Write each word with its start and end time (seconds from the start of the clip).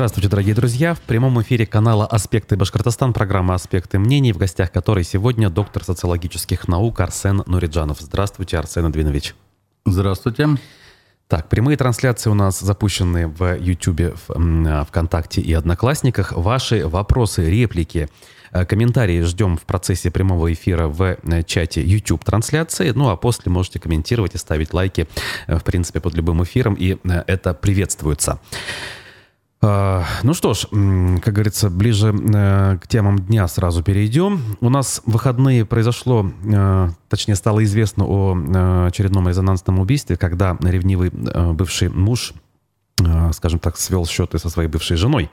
Здравствуйте, 0.00 0.30
дорогие 0.30 0.54
друзья. 0.54 0.94
В 0.94 1.00
прямом 1.00 1.42
эфире 1.42 1.66
канала 1.66 2.06
«Аспекты 2.06 2.56
Башкортостан» 2.56 3.12
программа 3.12 3.54
«Аспекты 3.54 3.98
мнений», 3.98 4.32
в 4.32 4.38
гостях 4.38 4.72
которой 4.72 5.04
сегодня 5.04 5.50
доктор 5.50 5.84
социологических 5.84 6.68
наук 6.68 7.00
Арсен 7.00 7.42
Нуриджанов. 7.44 7.98
Здравствуйте, 8.00 8.56
Арсен 8.56 8.86
Адвинович. 8.86 9.34
Здравствуйте. 9.84 10.48
Так, 11.28 11.50
прямые 11.50 11.76
трансляции 11.76 12.30
у 12.30 12.34
нас 12.34 12.60
запущены 12.60 13.28
в 13.28 13.58
YouTube, 13.58 14.16
в 14.26 14.84
ВКонтакте 14.86 15.42
и 15.42 15.52
Одноклассниках. 15.52 16.32
Ваши 16.32 16.88
вопросы, 16.88 17.50
реплики, 17.50 18.08
э, 18.52 18.64
комментарии 18.64 19.20
ждем 19.20 19.58
в 19.58 19.64
процессе 19.64 20.10
прямого 20.10 20.50
эфира 20.50 20.88
в 20.88 21.02
э, 21.02 21.42
чате 21.42 21.82
YouTube 21.82 22.24
трансляции. 22.24 22.90
Ну 22.92 23.10
а 23.10 23.18
после 23.18 23.52
можете 23.52 23.78
комментировать 23.78 24.34
и 24.34 24.38
ставить 24.38 24.72
лайки, 24.72 25.06
э, 25.46 25.58
в 25.58 25.62
принципе, 25.62 26.00
под 26.00 26.14
любым 26.14 26.42
эфиром, 26.42 26.72
и 26.72 26.96
это 27.26 27.52
приветствуется. 27.52 28.40
А, 29.62 30.04
ну 30.22 30.32
что 30.32 30.54
ж, 30.54 30.66
как 30.70 31.34
говорится, 31.34 31.68
ближе 31.68 32.14
э, 32.14 32.78
к 32.78 32.88
темам 32.88 33.18
дня 33.18 33.46
сразу 33.46 33.82
перейдем. 33.82 34.56
У 34.60 34.70
нас 34.70 35.02
в 35.04 35.12
выходные 35.12 35.66
произошло, 35.66 36.30
э, 36.44 36.88
точнее 37.10 37.34
стало 37.34 37.62
известно 37.64 38.06
о 38.06 38.34
э, 38.34 38.86
очередном 38.86 39.28
резонансном 39.28 39.78
убийстве, 39.78 40.16
когда 40.16 40.56
ревнивый 40.60 41.10
бывший 41.10 41.90
муж, 41.90 42.32
скажем 43.32 43.58
так, 43.58 43.76
свел 43.76 44.06
счеты 44.06 44.38
со 44.38 44.48
своей 44.48 44.68
бывшей 44.68 44.96
женой. 44.96 45.30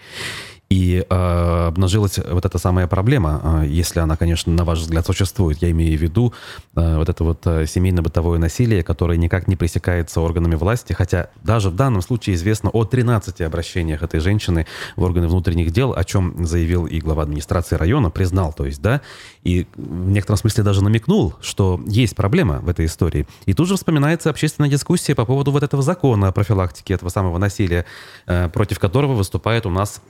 И 0.70 1.06
э, 1.10 1.66
обнажилась 1.68 2.18
вот 2.18 2.46
эта 2.46 2.58
самая 2.58 2.88
проблема, 2.88 3.62
э, 3.64 3.68
если 3.68 4.02
она, 4.02 4.18
конечно, 4.18 4.52
на 4.52 4.66
ваш 4.66 4.80
взгляд 4.80 5.06
существует. 5.06 5.62
Я 5.62 5.72
имею 5.72 5.98
в 5.98 6.02
виду 6.02 6.34
э, 6.76 6.98
вот 6.98 7.08
это 7.08 7.24
вот 7.24 7.48
э, 7.48 7.66
семейно-бытовое 7.66 8.38
насилие, 8.38 8.84
которое 8.84 9.18
никак 9.18 9.48
не 9.48 9.56
пресекается 9.56 10.20
органами 10.20 10.56
власти, 10.56 10.92
хотя 10.92 11.30
даже 11.44 11.70
в 11.70 11.76
данном 11.76 12.02
случае 12.02 12.36
известно 12.36 12.70
о 12.70 12.84
13 12.84 13.42
обращениях 13.42 14.04
этой 14.04 14.20
женщины 14.20 14.68
в 14.98 15.04
органы 15.04 15.30
внутренних 15.30 15.72
дел, 15.72 15.94
о 15.94 16.04
чем 16.04 16.46
заявил 16.46 16.86
и 16.86 17.00
глава 17.00 17.24
администрации 17.24 17.78
района, 17.78 18.10
признал, 18.10 18.52
то 18.52 18.66
есть, 18.66 18.82
да, 18.82 19.02
и 19.48 19.66
в 19.78 20.10
некотором 20.10 20.38
смысле 20.38 20.66
даже 20.66 20.84
намекнул, 20.84 21.34
что 21.40 21.80
есть 21.88 22.18
проблема 22.18 22.60
в 22.60 22.68
этой 22.68 22.86
истории. 22.86 23.26
И 23.46 23.54
тут 23.54 23.70
же 23.70 23.78
вспоминается 23.78 24.30
общественная 24.30 24.70
дискуссия 24.70 25.16
по 25.16 25.24
поводу 25.24 25.54
вот 25.54 25.64
этого 25.64 25.82
закона 25.82 26.28
о 26.28 26.32
профилактике 26.34 26.96
этого 26.96 27.08
самого 27.08 27.38
насилия, 27.38 27.86
э, 28.26 28.50
против 28.50 28.78
которого 28.78 29.14
выступает 29.14 29.66
у 29.66 29.70
нас 29.70 30.02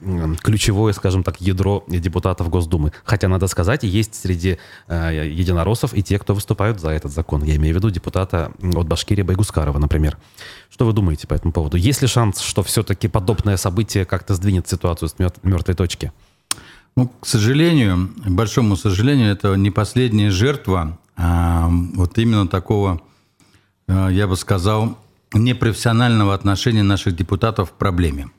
ключевое, 0.41 0.91
скажем 0.93 1.21
так, 1.21 1.39
ядро 1.39 1.83
депутатов 1.87 2.49
Госдумы. 2.49 2.93
Хотя, 3.03 3.27
надо 3.27 3.45
сказать, 3.45 3.83
есть 3.83 4.15
среди 4.15 4.57
э, 4.87 5.29
единороссов 5.29 5.93
и 5.93 6.01
те, 6.01 6.17
кто 6.17 6.33
выступают 6.33 6.79
за 6.79 6.89
этот 6.89 7.11
закон. 7.11 7.43
Я 7.43 7.57
имею 7.57 7.75
в 7.75 7.77
виду 7.77 7.91
депутата 7.91 8.51
от 8.63 8.87
Башкирии 8.87 9.21
Байгускарова, 9.21 9.77
например. 9.77 10.17
Что 10.71 10.85
вы 10.87 10.93
думаете 10.93 11.27
по 11.27 11.35
этому 11.35 11.53
поводу? 11.53 11.77
Есть 11.77 12.01
ли 12.01 12.07
шанс, 12.07 12.41
что 12.41 12.63
все-таки 12.63 13.07
подобное 13.07 13.57
событие 13.57 14.05
как-то 14.05 14.33
сдвинет 14.33 14.67
ситуацию 14.67 15.09
с 15.09 15.15
мертвой 15.43 15.75
точки? 15.75 16.11
Ну, 16.97 17.07
к 17.07 17.25
сожалению, 17.25 18.09
к 18.17 18.29
большому 18.29 18.75
сожалению, 18.75 19.31
это 19.31 19.55
не 19.55 19.71
последняя 19.71 20.31
жертва 20.31 20.99
а 21.15 21.69
вот 21.69 22.17
именно 22.17 22.47
такого, 22.47 23.01
э, 23.87 24.09
я 24.11 24.27
бы 24.27 24.35
сказал, 24.35 24.99
непрофессионального 25.33 26.33
отношения 26.33 26.83
наших 26.83 27.15
депутатов 27.15 27.71
к 27.71 27.75
проблеме 27.75 28.29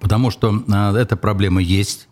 потому 0.00 0.30
что 0.30 0.62
а, 0.68 0.96
эта 0.96 1.16
проблема 1.16 1.60
есть. 1.62 2.08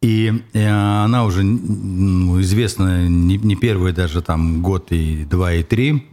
И 0.00 0.44
э, 0.52 0.68
она 0.68 1.24
уже 1.24 1.42
ну, 1.42 2.40
известна 2.40 3.08
не 3.08 3.56
первый 3.56 3.92
даже 3.92 4.22
там 4.22 4.62
год 4.62 4.92
и 4.92 5.24
два 5.24 5.54
и 5.54 5.62
три. 5.62 6.06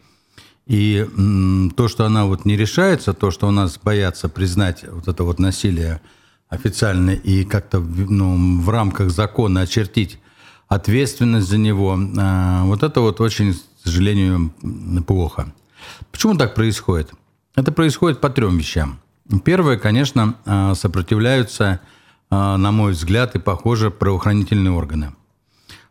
И 0.66 1.08
то, 1.76 1.88
что 1.88 2.06
она 2.06 2.26
вот 2.26 2.46
не 2.46 2.58
решается, 2.58 3.14
то, 3.14 3.30
что 3.30 3.48
у 3.48 3.52
нас 3.52 3.80
боятся 3.82 4.30
признать 4.30 4.84
вот 4.90 5.08
это 5.08 5.24
вот 5.24 5.38
насилие 5.38 6.02
официально 6.56 7.12
и 7.12 7.44
как-то 7.44 7.80
ну, 7.80 8.62
в 8.62 8.70
рамках 8.70 9.12
закона 9.12 9.62
очертить 9.62 10.20
ответственность 10.68 11.48
за 11.48 11.58
него, 11.58 11.98
а, 12.18 12.64
вот 12.64 12.84
это 12.84 13.02
вот 13.02 13.22
очень, 13.22 13.54
к 13.54 13.58
сожалению, 13.84 14.54
плохо. 15.06 15.54
Почему 16.12 16.36
так 16.36 16.56
происходит? 16.56 17.12
Это 17.56 17.72
происходит 17.72 18.20
по 18.20 18.30
трем 18.30 18.58
вещам. 18.58 19.00
Первое, 19.44 19.78
конечно, 19.78 20.36
а, 20.46 20.74
сопротивляются, 20.76 21.82
а, 22.30 22.58
на 22.58 22.72
мой 22.72 22.94
взгляд, 22.94 23.36
и 23.36 23.40
похоже, 23.40 23.92
правоохранительные 23.92 24.72
органы. 24.72 25.14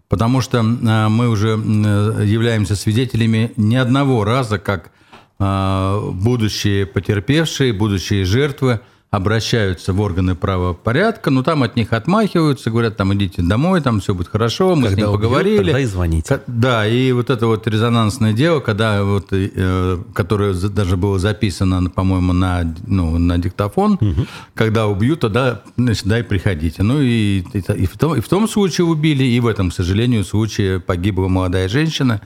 Потому 0.08 0.40
что 0.42 0.62
мы 0.62 1.28
уже 1.28 1.48
являемся 1.48 2.76
свидетелями 2.76 3.52
не 3.56 3.76
одного 3.76 4.22
раза, 4.24 4.58
как 4.58 4.90
будущие 5.38 6.86
потерпевшие, 6.86 7.72
будущие 7.72 8.24
жертвы– 8.24 8.80
обращаются 9.16 9.92
в 9.92 10.00
органы 10.00 10.34
правопорядка, 10.34 11.30
но 11.30 11.42
там 11.42 11.62
от 11.62 11.76
них 11.76 11.92
отмахиваются, 11.92 12.70
говорят, 12.70 12.96
там 12.96 13.14
идите 13.14 13.42
домой, 13.42 13.80
там 13.80 14.00
все 14.00 14.14
будет 14.14 14.28
хорошо, 14.28 14.74
мы 14.74 14.88
когда 14.88 14.94
с 14.94 14.96
ним 14.96 15.12
поговорили. 15.12 15.58
Убьют, 15.58 15.66
тогда 15.66 15.80
и 15.80 15.84
звоните. 15.84 16.40
Да, 16.46 16.86
и 16.86 17.12
вот 17.12 17.30
это 17.30 17.46
вот 17.46 17.66
резонансное 17.66 18.32
дело, 18.32 18.60
когда 18.60 19.04
вот, 19.04 19.28
э, 19.30 19.98
которое 20.14 20.54
даже 20.54 20.96
было 20.96 21.18
записано, 21.18 21.90
по-моему, 21.90 22.32
на, 22.32 22.74
ну, 22.86 23.18
на 23.18 23.38
диктофон, 23.38 23.98
угу. 24.00 24.26
когда 24.54 24.88
убьют, 24.88 25.20
тогда, 25.20 25.62
значит, 25.76 26.06
дай 26.06 26.24
приходите. 26.24 26.82
Ну 26.82 27.00
и, 27.00 27.44
и, 27.52 27.58
и, 27.58 27.86
в 27.86 27.96
том, 27.96 28.16
и 28.16 28.20
в 28.20 28.28
том 28.28 28.48
случае 28.48 28.86
убили, 28.86 29.24
и 29.24 29.38
в 29.38 29.46
этом, 29.46 29.70
к 29.70 29.74
сожалению, 29.74 30.24
случае 30.24 30.80
погибла 30.80 31.28
молодая 31.28 31.68
женщина. 31.68 32.20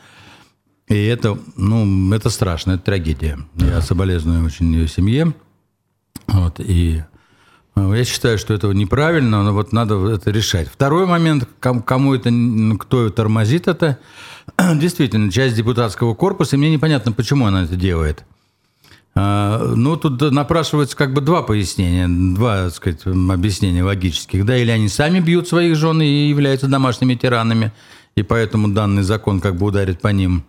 И 0.88 0.94
это, 1.04 1.38
ну, 1.56 2.14
это 2.14 2.30
страшно, 2.30 2.72
это 2.72 2.84
трагедия. 2.84 3.38
Я 3.56 3.82
соболезную 3.82 4.46
очень 4.46 4.72
ее 4.72 4.88
семье. 4.88 5.34
Вот, 6.28 6.60
и 6.60 7.02
э, 7.74 7.92
я 7.96 8.04
считаю, 8.04 8.38
что 8.38 8.54
это 8.54 8.68
неправильно, 8.68 9.42
но 9.42 9.52
вот 9.52 9.72
надо 9.72 9.96
это 10.10 10.30
решать. 10.30 10.68
Второй 10.68 11.06
момент, 11.06 11.48
кому 11.58 12.14
это, 12.14 12.30
кто 12.78 13.08
тормозит 13.10 13.66
это, 13.66 13.98
действительно, 14.74 15.32
часть 15.32 15.56
депутатского 15.56 16.14
корпуса, 16.14 16.56
и 16.56 16.58
мне 16.58 16.70
непонятно, 16.70 17.12
почему 17.12 17.46
она 17.46 17.64
это 17.64 17.76
делает. 17.76 18.24
А, 19.14 19.74
ну, 19.74 19.96
тут 19.96 20.20
напрашивается 20.30 20.96
как 20.96 21.12
бы 21.12 21.20
два 21.20 21.42
пояснения, 21.42 22.06
два, 22.08 22.66
так 22.66 22.74
сказать, 22.74 23.06
объяснения 23.06 23.82
логических. 23.82 24.44
Да, 24.44 24.56
или 24.56 24.70
они 24.70 24.88
сами 24.88 25.18
бьют 25.18 25.48
своих 25.48 25.74
жен 25.76 26.00
и 26.00 26.28
являются 26.28 26.68
домашними 26.68 27.14
тиранами, 27.14 27.72
и 28.14 28.22
поэтому 28.22 28.68
данный 28.68 29.02
закон 29.02 29.40
как 29.40 29.56
бы 29.56 29.66
ударит 29.66 30.00
по 30.00 30.08
ним. 30.08 30.44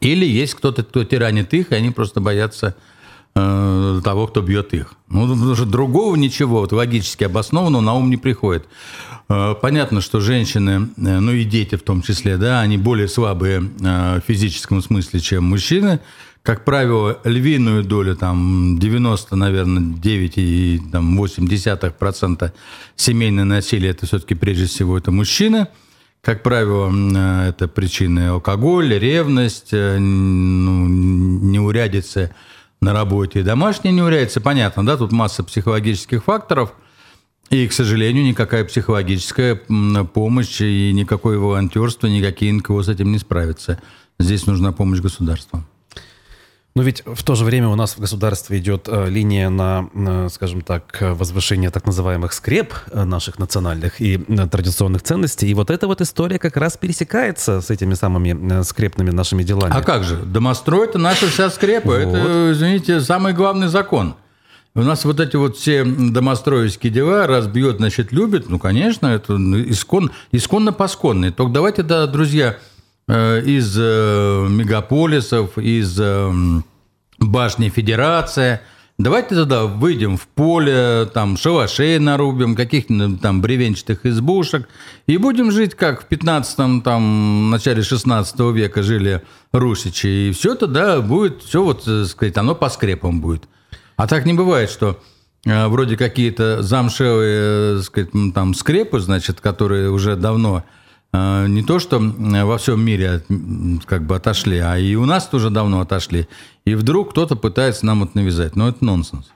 Или 0.00 0.24
есть 0.24 0.54
кто-то, 0.54 0.82
кто 0.82 1.04
тиранит 1.04 1.52
их, 1.54 1.70
и 1.70 1.74
они 1.74 1.90
просто 1.90 2.20
боятся 2.20 2.74
э, 3.40 4.00
того, 4.02 4.26
кто 4.26 4.42
бьет 4.42 4.74
их. 4.74 4.94
Ну, 5.08 5.54
что 5.54 5.64
другого 5.64 6.16
ничего 6.16 6.60
вот, 6.60 6.72
логически 6.72 7.24
обоснованного 7.24 7.82
на 7.82 7.94
ум 7.94 8.10
не 8.10 8.16
приходит. 8.16 8.66
Э, 9.28 9.54
понятно, 9.60 10.00
что 10.00 10.20
женщины, 10.20 10.88
э, 10.96 11.20
ну 11.20 11.32
и 11.32 11.44
дети 11.44 11.76
в 11.76 11.82
том 11.82 12.02
числе, 12.02 12.36
да, 12.36 12.60
они 12.60 12.76
более 12.76 13.06
слабые 13.08 13.60
в 13.60 14.22
физическом 14.26 14.82
смысле, 14.82 15.20
чем 15.20 15.44
мужчины. 15.44 16.00
Как 16.42 16.64
правило, 16.64 17.18
львиную 17.24 17.84
долю, 17.84 18.16
там 18.16 18.78
90, 18.78 19.36
наверное, 19.36 19.82
9,8% 19.82 21.92
процента 21.98 22.54
семейное 22.96 23.44
насилие, 23.44 23.90
это 23.90 24.06
все-таки 24.06 24.34
прежде 24.34 24.64
всего 24.66 24.96
это 24.96 25.10
мужчины. 25.10 25.66
Как 26.22 26.42
правило, 26.42 26.90
это 27.46 27.68
причины 27.68 28.28
алкоголь, 28.28 28.98
ревность, 28.98 29.72
ну, 29.72 30.86
неурядицы 30.86 32.30
на 32.80 32.92
работе. 32.92 33.42
Домашняя 33.42 33.92
неурядица, 33.92 34.40
понятно, 34.40 34.84
да, 34.84 34.96
тут 34.96 35.12
масса 35.12 35.44
психологических 35.44 36.24
факторов. 36.24 36.72
И, 37.50 37.66
к 37.66 37.72
сожалению, 37.72 38.24
никакая 38.24 38.64
психологическая 38.64 39.56
помощь 39.56 40.60
и 40.60 40.92
никакое 40.92 41.38
волонтерство, 41.38 42.06
никакие 42.06 42.52
НКО 42.52 42.82
с 42.82 42.88
этим 42.88 43.10
не 43.10 43.18
справятся. 43.18 43.80
Здесь 44.18 44.46
нужна 44.46 44.72
помощь 44.72 45.00
государства. 45.00 45.64
Но 46.76 46.82
ведь 46.84 47.02
в 47.04 47.24
то 47.24 47.34
же 47.34 47.44
время 47.44 47.68
у 47.68 47.74
нас 47.74 47.96
в 47.96 48.00
государстве 48.00 48.58
идет 48.58 48.86
э, 48.88 49.08
линия 49.08 49.50
на, 49.50 49.88
э, 49.92 50.28
скажем 50.30 50.60
так, 50.60 50.98
возвышение 51.00 51.70
так 51.70 51.84
называемых 51.84 52.32
скреп 52.32 52.72
э, 52.92 53.04
наших 53.04 53.40
национальных 53.40 54.00
и 54.00 54.18
традиционных 54.18 55.02
ценностей. 55.02 55.48
И 55.50 55.54
вот 55.54 55.70
эта 55.70 55.88
вот 55.88 56.00
история 56.00 56.38
как 56.38 56.56
раз 56.56 56.76
пересекается 56.76 57.60
с 57.60 57.70
этими 57.70 57.94
самыми 57.94 58.62
скрепными 58.62 59.10
нашими 59.10 59.42
делами. 59.42 59.74
А 59.76 59.82
как 59.82 60.04
же? 60.04 60.16
Домострой– 60.16 60.86
это 60.88 60.98
наша 60.98 61.26
вся 61.26 61.50
скрепа. 61.50 61.88
Вот. 61.88 62.14
Это, 62.14 62.52
извините, 62.52 63.00
самый 63.00 63.32
главный 63.32 63.66
закон. 63.66 64.14
У 64.76 64.82
нас 64.82 65.04
вот 65.04 65.18
эти 65.18 65.34
вот 65.34 65.56
все 65.56 65.84
домостроевские 65.84 66.92
дела, 66.92 67.26
раз 67.26 67.48
бьет, 67.48 67.78
значит, 67.78 68.12
любит. 68.12 68.48
Ну, 68.48 68.60
конечно, 68.60 69.08
это 69.08 69.34
искон, 69.34 70.12
исконно-посконно. 70.30 71.32
Только 71.32 71.52
давайте, 71.52 71.82
да, 71.82 72.06
друзья, 72.06 72.50
Э, 72.50 72.69
из 73.08 73.76
э, 73.78 74.46
мегаполисов, 74.48 75.58
из 75.58 75.98
э, 76.00 76.32
башни 77.18 77.68
Федерация. 77.68 78.62
Давайте 78.98 79.34
тогда 79.34 79.64
выйдем 79.64 80.18
в 80.18 80.28
поле, 80.28 81.08
там 81.14 81.38
шалашей 81.38 81.98
нарубим, 81.98 82.54
каких-то 82.54 83.16
там 83.16 83.40
бревенчатых 83.40 84.04
избушек, 84.04 84.68
и 85.06 85.16
будем 85.16 85.50
жить, 85.50 85.74
как 85.74 86.02
в 86.02 86.04
15 86.04 86.84
там, 86.84 87.48
начале 87.48 87.82
16 87.82 88.38
века 88.52 88.82
жили 88.82 89.22
русичи. 89.52 90.28
И 90.28 90.32
все 90.32 90.54
тогда 90.54 91.00
будет, 91.00 91.42
все 91.42 91.62
вот, 91.62 91.88
сказать, 92.08 92.36
оно 92.36 92.54
по 92.54 92.68
скрепам 92.68 93.22
будет. 93.22 93.44
А 93.96 94.06
так 94.06 94.26
не 94.26 94.34
бывает, 94.34 94.70
что 94.70 95.00
э, 95.46 95.66
вроде 95.68 95.96
какие-то 95.96 96.62
замшевые, 96.62 97.82
сказать, 97.82 98.10
там 98.34 98.54
скрепы, 98.54 99.00
значит, 99.00 99.40
которые 99.40 99.90
уже 99.90 100.14
давно 100.16 100.64
не 101.12 101.62
то 101.62 101.78
что 101.78 101.98
во 101.98 102.58
всем 102.58 102.80
мире 102.80 103.22
как 103.86 104.06
бы 104.06 104.16
отошли, 104.16 104.58
а 104.58 104.78
и 104.78 104.94
у 104.94 105.06
нас 105.06 105.26
тоже 105.26 105.50
давно 105.50 105.80
отошли. 105.80 106.28
И 106.64 106.74
вдруг 106.74 107.10
кто-то 107.10 107.36
пытается 107.36 107.86
нам 107.86 108.04
это 108.04 108.16
навязать. 108.16 108.56
Но 108.56 108.68
это 108.68 108.84
нонсенс. 108.84 109.26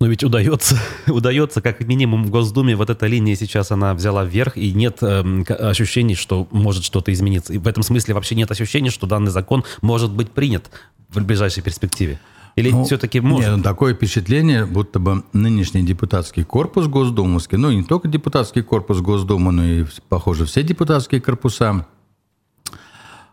Но 0.00 0.06
ведь 0.06 0.24
удается, 0.24 0.78
удается, 1.06 1.60
как 1.60 1.80
минимум 1.80 2.24
в 2.24 2.30
Госдуме 2.30 2.74
вот 2.74 2.88
эта 2.88 3.06
линия 3.06 3.36
сейчас, 3.36 3.70
она 3.70 3.92
взяла 3.92 4.24
вверх, 4.24 4.56
и 4.56 4.72
нет 4.72 4.98
э, 5.02 5.42
ощущений, 5.58 6.14
что 6.14 6.48
может 6.50 6.84
что-то 6.84 7.12
измениться. 7.12 7.52
И 7.52 7.58
в 7.58 7.68
этом 7.68 7.82
смысле 7.82 8.14
вообще 8.14 8.34
нет 8.34 8.50
ощущений, 8.50 8.88
что 8.88 9.06
данный 9.06 9.30
закон 9.30 9.62
может 9.82 10.10
быть 10.10 10.30
принят 10.30 10.70
в 11.10 11.22
ближайшей 11.22 11.62
перспективе. 11.62 12.18
Или 12.60 12.70
ну, 12.70 12.84
все-таки 12.84 13.20
может? 13.20 13.48
Нет, 13.48 13.56
ну, 13.58 13.62
такое 13.62 13.94
впечатление, 13.94 14.66
будто 14.66 14.98
бы 14.98 15.24
нынешний 15.32 15.82
депутатский 15.82 16.44
корпус 16.44 16.86
Госдумовский, 16.86 17.58
ну, 17.58 17.70
не 17.70 17.82
только 17.82 18.08
депутатский 18.08 18.62
корпус 18.62 19.00
Госдумы, 19.00 19.52
но 19.52 19.64
и, 19.64 19.84
похоже, 20.08 20.44
все 20.44 20.62
депутатские 20.62 21.20
корпуса– 21.20 21.86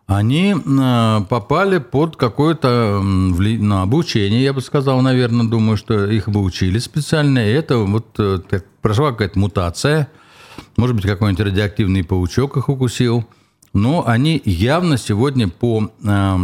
они 0.08 0.56
э, 0.56 1.22
попали 1.30 1.80
под 1.80 2.16
какое-то 2.16 3.02
ну, 3.04 3.82
обучение, 3.82 4.42
я 4.42 4.54
бы 4.54 4.62
сказал, 4.62 5.02
наверное, 5.02 5.46
думаю, 5.46 5.76
что 5.76 6.10
их 6.10 6.30
бы 6.30 6.42
учили 6.42 6.80
специально, 6.80 7.40
и 7.40 7.52
это 7.52 7.80
вот 7.80 8.18
э, 8.18 8.40
прошла 8.82 9.12
какая-то 9.12 9.38
мутация, 9.38 10.08
может 10.78 10.96
быть, 10.96 11.06
какой-нибудь 11.06 11.46
радиоактивный 11.46 12.06
паучок 12.06 12.56
их 12.56 12.70
укусил, 12.70 13.26
но 13.74 14.08
они 14.08 14.42
явно 14.46 14.98
сегодня 14.98 15.50
по 15.50 15.92
э, 16.02 16.38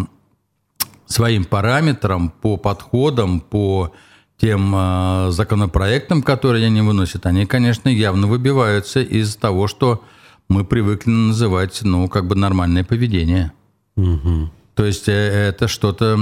своим 1.13 1.45
параметрам, 1.45 2.29
по 2.29 2.57
подходам, 2.57 3.39
по 3.39 3.93
тем 4.37 5.31
законопроектам, 5.31 6.21
которые 6.21 6.65
они 6.65 6.81
выносят, 6.81 7.25
они, 7.25 7.45
конечно, 7.45 7.87
явно 7.87 8.27
выбиваются 8.27 9.01
из 9.01 9.35
того, 9.35 9.67
что 9.67 10.03
мы 10.49 10.65
привыкли 10.65 11.11
называть, 11.11 11.79
ну, 11.83 12.09
как 12.09 12.27
бы 12.27 12.35
нормальное 12.35 12.83
поведение. 12.83 13.53
Угу. 13.95 14.51
То 14.75 14.85
есть 14.85 15.07
э, 15.07 15.11
это 15.49 15.67
что-то, 15.67 16.17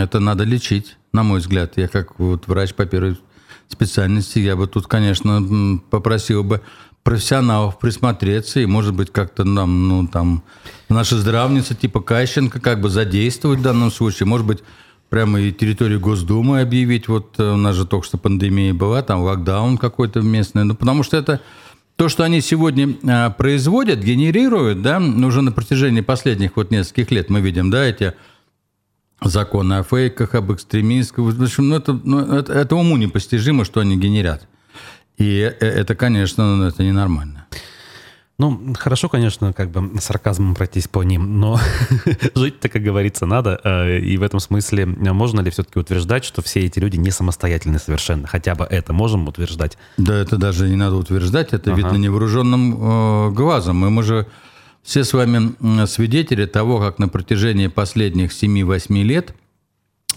это 0.00 0.20
надо 0.20 0.44
лечить, 0.44 0.96
на 1.12 1.22
мой 1.22 1.40
взгляд. 1.40 1.72
Я 1.76 1.88
как 1.88 2.18
вот 2.18 2.46
врач 2.46 2.74
по 2.74 2.86
первой 2.86 3.18
специальности, 3.68 4.38
я 4.38 4.56
бы 4.56 4.66
тут, 4.66 4.86
конечно, 4.86 5.80
попросил 5.90 6.44
бы 6.44 6.62
профессионалов 7.08 7.78
присмотреться 7.78 8.60
и, 8.60 8.66
может 8.66 8.92
быть, 8.92 9.10
как-то 9.10 9.42
нам, 9.42 9.88
ну, 9.88 10.06
там, 10.06 10.42
наши 10.90 11.16
здравницы 11.16 11.74
типа 11.74 12.02
Кащенко 12.02 12.60
как 12.60 12.82
бы 12.82 12.90
задействовать 12.90 13.60
в 13.60 13.62
данном 13.62 13.90
случае. 13.90 14.26
Может 14.26 14.46
быть, 14.46 14.58
прямо 15.08 15.40
и 15.40 15.50
территорию 15.50 16.00
Госдумы 16.00 16.60
объявить. 16.60 17.08
Вот 17.08 17.36
э, 17.38 17.52
у 17.54 17.56
нас 17.56 17.76
же 17.76 17.86
только 17.86 18.06
что 18.06 18.18
пандемия 18.18 18.74
была, 18.74 19.00
там 19.00 19.22
локдаун 19.22 19.78
какой-то 19.78 20.20
местный. 20.20 20.64
Ну, 20.64 20.74
потому 20.74 21.02
что 21.02 21.16
это 21.16 21.40
то, 21.96 22.10
что 22.10 22.24
они 22.24 22.42
сегодня 22.42 22.94
а, 23.08 23.30
производят, 23.30 24.00
генерируют, 24.00 24.82
да, 24.82 24.98
уже 24.98 25.40
на 25.40 25.50
протяжении 25.50 26.02
последних 26.02 26.56
вот 26.56 26.70
нескольких 26.70 27.10
лет 27.10 27.30
мы 27.30 27.40
видим, 27.40 27.70
да, 27.70 27.86
эти 27.86 28.12
законы 29.22 29.78
о 29.78 29.82
фейках, 29.82 30.34
об 30.34 30.52
экстремистских, 30.52 31.20
в 31.20 31.42
общем, 31.42 31.70
ну, 31.70 31.76
это, 31.76 31.98
ну, 32.04 32.20
это, 32.20 32.52
это 32.52 32.76
уму 32.76 32.98
непостижимо, 32.98 33.64
что 33.64 33.80
они 33.80 33.96
генерят. 33.96 34.46
И 35.18 35.40
э, 35.40 35.66
это, 35.66 35.94
конечно, 35.94 36.56
ну, 36.56 36.64
это 36.64 36.82
ненормально. 36.82 37.46
Ну, 38.40 38.72
хорошо, 38.78 39.08
конечно, 39.08 39.52
как 39.52 39.70
бы 39.70 40.00
сарказмом 40.00 40.54
пройтись 40.54 40.86
по 40.86 41.02
ним, 41.02 41.40
но 41.40 41.58
жить-то, 42.36 42.68
как 42.68 42.82
говорится, 42.82 43.26
надо. 43.26 43.60
Э, 43.64 43.98
и 43.98 44.16
в 44.16 44.22
этом 44.22 44.38
смысле 44.38 44.86
можно 44.86 45.40
ли 45.40 45.50
все-таки 45.50 45.80
утверждать, 45.80 46.24
что 46.24 46.40
все 46.40 46.60
эти 46.60 46.78
люди 46.78 46.96
не 46.96 47.10
самостоятельны 47.10 47.80
совершенно? 47.80 48.28
Хотя 48.28 48.54
бы 48.54 48.64
это 48.64 48.92
можем 48.92 49.26
утверждать? 49.26 49.76
Да, 49.96 50.14
это 50.14 50.36
даже 50.36 50.68
не 50.68 50.76
надо 50.76 50.94
утверждать, 50.94 51.52
это 51.52 51.72
ага. 51.72 51.78
видно 51.82 51.96
невооруженным 51.96 52.76
э, 52.76 53.30
глазом. 53.32 53.84
И 53.84 53.88
мы 53.88 54.04
же 54.04 54.28
все 54.84 55.02
с 55.02 55.12
вами 55.12 55.86
свидетели 55.86 56.46
того, 56.46 56.78
как 56.78 57.00
на 57.00 57.08
протяжении 57.08 57.66
последних 57.66 58.30
7-8 58.30 59.02
лет 59.02 59.34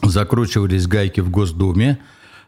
закручивались 0.03 0.86
гайки 0.86 1.21
в 1.21 1.31
Госдуме, 1.31 2.00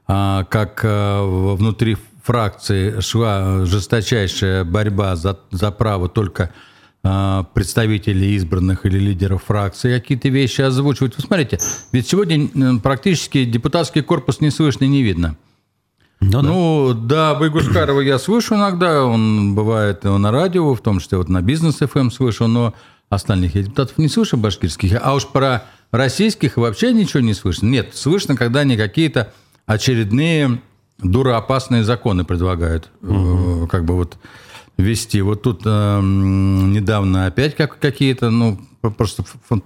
а, 0.08 0.44
как 0.46 0.82
э, 0.84 1.22
внутри 1.56 1.98
фракции 2.24 3.02
шла 3.02 3.66
жесточайшая 3.66 4.64
борьба 4.64 5.16
за, 5.16 5.40
за 5.52 5.72
право 5.72 6.08
только 6.08 6.52
э, 7.04 7.44
представителей 7.54 8.36
избранных 8.36 8.86
или 8.86 8.98
лидеров 8.98 9.44
фракции 9.44 10.00
какие-то 10.00 10.30
вещи 10.30 10.62
озвучивать. 10.62 11.16
Вы 11.18 11.24
смотрите, 11.24 11.60
ведь 11.92 12.08
сегодня 12.08 12.80
практически 12.80 13.44
депутатский 13.44 14.02
корпус 14.02 14.40
не 14.40 14.50
слышно 14.50 14.86
и 14.86 14.88
не 14.88 15.04
видно. 15.04 15.36
Ну, 16.22 16.42
ну 16.42 16.94
да, 16.94 17.36
Байгушкарова 17.36 18.00
я 18.00 18.18
слышу 18.18 18.56
иногда, 18.56 19.04
он 19.04 19.56
бывает 19.56 20.06
на 20.06 20.32
радио, 20.32 20.74
в 20.74 20.82
том 20.82 21.00
числе 21.00 21.18
вот 21.18 21.28
на 21.28 21.42
бизнес 21.42 21.82
FM 21.82 22.00
эм 22.00 22.12
слышу, 22.12 22.48
но 22.48 22.74
остальных 23.10 23.56
я 23.56 23.64
депутатов 23.64 23.98
не 23.98 24.08
слышу 24.08 24.38
башкирских. 24.38 24.98
А 25.02 25.14
уж 25.14 25.28
про 25.28 25.66
российских 25.92 26.56
вообще 26.56 26.94
ничего 26.94 27.20
не 27.20 27.34
слышно. 27.34 27.68
Нет, 27.68 27.90
слышно, 27.94 28.38
когда 28.38 28.62
они 28.62 28.78
какие-то 28.78 29.34
очередные 29.66 30.62
дуроопасные 31.00 31.84
законы 31.84 32.24
предлагают, 32.24 32.90
угу. 33.02 33.68
как 33.68 33.86
бы 33.86 33.96
вот 33.96 34.18
вести. 34.78 35.22
Вот 35.22 35.42
тут 35.42 35.62
э, 35.66 36.00
недавно 36.02 37.28
опять 37.28 37.56
как, 37.56 37.80
какие-то, 37.80 38.30
ну, 38.30 38.60
просто 38.82 39.24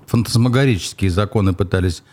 фантасмагорические 0.08 1.10
законы 1.10 1.54
пытались 1.54 2.04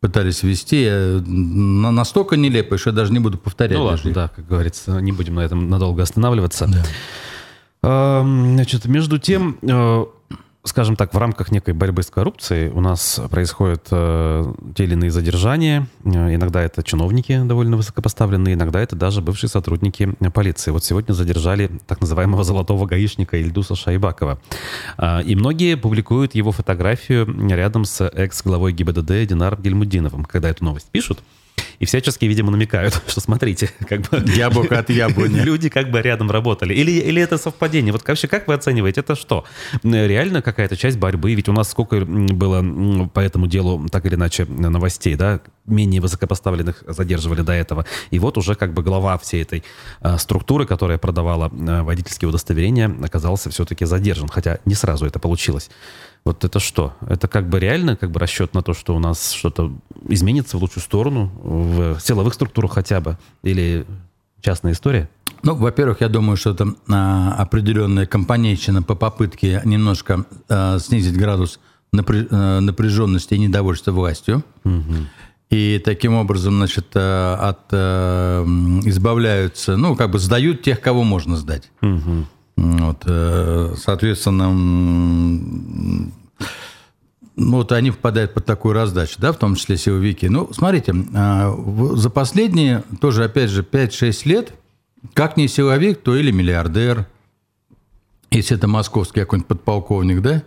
пытались 0.00 0.42
ввести, 0.42 0.90
настолько 0.90 2.36
нелепые, 2.36 2.76
что 2.76 2.90
я 2.90 2.96
даже 2.96 3.12
не 3.12 3.20
буду 3.20 3.38
повторять. 3.38 3.78
Ну 3.78 3.84
ладно, 3.84 4.12
да, 4.12 4.28
как 4.34 4.48
говорится, 4.48 5.00
не 5.00 5.12
будем 5.12 5.36
на 5.36 5.40
этом 5.42 5.70
надолго 5.70 6.02
останавливаться. 6.02 6.66
Да. 6.66 8.22
Значит, 8.24 8.86
между 8.86 9.20
тем, 9.20 9.58
э, 9.62 10.04
скажем 10.64 10.96
так, 10.96 11.12
в 11.12 11.18
рамках 11.18 11.50
некой 11.50 11.74
борьбы 11.74 12.02
с 12.02 12.10
коррупцией 12.10 12.70
у 12.70 12.80
нас 12.80 13.20
происходят 13.30 13.88
э, 13.90 14.54
те 14.76 14.84
или 14.84 14.92
иные 14.92 15.10
задержания. 15.10 15.88
Э, 16.04 16.34
иногда 16.34 16.62
это 16.62 16.82
чиновники 16.82 17.40
довольно 17.44 17.76
высокопоставленные, 17.76 18.54
иногда 18.54 18.80
это 18.80 18.94
даже 18.94 19.22
бывшие 19.22 19.50
сотрудники 19.50 20.14
полиции. 20.32 20.70
Вот 20.70 20.84
сегодня 20.84 21.12
задержали 21.14 21.70
так 21.86 22.00
называемого 22.00 22.44
золотого 22.44 22.86
гаишника 22.86 23.36
Ильдуса 23.36 23.74
Шайбакова. 23.74 24.38
Э, 24.98 25.22
и 25.22 25.34
многие 25.34 25.76
публикуют 25.76 26.34
его 26.34 26.52
фотографию 26.52 27.26
рядом 27.50 27.84
с 27.84 28.04
экс-главой 28.06 28.72
ГИБДД 28.72 29.26
Динаром 29.28 29.60
Гельмудиновым. 29.60 30.24
Когда 30.24 30.48
эту 30.48 30.64
новость 30.64 30.88
пишут, 30.92 31.18
и 31.82 31.84
всячески, 31.84 32.24
видимо, 32.26 32.52
намекают, 32.52 33.02
что 33.08 33.20
смотрите, 33.20 33.68
как 33.88 34.02
бы... 34.02 34.22
Яблоко 34.36 34.78
от 34.78 34.88
яблони. 34.88 35.40
Люди 35.44 35.68
как 35.68 35.90
бы 35.90 36.00
рядом 36.00 36.30
работали. 36.30 36.72
Или, 36.74 36.92
или 36.92 37.20
это 37.20 37.38
совпадение? 37.38 37.92
Вот 37.92 38.06
вообще, 38.06 38.28
как 38.28 38.46
вы 38.46 38.54
оцениваете, 38.54 39.00
это 39.00 39.16
что? 39.16 39.44
Реально 39.82 40.42
какая-то 40.42 40.76
часть 40.76 40.96
борьбы? 40.98 41.34
Ведь 41.34 41.48
у 41.48 41.52
нас 41.52 41.68
сколько 41.68 42.04
было 42.04 43.08
по 43.08 43.18
этому 43.18 43.48
делу, 43.48 43.88
так 43.90 44.06
или 44.06 44.14
иначе, 44.14 44.44
новостей, 44.44 45.16
да? 45.16 45.40
Менее 45.66 46.00
высокопоставленных 46.00 46.82
задерживали 46.86 47.42
до 47.42 47.52
этого. 47.52 47.86
И 48.10 48.18
вот 48.18 48.36
уже 48.36 48.54
как 48.54 48.72
бы 48.74 48.82
глава 48.82 49.16
всей 49.18 49.42
этой 49.42 49.62
а, 50.00 50.18
структуры, 50.18 50.66
которая 50.66 50.98
продавала 50.98 51.50
а, 51.52 51.82
водительские 51.84 52.28
удостоверения, 52.28 52.92
оказался 53.02 53.50
все-таки 53.50 53.84
задержан. 53.84 54.28
Хотя 54.28 54.58
не 54.64 54.74
сразу 54.74 55.06
это 55.06 55.18
получилось. 55.18 55.70
Вот 56.24 56.44
это 56.44 56.60
что? 56.60 56.94
Это 57.06 57.28
как 57.28 57.48
бы 57.48 57.58
реально 57.58 57.96
как 57.96 58.10
бы 58.10 58.20
расчет 58.20 58.54
на 58.54 58.62
то, 58.62 58.74
что 58.74 58.94
у 58.94 58.98
нас 58.98 59.32
что-то 59.32 59.72
изменится 60.08 60.56
в 60.56 60.60
лучшую 60.60 60.82
сторону, 60.82 61.32
в 61.42 62.00
силовых 62.00 62.34
структурах 62.34 62.72
хотя 62.72 63.00
бы? 63.00 63.18
Или 63.42 63.86
частная 64.40 64.72
история? 64.72 65.08
Ну, 65.42 65.56
во-первых, 65.56 66.00
я 66.00 66.08
думаю, 66.08 66.36
что 66.36 66.50
это 66.50 66.74
а, 66.88 67.34
определенная 67.34 68.06
компонентщина 68.06 68.82
по 68.82 68.94
попытке 68.94 69.60
немножко 69.64 70.24
а, 70.48 70.78
снизить 70.78 71.16
градус 71.16 71.58
напряж, 71.92 72.26
а, 72.30 72.60
напряженности 72.60 73.34
и 73.34 73.38
недовольства 73.38 73.90
властью. 73.90 74.44
Угу. 74.64 74.94
И 75.52 75.78
таким 75.84 76.14
образом, 76.14 76.54
значит, 76.54 76.86
а, 76.94 77.50
от, 77.50 77.58
а, 77.72 78.42
избавляются, 78.86 79.76
ну, 79.76 79.94
как 79.94 80.10
бы 80.10 80.18
сдают 80.18 80.62
тех, 80.62 80.80
кого 80.80 81.04
можно 81.04 81.36
сдать. 81.36 81.70
Угу. 81.82 82.26
Вот, 82.56 83.02
э, 83.04 83.74
соответственно, 83.76 84.48
вот 87.36 87.72
они 87.72 87.90
попадают 87.90 88.32
под 88.32 88.46
такую 88.46 88.72
раздачу, 88.72 89.16
да, 89.18 89.32
в 89.32 89.36
том 89.36 89.56
числе 89.56 89.76
силовики. 89.76 90.30
Ну, 90.30 90.50
смотрите, 90.54 90.94
за 90.94 92.10
последние, 92.10 92.82
тоже, 93.00 93.24
опять 93.24 93.50
же, 93.50 93.62
5-6 93.62 94.26
лет, 94.26 94.54
как 95.12 95.36
не 95.36 95.48
силовик, 95.48 96.00
то 96.00 96.16
или 96.16 96.30
миллиардер, 96.30 97.06
если 98.30 98.56
это 98.56 98.68
московский 98.68 99.20
какой-нибудь 99.20 99.48
подполковник, 99.48 100.22
да, 100.22 100.44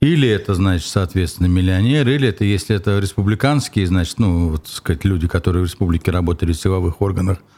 или 0.00 0.28
это, 0.28 0.54
значит, 0.54 0.88
соответственно, 0.88 1.46
миллионер, 1.46 2.08
или 2.08 2.28
это, 2.28 2.44
если 2.44 2.76
это 2.76 2.98
республиканские, 2.98 3.86
значит, 3.86 4.18
ну, 4.18 4.48
вот, 4.50 4.68
сказать, 4.68 5.04
люди, 5.04 5.26
которые 5.26 5.62
в 5.62 5.66
республике 5.66 6.10
работали 6.10 6.52
в 6.52 6.56
силовых 6.56 7.00
органах– 7.00 7.38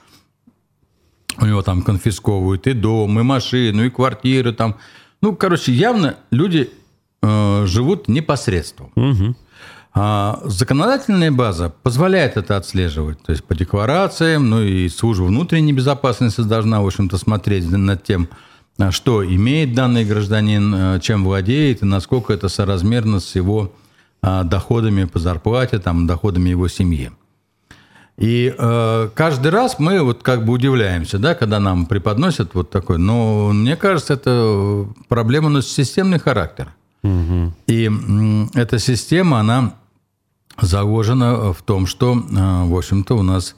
у 1.41 1.47
него 1.47 1.63
там 1.63 1.83
конфисковывают 1.83 2.67
и 2.67 2.73
дом, 2.73 3.19
и 3.19 3.23
машину, 3.23 3.85
и 3.85 3.91
квартиры 3.91 4.53
там. 4.53 4.77
Ну, 5.21 5.35
короче, 5.35 5.73
явно 5.73 6.17
люди 6.31 6.71
э, 7.23 7.65
живут 7.67 8.09
непосредством. 8.09 8.93
Угу. 8.97 9.37
А 9.95 10.41
законодательная 10.45 11.33
база 11.33 11.73
позволяет 11.83 12.37
это 12.37 12.57
отслеживать. 12.57 13.23
То 13.23 13.33
есть 13.33 13.45
по 13.45 13.55
декларациям, 13.55 14.49
ну 14.49 14.63
и 14.63 14.89
служба 14.89 15.25
внутренней 15.25 15.73
безопасности 15.73 16.41
должна, 16.43 16.81
в 16.83 16.87
общем-то, 16.87 17.19
смотреть 17.19 17.69
над 17.71 18.03
тем, 18.05 18.29
что 18.91 19.25
имеет 19.25 19.75
данный 19.75 20.05
гражданин, 20.05 21.01
чем 21.01 21.25
владеет 21.25 21.83
и 21.83 21.87
насколько 21.87 22.33
это 22.33 22.49
соразмерно 22.49 23.21
с 23.21 23.35
его 23.35 23.73
доходами 24.23 25.05
по 25.05 25.19
зарплате, 25.19 25.79
там, 25.79 26.07
доходами 26.07 26.51
его 26.51 26.69
семьи. 26.69 27.11
И 28.19 28.53
э, 28.59 29.11
каждый 29.15 29.53
раз 29.53 29.79
мы 29.79 30.03
вот 30.03 30.25
как 30.25 30.45
бы 30.45 30.53
удивляемся, 30.53 31.21
да, 31.21 31.37
когда 31.37 31.61
нам 31.61 31.87
преподносят 31.87 32.53
вот 32.53 32.69
такой. 32.69 32.99
Но 32.99 33.53
мне 33.53 33.77
кажется, 33.77 34.15
это 34.15 34.89
проблема 35.07 35.49
носит 35.49 35.71
системный 35.71 36.19
характер. 36.19 36.75
Угу. 37.05 37.53
И 37.69 37.89
э, 37.89 38.47
эта 38.55 38.81
система, 38.81 39.39
она 39.39 39.75
заложена 40.61 41.53
в 41.53 41.63
том, 41.63 41.87
что, 41.87 42.15
э, 42.15 42.65
в 42.65 42.77
общем-то, 42.77 43.17
у 43.17 43.23
нас 43.23 43.55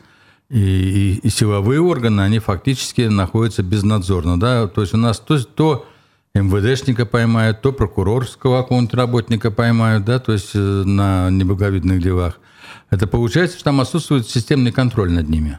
и, 0.51 0.59
и, 0.59 1.15
и 1.23 1.31
силовые 1.31 1.81
органы, 1.81 2.21
они 2.23 2.39
фактически 2.39 3.03
находятся 3.03 3.63
безнадзорно. 3.63 4.39
Да? 4.39 4.67
То 4.67 4.83
есть 4.83 4.95
у 4.95 4.99
нас 4.99 5.19
то, 5.19 5.43
то 5.43 5.87
МВДшника 6.35 7.07
поймают, 7.07 7.63
то 7.63 7.73
прокурорского 7.73 8.63
какого-нибудь 8.63 8.95
работника 8.95 9.51
поймают, 9.51 10.05
да, 10.05 10.19
то 10.19 10.33
есть 10.33 10.51
э, 10.55 10.59
на 10.59 11.31
неблаговидных 11.31 12.03
делах– 12.03 12.39
это 12.91 13.07
получается, 13.07 13.57
что 13.57 13.65
там 13.65 13.81
отсутствует 13.81 14.29
системный 14.29 14.73
контроль 14.73 15.13
над 15.13 15.29
ними. 15.29 15.59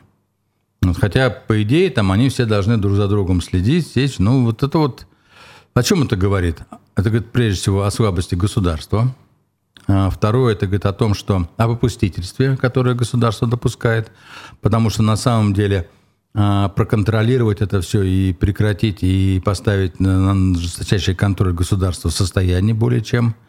Вот, 0.81 0.98
хотя, 0.98 1.29
по 1.29 1.62
идее, 1.63 1.89
там 1.89 2.12
они 2.12 2.29
все 2.29 2.45
должны 2.45 2.77
друг 2.77 2.95
за 2.95 3.07
другом 3.07 3.41
следить, 3.41 3.88
сечь. 3.88 4.19
Ну, 4.19 4.43
вот 4.45 4.63
это 4.63 4.77
вот... 4.77 5.07
О 5.74 5.83
чем 5.83 6.03
это 6.03 6.17
говорит? 6.17 6.60
Это 6.95 7.10
говорит, 7.10 7.31
прежде 7.31 7.62
всего, 7.62 7.83
о 7.83 7.91
слабости 7.91 8.36
государства. 8.36 9.15
А 9.88 10.09
второе, 10.09 10.53
это 10.53 10.67
говорит 10.67 10.85
о 10.85 10.93
том, 10.93 11.13
что 11.13 11.47
о 11.57 11.67
попустительстве, 11.67 12.57
которое 12.57 12.95
государство 12.95 13.47
допускает. 13.47 14.11
Потому 14.61 14.89
что 14.89 15.03
на 15.03 15.15
самом 15.15 15.53
деле 15.53 15.89
а, 16.33 16.69
проконтролировать 16.69 17.61
это 17.61 17.81
все 17.81 18.03
и 18.03 18.33
прекратить, 18.33 19.00
и 19.01 19.41
поставить 19.43 20.00
на 20.00 20.55
жесточайший 20.55 21.15
контроль 21.15 21.53
государства 21.53 22.09
в 22.09 22.13
состоянии 22.13 22.73
более 22.73 23.01
чем– 23.01 23.35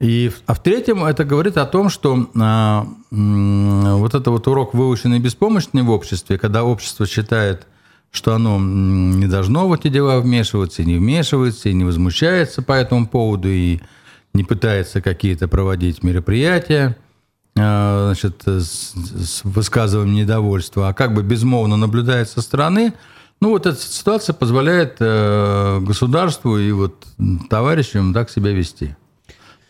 и, 0.00 0.30
а 0.46 0.54
в 0.54 0.62
третьем 0.62 1.04
это 1.04 1.24
говорит 1.24 1.56
о 1.56 1.66
том, 1.66 1.88
что 1.88 2.30
а, 2.40 2.86
вот 3.10 4.14
это 4.14 4.30
вот 4.30 4.46
урок 4.46 4.72
выученный 4.72 5.18
беспомощный 5.18 5.82
в 5.82 5.90
обществе, 5.90 6.38
когда 6.38 6.62
общество 6.62 7.04
считает, 7.04 7.66
что 8.12 8.34
оно 8.34 8.58
не 8.60 9.26
должно 9.26 9.66
в 9.66 9.72
эти 9.72 9.88
дела 9.88 10.20
вмешиваться, 10.20 10.82
и 10.82 10.86
не 10.86 10.96
вмешивается, 10.96 11.68
и 11.68 11.74
не 11.74 11.84
возмущается 11.84 12.62
по 12.62 12.72
этому 12.72 13.08
поводу, 13.08 13.48
и 13.48 13.80
не 14.34 14.44
пытается 14.44 15.00
какие-то 15.00 15.48
проводить 15.48 16.02
мероприятия, 16.02 16.96
а, 17.58 18.06
значит, 18.06 18.42
с, 18.46 19.40
высказыванием 19.44 20.16
недовольства, 20.16 20.88
а 20.88 20.94
как 20.94 21.14
бы 21.14 21.22
безмолвно 21.22 21.76
наблюдает 21.76 22.28
со 22.28 22.40
стороны, 22.40 22.94
ну 23.40 23.50
вот 23.50 23.66
эта 23.66 23.80
ситуация 23.80 24.34
позволяет 24.34 24.96
э, 25.00 25.78
государству 25.80 26.58
и 26.58 26.72
вот 26.72 27.06
товарищам 27.48 28.12
так 28.12 28.30
себя 28.30 28.52
вести. 28.52 28.96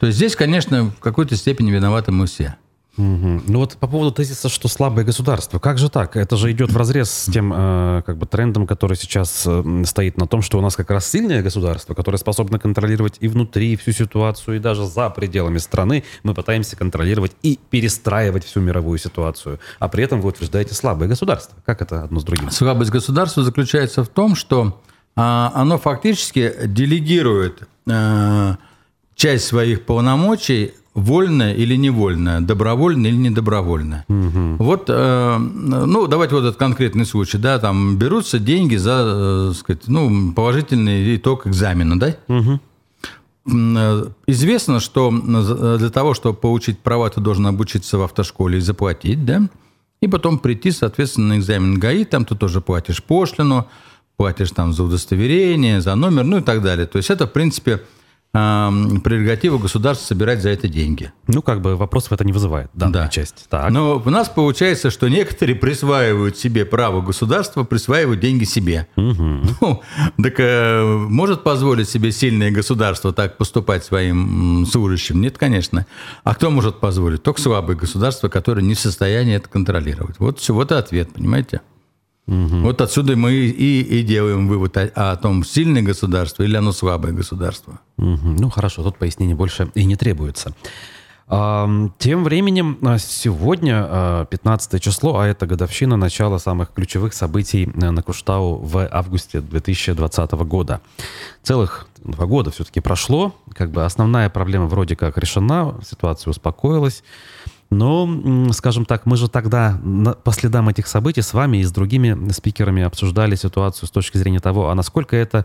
То 0.00 0.06
есть 0.06 0.16
здесь, 0.16 0.36
конечно, 0.36 0.84
в 0.84 1.00
какой-то 1.00 1.36
степени 1.36 1.70
виноваты 1.70 2.12
мы 2.12 2.26
все. 2.26 2.56
Угу. 2.98 3.42
Ну 3.46 3.58
вот 3.60 3.76
по 3.76 3.86
поводу 3.86 4.10
тезиса, 4.10 4.48
что 4.48 4.66
слабое 4.66 5.04
государство, 5.04 5.60
как 5.60 5.78
же 5.78 5.88
так? 5.88 6.16
Это 6.16 6.36
же 6.36 6.50
идет 6.50 6.72
в 6.72 6.76
разрез 6.76 7.10
с 7.10 7.30
тем 7.30 7.52
э, 7.54 8.02
как 8.04 8.18
бы 8.18 8.26
трендом, 8.26 8.66
который 8.66 8.96
сейчас 8.96 9.44
э, 9.46 9.84
стоит 9.86 10.16
на 10.18 10.26
том, 10.26 10.42
что 10.42 10.58
у 10.58 10.60
нас 10.60 10.74
как 10.74 10.90
раз 10.90 11.08
сильное 11.08 11.40
государство, 11.42 11.94
которое 11.94 12.18
способно 12.18 12.58
контролировать 12.58 13.16
и 13.20 13.28
внутри 13.28 13.76
всю 13.76 13.92
ситуацию, 13.92 14.56
и 14.56 14.58
даже 14.58 14.84
за 14.84 15.10
пределами 15.10 15.58
страны 15.58 16.02
мы 16.24 16.34
пытаемся 16.34 16.76
контролировать 16.76 17.32
и 17.42 17.60
перестраивать 17.70 18.44
всю 18.44 18.60
мировую 18.60 18.98
ситуацию. 18.98 19.60
А 19.78 19.88
при 19.88 20.02
этом 20.02 20.20
вы 20.20 20.30
утверждаете 20.30 20.74
слабое 20.74 21.08
государство. 21.08 21.56
Как 21.64 21.80
это 21.80 22.02
одно 22.02 22.18
с 22.18 22.24
другим? 22.24 22.50
Слабость 22.50 22.90
государства 22.90 23.44
заключается 23.44 24.02
в 24.02 24.08
том, 24.08 24.34
что 24.34 24.80
э, 25.16 25.20
оно 25.20 25.78
фактически 25.78 26.52
делегирует 26.66 27.62
э, 27.86 28.56
часть 29.14 29.46
своих 29.46 29.86
полномочий 29.86 30.74
вольная 30.98 31.54
или 31.54 31.76
невольная, 31.76 32.40
добровольная 32.40 33.10
или 33.10 33.16
недобровольная. 33.16 34.04
Угу. 34.08 34.56
Вот, 34.58 34.84
э, 34.88 35.38
ну, 35.38 36.06
давайте 36.06 36.34
вот 36.34 36.44
этот 36.44 36.56
конкретный 36.56 37.06
случай, 37.06 37.38
да, 37.38 37.58
там 37.58 37.96
берутся 37.96 38.38
деньги 38.38 38.76
за, 38.76 39.50
э, 39.50 39.52
сказать, 39.54 39.84
ну, 39.86 40.32
положительный 40.32 41.16
итог 41.16 41.46
экзамена, 41.46 41.98
да? 41.98 42.16
Угу. 42.28 42.60
Известно, 44.26 44.80
что 44.80 45.10
для 45.78 45.88
того, 45.88 46.12
чтобы 46.12 46.36
получить 46.36 46.80
права, 46.80 47.08
ты 47.08 47.20
должен 47.20 47.46
обучиться 47.46 47.96
в 47.96 48.02
автошколе 48.02 48.58
и 48.58 48.60
заплатить, 48.60 49.24
да? 49.24 49.48
И 50.02 50.06
потом 50.06 50.38
прийти, 50.38 50.70
соответственно, 50.70 51.28
на 51.28 51.38
экзамен 51.38 51.78
ГАИ, 51.78 52.04
там 52.04 52.24
ты 52.24 52.36
тоже 52.36 52.60
платишь 52.60 53.02
пошлину, 53.02 53.66
платишь 54.16 54.50
там 54.50 54.72
за 54.72 54.84
удостоверение, 54.84 55.80
за 55.80 55.94
номер, 55.94 56.24
ну 56.24 56.38
и 56.38 56.42
так 56.42 56.62
далее. 56.62 56.86
То 56.86 56.98
есть 56.98 57.10
это, 57.10 57.26
в 57.26 57.32
принципе, 57.32 57.80
прерогатива 58.32 59.56
государства 59.58 60.06
собирать 60.06 60.42
за 60.42 60.50
это 60.50 60.68
деньги. 60.68 61.12
Ну, 61.28 61.40
как 61.40 61.62
бы 61.62 61.76
вопросов 61.76 62.12
это 62.12 62.24
не 62.24 62.32
вызывает, 62.32 62.70
данная 62.74 63.04
да. 63.04 63.08
часть. 63.08 63.46
Так. 63.48 63.70
Но 63.70 64.02
у 64.04 64.10
нас 64.10 64.28
получается, 64.28 64.90
что 64.90 65.08
некоторые 65.08 65.56
присваивают 65.56 66.36
себе 66.36 66.66
право 66.66 67.00
государства, 67.00 67.64
присваивают 67.64 68.20
деньги 68.20 68.44
себе. 68.44 68.86
Угу. 68.96 69.38
Ну, 69.60 69.82
так 70.22 70.34
э, 70.38 70.84
может 70.84 71.42
позволить 71.42 71.88
себе 71.88 72.12
сильное 72.12 72.50
государство 72.50 73.12
так 73.12 73.36
поступать 73.38 73.84
своим 73.84 74.66
служащим? 74.66 75.20
Нет, 75.20 75.36
конечно. 75.36 75.86
А 76.22 76.34
кто 76.34 76.50
может 76.50 76.80
позволить? 76.80 77.22
Только 77.22 77.40
слабое 77.40 77.76
государство, 77.76 78.28
которое 78.28 78.62
не 78.62 78.74
в 78.74 78.80
состоянии 78.80 79.34
это 79.34 79.48
контролировать. 79.48 80.16
Вот 80.18 80.38
всего-то 80.38 80.78
ответ, 80.78 81.12
понимаете? 81.12 81.60
Угу. 82.28 82.60
Вот 82.60 82.80
отсюда 82.82 83.16
мы 83.16 83.32
и, 83.32 83.80
и 83.80 84.02
делаем 84.02 84.48
вывод 84.48 84.76
о, 84.76 84.90
о 84.94 85.16
том, 85.16 85.44
сильное 85.44 85.82
государство 85.82 86.42
или 86.42 86.56
оно 86.56 86.72
слабое 86.72 87.12
государство. 87.12 87.80
Угу. 87.96 88.36
Ну 88.38 88.50
хорошо, 88.50 88.82
тут 88.82 88.98
пояснений 88.98 89.34
больше 89.34 89.70
и 89.74 89.84
не 89.84 89.96
требуется. 89.96 90.54
Тем 91.28 92.24
временем 92.24 92.78
а, 92.80 92.96
сегодня 92.96 94.26
15 94.30 94.74
а, 94.74 94.78
число, 94.78 95.18
а 95.18 95.26
это 95.26 95.46
годовщина 95.46 95.98
начала 95.98 96.38
самых 96.38 96.72
ключевых 96.72 97.12
событий 97.12 97.68
э, 97.70 97.90
на 97.90 98.02
Куштау 98.02 98.56
в 98.56 98.88
августе 98.90 99.42
2020 99.42 100.30
года. 100.32 100.80
Целых 101.42 101.86
два 102.02 102.24
года 102.24 102.50
все-таки 102.50 102.80
прошло, 102.80 103.34
как 103.52 103.72
бы 103.72 103.84
основная 103.84 104.30
проблема 104.30 104.68
вроде 104.68 104.96
как 104.96 105.18
решена, 105.18 105.74
ситуация 105.86 106.30
успокоилась. 106.30 107.04
Но, 107.70 108.50
скажем 108.52 108.86
так, 108.86 109.04
мы 109.04 109.16
же 109.16 109.28
тогда 109.28 109.78
по 110.24 110.32
следам 110.32 110.70
этих 110.70 110.86
событий 110.86 111.20
с 111.20 111.34
вами 111.34 111.58
и 111.58 111.64
с 111.64 111.70
другими 111.70 112.30
спикерами 112.32 112.82
обсуждали 112.82 113.34
ситуацию 113.34 113.88
с 113.88 113.90
точки 113.90 114.16
зрения 114.16 114.40
того, 114.40 114.70
а 114.70 114.74
насколько 114.74 115.16
это 115.16 115.44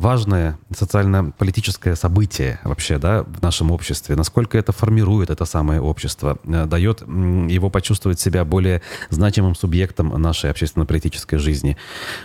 важное 0.00 0.58
социально-политическое 0.74 1.94
событие 1.94 2.58
вообще 2.64 2.98
да, 2.98 3.22
в 3.22 3.42
нашем 3.42 3.70
обществе, 3.70 4.16
насколько 4.16 4.56
это 4.56 4.72
формирует 4.72 5.28
это 5.28 5.44
самое 5.44 5.80
общество, 5.80 6.38
э, 6.44 6.64
дает 6.64 7.02
его 7.02 7.68
почувствовать 7.68 8.18
себя 8.18 8.46
более 8.46 8.80
значимым 9.10 9.54
субъектом 9.54 10.08
нашей 10.20 10.50
общественно-политической 10.50 11.36
жизни. 11.36 11.76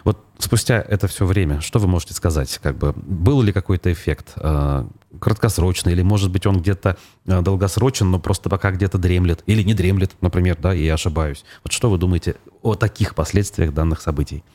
Вот 0.06 0.24
спустя 0.40 0.82
это 0.82 1.08
все 1.08 1.26
время, 1.26 1.60
что 1.60 1.80
вы 1.80 1.88
можете 1.88 2.14
сказать? 2.14 2.60
Как 2.64 2.78
бы, 2.78 2.94
был 2.96 3.42
ли 3.42 3.52
какой-то 3.52 3.92
эффект 3.92 4.34
э, 4.38 4.86
краткосрочный, 5.20 5.92
или, 5.92 6.02
может 6.02 6.32
быть, 6.32 6.46
он 6.46 6.62
где-то 6.62 6.96
э, 7.26 7.42
долгосрочен, 7.42 8.10
но 8.10 8.20
просто 8.20 8.50
пока 8.50 8.72
где-то 8.72 8.98
дремлет, 8.98 9.44
или 9.48 9.64
не 9.64 9.74
дремлет, 9.74 10.12
например, 10.22 10.58
да, 10.62 10.74
и 10.74 10.86
я 10.86 10.94
ошибаюсь. 10.94 11.44
Вот 11.66 11.74
что 11.74 11.90
вы 11.90 11.98
думаете 11.98 12.38
о 12.62 12.76
таких 12.76 13.16
последствиях 13.16 13.74
данных 13.74 14.00
событий? 14.00 14.46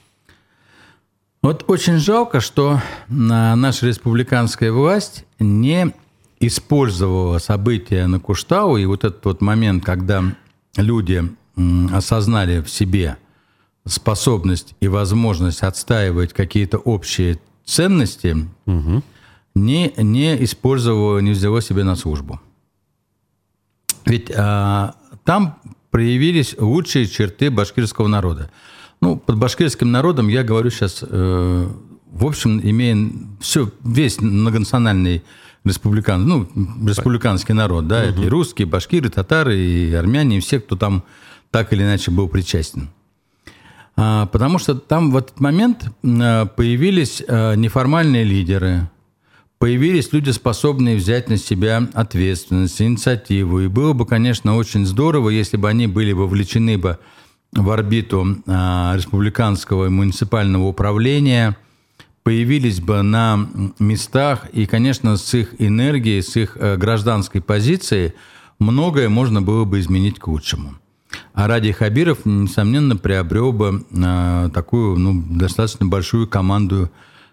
Вот 1.42 1.64
очень 1.68 1.96
жалко, 1.96 2.40
что 2.40 2.82
наша 3.08 3.86
республиканская 3.86 4.72
власть 4.72 5.24
не 5.38 5.94
использовала 6.38 7.38
события 7.38 8.06
на 8.06 8.20
Куштау 8.20 8.76
и 8.76 8.84
вот 8.84 9.04
этот 9.04 9.24
вот 9.24 9.40
момент, 9.40 9.82
когда 9.82 10.22
люди 10.76 11.24
осознали 11.92 12.60
в 12.60 12.68
себе 12.68 13.16
способность 13.86 14.74
и 14.80 14.88
возможность 14.88 15.62
отстаивать 15.62 16.34
какие-то 16.34 16.76
общие 16.76 17.40
ценности, 17.64 18.36
угу. 18.66 19.02
не, 19.54 19.92
не 19.96 20.44
использовала, 20.44 21.18
не 21.20 21.30
взяла 21.30 21.62
себе 21.62 21.84
на 21.84 21.96
службу. 21.96 22.38
Ведь 24.04 24.30
а, 24.36 24.94
там 25.24 25.58
проявились 25.90 26.54
лучшие 26.58 27.06
черты 27.06 27.50
башкирского 27.50 28.08
народа. 28.08 28.50
Ну, 29.00 29.16
под 29.16 29.38
башкирским 29.38 29.90
народом 29.90 30.28
я 30.28 30.42
говорю 30.42 30.70
сейчас, 30.70 31.02
э, 31.02 31.68
в 32.10 32.26
общем, 32.26 32.60
имея 32.60 33.10
все, 33.40 33.70
весь 33.82 34.20
многонациональный 34.20 35.22
республикан, 35.64 36.26
ну, 36.26 36.48
республиканский 36.86 37.54
народ, 37.54 37.86
да, 37.86 38.00
угу. 38.00 38.08
это 38.08 38.22
и 38.22 38.28
русские, 38.28 38.66
и 38.66 38.70
башкиры, 38.70 39.08
и 39.08 39.10
татары, 39.10 39.58
и 39.58 39.92
армяне, 39.94 40.38
и 40.38 40.40
все, 40.40 40.60
кто 40.60 40.76
там 40.76 41.02
так 41.50 41.72
или 41.72 41.82
иначе 41.82 42.10
был 42.10 42.28
причастен. 42.28 42.90
А, 43.96 44.26
потому 44.26 44.58
что 44.58 44.74
там 44.74 45.10
в 45.10 45.16
этот 45.16 45.40
момент 45.40 45.90
э, 46.02 46.46
появились 46.56 47.22
э, 47.26 47.54
неформальные 47.56 48.24
лидеры, 48.24 48.88
появились 49.58 50.12
люди, 50.12 50.30
способные 50.30 50.96
взять 50.96 51.28
на 51.28 51.36
себя 51.36 51.86
ответственность, 51.92 52.80
инициативу. 52.80 53.60
И 53.60 53.66
было 53.66 53.92
бы, 53.92 54.06
конечно, 54.06 54.56
очень 54.56 54.86
здорово, 54.86 55.28
если 55.28 55.58
бы 55.58 55.68
они 55.68 55.86
были 55.86 56.12
вовлечены 56.12 56.78
бы 56.78 56.92
в 56.92 56.98
орбиту 57.54 58.42
а, 58.46 58.94
республиканского 58.96 59.86
и 59.86 59.88
муниципального 59.88 60.66
управления, 60.66 61.56
появились 62.22 62.80
бы 62.80 63.02
на 63.02 63.48
местах, 63.78 64.46
и, 64.52 64.66
конечно, 64.66 65.16
с 65.16 65.34
их 65.34 65.54
энергией, 65.58 66.22
с 66.22 66.36
их 66.36 66.56
э, 66.60 66.76
гражданской 66.76 67.40
позицией 67.40 68.12
многое 68.58 69.08
можно 69.08 69.40
было 69.42 69.64
бы 69.64 69.80
изменить 69.80 70.18
к 70.18 70.28
лучшему. 70.28 70.74
А 71.32 71.48
Ради 71.48 71.72
Хабиров, 71.72 72.24
несомненно, 72.24 72.96
приобрел 72.96 73.52
бы 73.52 73.84
а, 74.00 74.48
такую 74.50 74.98
ну, 74.98 75.24
достаточно 75.28 75.86
большую 75.86 76.28
команду 76.28 76.90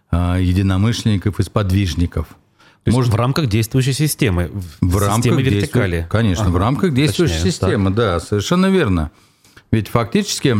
а, 0.09 0.37
единомышленников 0.37 1.39
и 1.39 1.43
сподвижников. 1.43 2.27
То 2.83 2.91
Может, 2.91 3.11
в 3.11 3.15
рамках 3.15 3.47
действующей 3.47 3.93
системы, 3.93 4.49
в, 4.81 4.87
в 4.87 4.97
рамках 4.97 5.37
вертикали. 5.37 5.97
Действу... 5.97 6.09
Конечно, 6.09 6.45
ага, 6.45 6.53
в 6.53 6.57
рамках 6.57 6.93
действующей 6.93 7.35
точнее, 7.35 7.51
системы, 7.51 7.85
так. 7.87 7.95
да, 7.95 8.19
совершенно 8.21 8.67
верно. 8.67 9.11
Ведь 9.71 9.87
фактически 9.87 10.55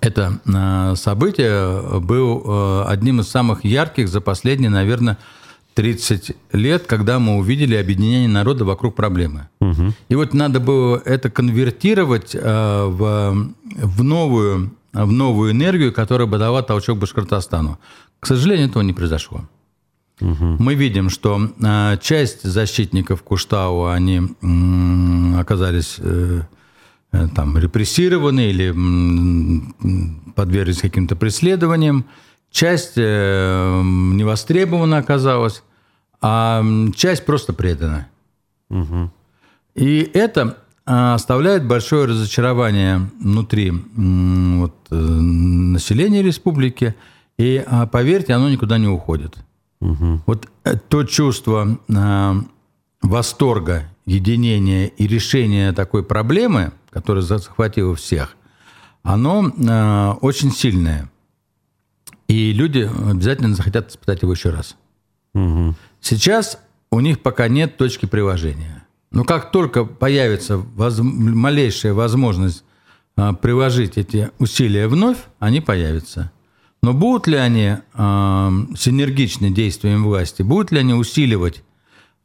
это 0.00 0.40
а, 0.46 0.94
событие 0.96 2.00
было 2.00 2.88
одним 2.88 3.20
из 3.20 3.28
самых 3.28 3.64
ярких 3.64 4.08
за 4.08 4.20
последние, 4.20 4.70
наверное, 4.70 5.18
30 5.74 6.32
лет, 6.52 6.86
когда 6.86 7.18
мы 7.18 7.36
увидели 7.36 7.76
объединение 7.76 8.28
народа 8.28 8.64
вокруг 8.64 8.94
проблемы. 8.96 9.48
Угу. 9.60 9.94
И 10.08 10.14
вот 10.14 10.34
надо 10.34 10.60
было 10.60 11.00
это 11.04 11.30
конвертировать 11.30 12.34
в, 12.34 13.54
в 13.64 14.02
новую 14.02 14.72
в 14.92 15.12
новую 15.12 15.52
энергию, 15.52 15.92
которая 15.92 16.26
бы 16.26 16.38
дала 16.38 16.62
толчок 16.62 16.98
Башкортостану. 16.98 17.78
К 18.18 18.26
сожалению, 18.26 18.68
этого 18.68 18.82
не 18.82 18.92
произошло. 18.92 19.42
Угу. 20.20 20.56
Мы 20.58 20.74
видим, 20.74 21.08
что 21.10 21.40
часть 22.02 22.42
защитников 22.42 23.22
Куштау, 23.22 23.86
они 23.86 24.22
оказались 25.38 25.96
э 25.98 26.42
там, 27.10 27.58
репрессированы 27.58 28.50
или 28.50 28.74
подверглись 30.34 30.80
каким-то 30.80 31.16
преследованиям. 31.16 32.04
Часть 32.50 32.94
э, 32.96 33.82
невостребована 33.82 34.98
оказалась, 34.98 35.62
а 36.20 36.64
часть 36.94 37.24
просто 37.24 37.52
предана. 37.52 38.08
Угу. 38.70 39.10
И 39.74 40.10
это 40.14 40.58
а, 40.92 41.14
оставляет 41.14 41.66
большое 41.66 42.06
разочарование 42.06 43.08
внутри 43.20 43.70
вот, 43.70 44.74
э, 44.90 44.94
населения 44.96 46.22
республики. 46.22 46.96
И 47.38 47.62
а, 47.64 47.86
поверьте, 47.86 48.32
оно 48.32 48.50
никуда 48.50 48.78
не 48.78 48.88
уходит. 48.88 49.36
Угу. 49.80 50.22
Вот 50.26 50.48
э, 50.64 50.76
то 50.88 51.04
чувство 51.04 51.78
а, 51.94 52.36
восторга, 53.02 53.84
единения 54.10 54.86
и 54.86 55.06
решения 55.06 55.72
такой 55.72 56.02
проблемы, 56.02 56.72
которая 56.90 57.22
захватила 57.22 57.94
всех, 57.94 58.36
оно 59.02 60.18
очень 60.20 60.52
сильное. 60.52 61.10
И 62.28 62.52
люди 62.52 62.88
обязательно 63.10 63.54
захотят 63.54 63.90
испытать 63.90 64.22
его 64.22 64.32
еще 64.32 64.50
раз. 64.50 64.76
Угу. 65.34 65.74
Сейчас 66.00 66.58
у 66.90 67.00
них 67.00 67.20
пока 67.20 67.48
нет 67.48 67.76
точки 67.76 68.06
приложения. 68.06 68.84
Но 69.10 69.24
как 69.24 69.50
только 69.50 69.84
появится 69.84 70.58
воз... 70.58 70.98
малейшая 71.00 71.94
возможность 71.94 72.64
а, 73.16 73.32
приложить 73.32 73.98
эти 73.98 74.30
усилия 74.38 74.86
вновь, 74.86 75.18
они 75.40 75.60
появятся. 75.60 76.30
Но 76.82 76.92
будут 76.94 77.26
ли 77.26 77.36
они 77.36 77.76
а, 77.94 78.52
синергичны 78.76 79.50
действием 79.50 80.04
власти, 80.04 80.42
будут 80.42 80.70
ли 80.70 80.78
они 80.78 80.94
усиливать 80.94 81.64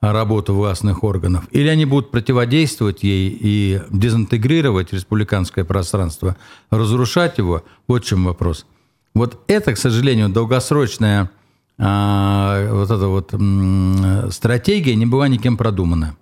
работу 0.02 0.54
властных 0.54 1.04
органов, 1.04 1.46
или 1.52 1.68
они 1.68 1.86
будут 1.86 2.12
противодействовать 2.12 3.04
ей 3.04 3.38
и 3.40 3.82
дезинтегрировать 3.90 4.94
республиканское 4.94 5.66
пространство, 5.66 6.36
разрушать 6.70 7.38
его, 7.38 7.64
вот 7.88 8.04
в 8.04 8.08
чем 8.08 8.26
вопрос. 8.26 8.66
Вот 9.14 9.42
это, 9.48 9.74
к 9.74 9.78
сожалению, 9.78 10.30
долгосрочная 10.30 11.32
а, 11.78 12.70
вот 12.72 12.92
эта 12.92 13.08
вот 13.08 13.34
м, 13.34 14.30
стратегия 14.32 14.96
не 14.96 15.06
была 15.06 15.28
никем 15.28 15.58
продумана. 15.58 16.16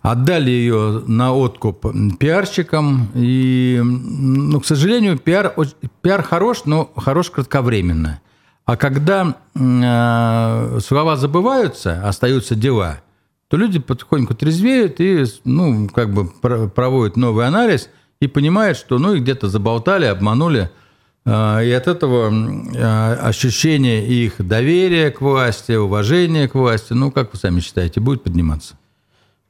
Отдали 0.00 0.50
ее 0.50 1.02
на 1.06 1.32
откуп 1.32 1.86
пиарщикам. 2.18 3.08
И, 3.14 3.80
ну, 3.82 4.60
к 4.60 4.66
сожалению, 4.66 5.18
пиар, 5.18 5.54
пиар 6.02 6.22
хорош, 6.22 6.62
но 6.66 6.90
хорош 6.96 7.30
кратковременно. 7.30 8.20
А 8.68 8.76
когда 8.76 9.34
э, 9.54 10.78
слова 10.80 11.16
забываются, 11.16 12.06
остаются 12.06 12.54
дела, 12.54 13.00
то 13.48 13.56
люди 13.56 13.78
потихоньку 13.78 14.34
трезвеют 14.34 15.00
и 15.00 15.24
ну, 15.44 15.88
как 15.88 16.12
бы 16.12 16.28
проводят 16.68 17.16
новый 17.16 17.46
анализ 17.46 17.88
и 18.20 18.26
понимают, 18.26 18.76
что 18.76 18.98
ну, 18.98 19.14
их 19.14 19.22
где-то 19.22 19.48
заболтали, 19.48 20.04
обманули. 20.04 20.68
Э, 21.24 21.64
и 21.64 21.70
от 21.70 21.88
этого 21.88 22.30
э, 22.30 23.14
ощущение 23.14 24.06
их 24.06 24.34
доверия 24.46 25.10
к 25.12 25.22
власти, 25.22 25.72
уважения 25.72 26.46
к 26.46 26.54
власти, 26.54 26.92
ну, 26.92 27.10
как 27.10 27.32
вы 27.32 27.38
сами 27.38 27.60
считаете, 27.60 28.00
будет 28.00 28.22
подниматься? 28.22 28.76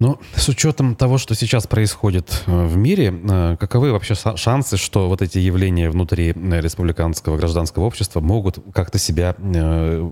Ну, 0.01 0.21
с 0.37 0.49
учетом 0.49 0.95
того, 0.95 1.19
что 1.19 1.35
сейчас 1.35 1.67
происходит 1.67 2.45
э, 2.47 2.67
в 2.67 2.77
мире, 2.77 3.13
э, 3.13 3.57
каковы 3.59 3.91
вообще 3.91 4.15
шансы, 4.37 4.77
что 4.77 5.09
вот 5.09 5.23
эти 5.23 5.39
явления 5.39 5.91
внутри 5.91 6.31
э, 6.31 6.61
республиканского 6.61 7.37
гражданского 7.37 7.83
общества 7.83 8.21
могут 8.21 8.61
как-то 8.73 8.99
себя 8.99 9.35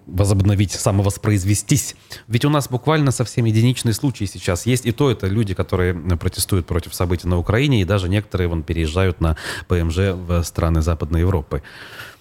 возобновить, 0.07 0.73
самовоспроизвестись? 0.73 1.95
Ведь 2.27 2.45
у 2.45 2.51
нас 2.51 2.69
буквально 2.69 3.13
совсем 3.13 3.45
единичные 3.45 3.93
случаи 3.93 4.25
сейчас 4.25 4.67
есть. 4.67 4.87
И 4.87 4.91
то 4.93 5.09
это 5.09 5.29
люди, 5.29 5.55
которые 5.55 5.95
протестуют 5.95 6.67
против 6.67 6.93
событий 6.93 7.29
на 7.29 7.39
Украине, 7.39 7.81
и 7.81 7.85
даже 7.85 8.09
некоторые 8.09 8.49
вон 8.49 8.65
переезжают 8.65 9.21
на 9.21 9.37
ПМЖ 9.69 10.15
в 10.15 10.43
страны 10.43 10.83
Западной 10.83 11.21
Европы. 11.21 11.63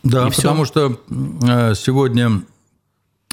Да, 0.03 0.27
и 0.27 0.31
потому 0.31 0.65
все... 0.65 0.99
что 1.09 1.73
сегодня 1.73 2.43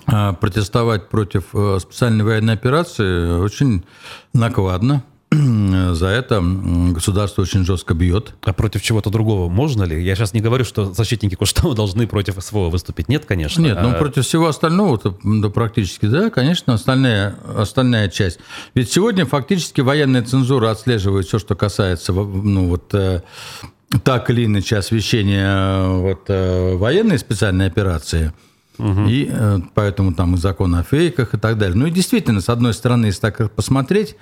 протестовать 0.07 1.09
против 1.09 1.45
э, 1.55 1.79
специальной 1.81 2.25
военной 2.25 2.55
операции 2.55 3.38
очень 3.38 3.85
накладно. 4.33 5.05
За 5.93 6.09
это 6.09 6.43
государство 6.43 7.43
очень 7.43 7.65
жестко 7.65 7.95
бьет. 7.95 8.35
А 8.43 8.53
против 8.53 8.83
чего-то 8.83 9.11
другого 9.11 9.49
можно 9.49 9.85
ли? 9.85 10.03
Я 10.03 10.15
сейчас 10.15 10.35
не 10.35 10.41
говорю, 10.41 10.65
что 10.65 10.93
защитники 10.93 11.35
Куштау 11.35 11.75
должны 11.75 12.07
против 12.07 12.43
СВО 12.43 12.69
выступить. 12.69 13.09
Нет, 13.09 13.25
конечно. 13.25 13.62
Нет, 13.62 13.79
ну 13.81 13.91
а... 13.91 13.95
против 13.95 14.27
всего 14.27 14.49
остального, 14.49 14.99
то, 14.99 15.19
да, 15.23 15.49
практически, 15.49 16.07
да, 16.07 16.31
конечно, 16.31 16.75
остальная, 16.75 17.37
остальная 17.57 18.09
часть. 18.09 18.41
Ведь 18.75 18.91
сегодня 18.91 19.25
фактически 19.25 19.81
военная 19.81 20.23
цензура 20.23 20.71
отслеживает 20.71 21.27
все, 21.27 21.38
что 21.38 21.55
касается 21.55 22.12
ну, 22.12 22.69
вот, 22.69 22.93
э, 22.93 23.23
так 24.05 24.29
или 24.31 24.45
иначе 24.45 24.77
освещения 24.77 25.47
э, 25.47 25.99
вот, 25.99 26.29
военной 26.79 27.19
специальной 27.19 27.67
операции– 27.67 28.33
Угу. 28.79 29.07
И 29.09 29.29
э, 29.31 29.59
поэтому 29.75 30.15
там 30.15 30.35
и 30.35 30.39
закон 30.39 30.75
о 30.75 30.83
фейках 30.83 31.35
и 31.35 31.39
так 31.39 31.59
далее. 31.59 31.77
Ну 31.77 31.87
и 31.87 31.91
действительно, 31.91 32.41
с 32.41 32.49
одной 32.49 32.73
стороны, 32.73 33.07
если 33.07 33.21
так 33.21 33.53
посмотреть, 33.53 34.17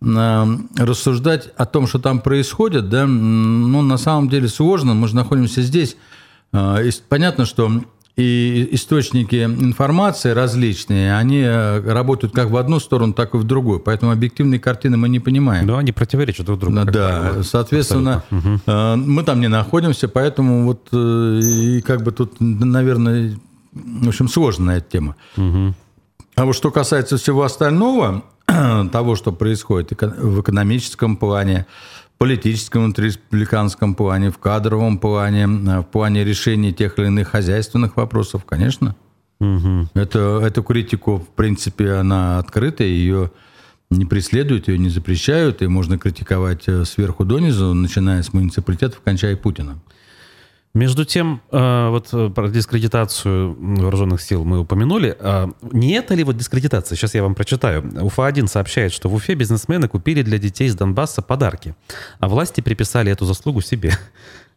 э, 0.00 0.46
рассуждать 0.78 1.48
о 1.56 1.66
том, 1.66 1.86
что 1.86 1.98
там 1.98 2.20
происходит, 2.20 2.88
да, 2.88 3.06
ну, 3.06 3.82
на 3.82 3.98
самом 3.98 4.28
деле 4.28 4.48
сложно. 4.48 4.94
Мы 4.94 5.08
же 5.08 5.16
находимся 5.16 5.62
здесь. 5.62 5.96
Э, 6.52 6.82
и 6.82 6.90
понятно, 7.08 7.44
что 7.44 7.70
и 8.16 8.68
источники 8.72 9.44
информации 9.44 10.30
различные, 10.30 11.16
они 11.16 11.38
э, 11.38 11.80
работают 11.80 12.34
как 12.34 12.50
в 12.50 12.56
одну 12.56 12.80
сторону, 12.80 13.12
так 13.12 13.34
и 13.34 13.38
в 13.38 13.44
другую. 13.44 13.80
Поэтому 13.80 14.12
объективные 14.12 14.60
картины 14.60 14.96
мы 14.96 15.10
не 15.10 15.20
понимаем. 15.20 15.66
Но 15.66 15.76
они 15.76 15.92
противоречат 15.92 16.46
друг 16.46 16.58
другу. 16.58 16.84
Да, 16.86 17.42
соответственно, 17.42 18.24
угу. 18.30 18.60
мы 18.96 19.22
там 19.24 19.40
не 19.40 19.48
находимся, 19.48 20.08
поэтому 20.08 20.64
вот 20.64 20.88
и 20.92 21.82
как 21.82 22.02
бы 22.02 22.12
тут, 22.12 22.40
наверное, 22.40 23.38
в 23.72 24.08
общем, 24.08 24.28
сложная 24.28 24.78
эта 24.78 24.90
тема. 24.90 25.16
Угу. 25.36 25.74
А 26.36 26.44
вот 26.44 26.54
что 26.54 26.70
касается 26.70 27.16
всего 27.16 27.42
остального, 27.42 28.24
того, 28.46 29.16
что 29.16 29.32
происходит 29.32 29.92
в 30.00 30.40
экономическом 30.40 31.16
плане, 31.16 31.66
политическом, 32.18 32.92
республиканском 32.96 33.94
плане, 33.94 34.30
в 34.30 34.38
кадровом 34.38 34.98
плане, 34.98 35.46
в 35.46 35.84
плане 35.84 36.24
решения 36.24 36.72
тех 36.72 36.98
или 36.98 37.06
иных 37.06 37.28
хозяйственных 37.28 37.96
вопросов, 37.96 38.44
конечно. 38.44 38.96
Угу. 39.40 39.88
Это, 39.94 40.40
эту 40.44 40.62
критику, 40.62 41.18
в 41.18 41.28
принципе, 41.34 41.92
она 41.92 42.38
открыта, 42.38 42.84
ее 42.84 43.30
не 43.90 44.04
преследуют, 44.04 44.68
ее 44.68 44.78
не 44.78 44.88
запрещают, 44.88 45.62
и 45.62 45.66
можно 45.66 45.98
критиковать 45.98 46.68
э, 46.68 46.84
сверху 46.84 47.24
донизу, 47.24 47.74
начиная 47.74 48.22
с 48.22 48.32
муниципалитетов, 48.32 49.00
кончая 49.00 49.36
Путиным. 49.36 49.80
Между 50.72 51.04
тем, 51.04 51.40
э, 51.50 51.88
вот 51.88 52.10
э, 52.12 52.30
про 52.30 52.48
дискредитацию 52.48 53.56
вооруженных 53.58 54.22
сил 54.22 54.44
мы 54.44 54.60
упомянули. 54.60 55.16
А 55.18 55.50
не 55.72 55.94
это 55.94 56.14
ли 56.14 56.22
вот 56.22 56.36
дискредитация? 56.36 56.94
Сейчас 56.94 57.14
я 57.14 57.24
вам 57.24 57.34
прочитаю. 57.34 57.82
УФА-1 57.82 58.46
сообщает, 58.46 58.92
что 58.92 59.08
в 59.08 59.14
Уфе 59.14 59.34
бизнесмены 59.34 59.88
купили 59.88 60.22
для 60.22 60.38
детей 60.38 60.68
из 60.68 60.76
Донбасса 60.76 61.22
подарки, 61.22 61.74
а 62.20 62.28
власти 62.28 62.60
приписали 62.60 63.10
эту 63.10 63.24
заслугу 63.24 63.60
себе. 63.62 63.98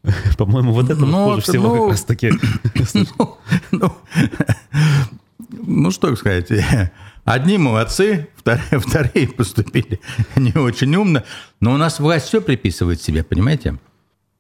По-моему, 0.38 0.73
вот 0.73 0.91
это 0.91 1.04
ну, 1.04 1.32
хуже 1.32 1.41
всего 1.41 1.76
ну, 1.76 1.82
как 1.82 1.91
раз-таки. 1.91 2.32
Ну, 2.93 3.38
ну, 3.71 3.93
ну 5.49 5.91
что 5.91 6.15
сказать, 6.15 6.52
одни 7.23 7.58
молодцы, 7.58 8.30
вторые, 8.36 8.80
вторые 8.80 9.28
поступили 9.30 9.99
не 10.36 10.54
очень 10.54 10.95
умно, 10.95 11.23
но 11.60 11.73
у 11.73 11.78
нас 11.78 11.99
власть 11.99 12.28
все 12.28 12.39
приписывает 12.39 13.02
себе, 13.02 13.23
понимаете? 13.23 13.80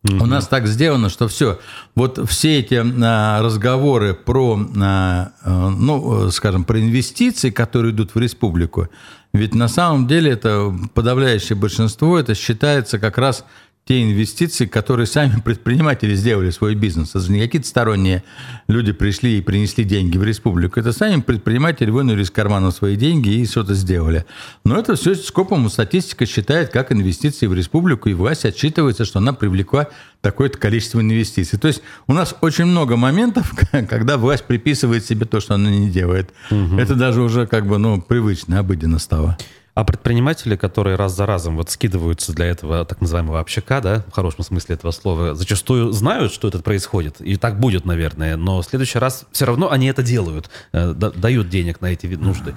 У 0.03 0.25
нас 0.25 0.47
так 0.47 0.67
сделано, 0.67 1.07
что 1.07 1.29
все, 1.29 1.59
вот 1.95 2.19
все 2.29 2.59
эти 2.59 2.75
а, 2.75 3.41
разговоры 3.41 4.13
про, 4.13 4.59
а, 4.81 5.31
а, 5.41 5.69
ну, 5.69 6.29
скажем, 6.29 6.65
про 6.65 6.81
инвестиции, 6.81 7.51
которые 7.51 7.93
идут 7.93 8.13
в 8.13 8.19
республику, 8.19 8.89
ведь 9.33 9.55
на 9.55 9.69
самом 9.69 10.05
деле 10.07 10.31
это 10.31 10.75
подавляющее 10.93 11.57
большинство, 11.57 12.19
это 12.19 12.35
считается 12.35 12.99
как 12.99 13.17
раз 13.17 13.45
те 13.85 14.01
инвестиции, 14.01 14.65
которые 14.65 15.07
сами 15.07 15.39
предприниматели 15.43 16.15
сделали 16.15 16.49
свой 16.51 16.75
бизнес. 16.75 17.15
Это 17.15 17.31
не 17.31 17.39
какие-то 17.39 17.67
сторонние 17.67 18.23
люди 18.67 18.93
пришли 18.93 19.37
и 19.37 19.41
принесли 19.41 19.83
деньги 19.83 20.17
в 20.17 20.23
республику. 20.23 20.79
Это 20.79 20.93
сами 20.93 21.21
предприниматели 21.21 21.89
вынули 21.89 22.23
из 22.23 22.31
кармана 22.31 22.71
свои 22.71 22.95
деньги 22.95 23.29
и 23.29 23.45
что-то 23.45 23.73
сделали. 23.73 24.25
Но 24.63 24.79
это 24.79 24.95
все 24.95 25.15
скопом 25.15 25.69
статистика 25.69 26.25
считает 26.25 26.69
как 26.69 26.91
инвестиции 26.91 27.47
в 27.47 27.53
республику, 27.53 28.09
и 28.09 28.13
власть 28.13 28.45
отчитывается, 28.45 29.05
что 29.05 29.19
она 29.19 29.33
привлекла 29.33 29.87
такое-то 30.21 30.57
количество 30.57 31.01
инвестиций. 31.01 31.59
То 31.59 31.67
есть 31.67 31.81
у 32.07 32.13
нас 32.13 32.35
очень 32.39 32.65
много 32.65 32.95
моментов, 32.95 33.53
когда 33.89 34.17
власть 34.17 34.45
приписывает 34.45 35.05
себе 35.05 35.25
то, 35.25 35.41
что 35.41 35.55
она 35.55 35.69
не 35.69 35.89
делает. 35.89 36.31
Угу. 36.49 36.77
Это 36.77 36.95
даже 36.95 37.21
уже 37.21 37.47
как 37.47 37.67
бы 37.67 37.77
ну, 37.77 38.01
привычно, 38.01 38.59
обыденно 38.59 38.99
стало. 38.99 39.37
А 39.75 39.83
предприниматели, 39.83 40.55
которые 40.55 40.97
раз 40.97 41.15
за 41.15 41.25
разом 41.25 41.57
вот 41.57 41.71
скидываются 41.71 42.31
для 42.31 42.45
этого 42.45 42.85
так 42.85 43.01
называемого 43.01 43.39
общака, 43.39 43.81
да, 43.81 44.03
в 44.07 44.11
хорошем 44.11 44.43
смысле 44.43 44.75
этого 44.75 44.91
слова, 44.91 45.33
зачастую 45.33 45.91
знают, 45.91 46.31
что 46.31 46.47
это 46.47 46.59
происходит, 46.59 47.19
и 47.21 47.37
так 47.37 47.59
будет, 47.59 47.83
наверное, 47.83 48.37
но 48.37 48.61
в 48.61 48.65
следующий 48.65 48.99
раз 48.99 49.25
все 49.31 49.45
равно 49.45 49.71
они 49.71 49.87
это 49.87 50.03
делают, 50.03 50.51
э, 50.73 50.93
дают 50.93 51.49
денег 51.49 51.81
на 51.81 51.87
эти 51.87 52.05
нужды. 52.05 52.53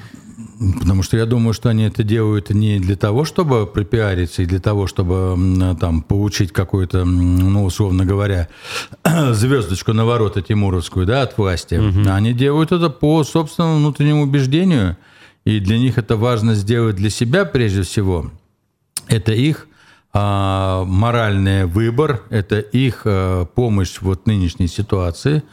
Потому 0.79 1.03
что 1.03 1.17
я 1.17 1.25
думаю, 1.25 1.55
что 1.55 1.71
они 1.71 1.85
это 1.85 2.03
делают 2.03 2.51
не 2.51 2.79
для 2.79 2.97
того, 2.97 3.25
чтобы 3.25 3.67
пропиариться 3.67 4.43
и 4.43 4.47
для 4.47 4.61
того, 4.61 4.87
чтобы 4.87 5.77
там 5.81 6.03
получить 6.03 6.53
какую-то, 6.53 7.07
ну, 7.07 7.65
условно 7.65 8.05
говоря, 8.05 8.49
звездочку 9.33 9.95
на 9.95 10.05
ворота 10.05 10.43
Тимуровскую, 10.43 11.07
да, 11.07 11.23
от 11.23 11.39
власти. 11.39 11.77
Угу. 11.77 12.11
Они 12.11 12.35
делают 12.35 12.73
это 12.73 12.91
по 12.91 13.25
собственному 13.25 13.79
внутреннему 13.79 14.25
убеждению– 14.25 14.99
и 15.47 15.61
для 15.61 15.79
них 15.79 15.97
это 15.97 16.17
важно 16.17 16.55
сделать 16.55 16.97
для 16.97 17.09
себя 17.09 17.45
прежде 17.45 17.83
всего. 17.83 18.31
Это 19.07 19.33
их 19.33 19.69
а, 20.13 20.85
моральный 20.85 21.67
выбор, 21.67 22.23
это 22.31 22.59
их 22.59 23.03
а, 23.05 23.45
помощь 23.45 23.99
вот 24.01 24.27
нынешней 24.27 24.67
ситуации. 24.67 25.45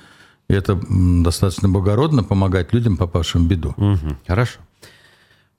Это 0.49 0.79
достаточно 0.89 1.69
благородно 1.69 2.23
помогать 2.23 2.73
людям, 2.73 2.97
попавшим 2.97 3.45
в 3.45 3.47
беду. 3.47 3.75
Угу, 3.77 4.17
хорошо. 4.27 4.59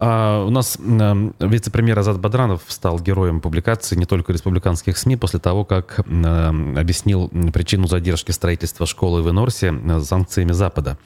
А, 0.00 0.44
у 0.44 0.50
нас 0.50 0.76
а, 0.80 1.30
вице-премьер 1.38 1.96
Азат 1.98 2.18
Бадранов 2.18 2.62
стал 2.66 2.98
героем 2.98 3.40
публикации 3.40 3.94
не 3.94 4.04
только 4.04 4.32
республиканских 4.32 4.98
СМИ 4.98 5.16
после 5.16 5.38
того, 5.38 5.64
как 5.64 6.00
а, 6.00 6.48
объяснил 6.76 7.28
причину 7.52 7.86
задержки 7.86 8.32
строительства 8.32 8.84
школы 8.84 9.22
в 9.22 9.30
Энорсе 9.30 9.72
санкциями 10.02 10.52
Запада. 10.52 10.98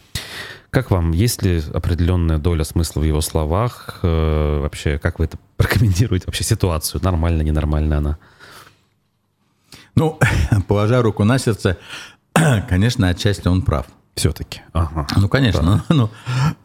Как 0.71 0.91
вам, 0.91 1.13
есть 1.13 1.43
ли 1.43 1.63
определенная 1.73 2.39
доля 2.39 2.65
смысла 2.65 3.01
в 3.01 3.05
его 3.05 3.21
словах? 3.23 4.01
Э, 4.03 4.61
вообще, 4.61 4.99
как 4.99 5.19
вы 5.19 5.25
это 5.25 5.39
прокомментируете? 5.57 6.27
Вообще 6.27 6.45
ситуацию, 6.45 7.01
нормально, 7.03 7.43
ненормально 7.43 7.99
она? 7.99 8.19
Ну, 9.95 10.19
положа 10.69 11.01
руку 11.03 11.25
на 11.25 11.39
сердце, 11.39 11.79
конечно, 12.69 13.09
отчасти 13.09 13.49
он 13.49 13.63
прав. 13.63 13.87
Все-таки. 14.15 14.63
Ага. 14.73 15.07
Ну, 15.17 15.29
конечно. 15.29 15.85
Ну, 15.89 16.11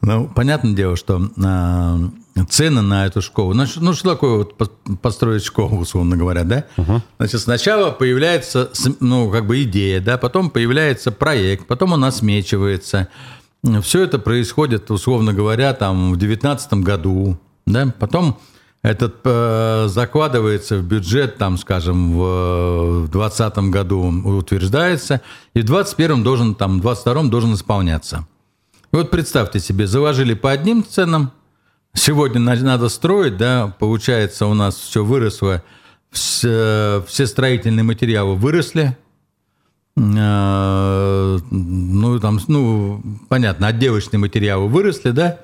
ну, 0.02 0.28
понятное 0.28 0.74
дело, 0.74 0.96
что 0.96 1.22
э, 1.38 2.44
цены 2.50 2.82
на 2.82 3.06
эту 3.06 3.22
школу. 3.22 3.54
Ну, 3.54 3.66
ну, 3.76 3.94
что 3.94 4.14
такое 4.14 4.38
вот 4.38 4.58
построить 5.02 5.44
школу, 5.44 5.78
условно 5.78 6.18
говоря, 6.18 6.44
да? 6.44 6.66
Угу. 6.78 7.02
Значит, 7.20 7.42
сначала 7.42 7.92
появляется, 7.92 8.72
ну, 9.00 9.30
как 9.30 9.46
бы 9.46 9.62
идея, 9.64 10.02
да, 10.02 10.18
потом 10.18 10.50
появляется 10.50 11.12
проект, 11.12 11.68
потом 11.68 11.94
он 11.94 12.04
осмечивается, 12.06 13.08
все 13.82 14.04
это 14.04 14.20
происходит, 14.20 14.92
условно 14.92 15.34
говоря, 15.34 15.74
там 15.74 16.12
в 16.12 16.18
2019 16.18 16.74
году, 16.74 17.38
да, 17.66 17.94
потом 17.98 18.40
этот 18.82 19.22
э, 19.24 19.86
закладывается 19.88 20.78
в 20.78 20.84
бюджет, 20.84 21.38
там, 21.38 21.58
скажем, 21.58 22.18
в 22.18 23.08
2020 23.10 23.58
году 23.70 24.02
утверждается, 24.38 25.22
и 25.54 25.62
в 25.62 25.66
2021 25.66 26.24
должен, 26.24 26.56
там, 26.56 26.80
в 26.80 26.82
2022 26.82 27.30
должен 27.30 27.54
исполняться. 27.54 28.28
И 28.92 28.96
вот 28.98 29.10
представьте 29.10 29.60
себе, 29.60 29.88
заложили 29.88 30.34
по 30.34 30.52
одним 30.52 30.84
ценам, 30.84 31.32
сегодня 31.94 32.42
надо 32.42 32.90
строить, 32.90 33.38
да, 33.38 33.74
получается, 33.80 34.46
у 34.48 34.54
нас 34.54 34.76
все 34.76 35.06
выросло, 35.06 35.64
все, 36.12 37.02
все 37.08 37.26
строительные 37.26 37.84
материалы 37.84 38.36
выросли, 38.36 38.98
Э, 38.98 39.03
ну, 39.96 41.40
там, 42.20 42.40
ну, 42.48 43.04
понятно, 43.30 43.68
отделочные 43.68 44.20
материалы 44.20 44.68
выросли, 44.68 45.12
да? 45.12 45.40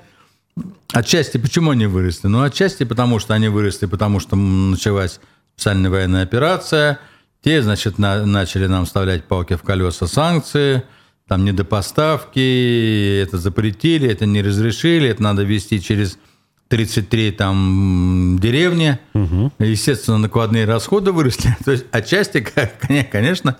Отчасти 0.92 1.38
почему 1.38 1.70
они 1.70 1.86
выросли? 1.86 2.26
Ну, 2.26 2.42
отчасти 2.42 2.84
потому, 2.84 3.20
что 3.20 3.34
они 3.34 3.48
выросли, 3.48 3.86
потому 3.86 4.18
что 4.18 4.34
началась 4.36 5.20
специальная 5.54 5.90
военная 5.90 6.24
операция, 6.24 6.98
те, 7.42 7.62
значит, 7.62 7.98
на, 7.98 8.26
начали 8.26 8.66
нам 8.66 8.86
вставлять 8.86 9.24
палки 9.24 9.54
в 9.54 9.62
колеса 9.62 10.06
санкции, 10.06 10.82
там 11.28 11.44
недопоставки, 11.44 13.20
это 13.22 13.38
запретили, 13.38 14.10
это 14.10 14.26
не 14.26 14.42
разрешили, 14.42 15.08
это 15.08 15.22
надо 15.22 15.44
вести 15.44 15.80
через 15.80 16.18
33 16.70 17.32
там 17.32 18.38
деревни. 18.40 18.98
Угу. 19.12 19.52
Естественно, 19.58 20.18
накладные 20.18 20.64
расходы 20.64 21.10
выросли. 21.10 21.56
То 21.64 21.72
есть 21.72 21.84
отчасти, 21.90 22.46
конечно, 23.12 23.56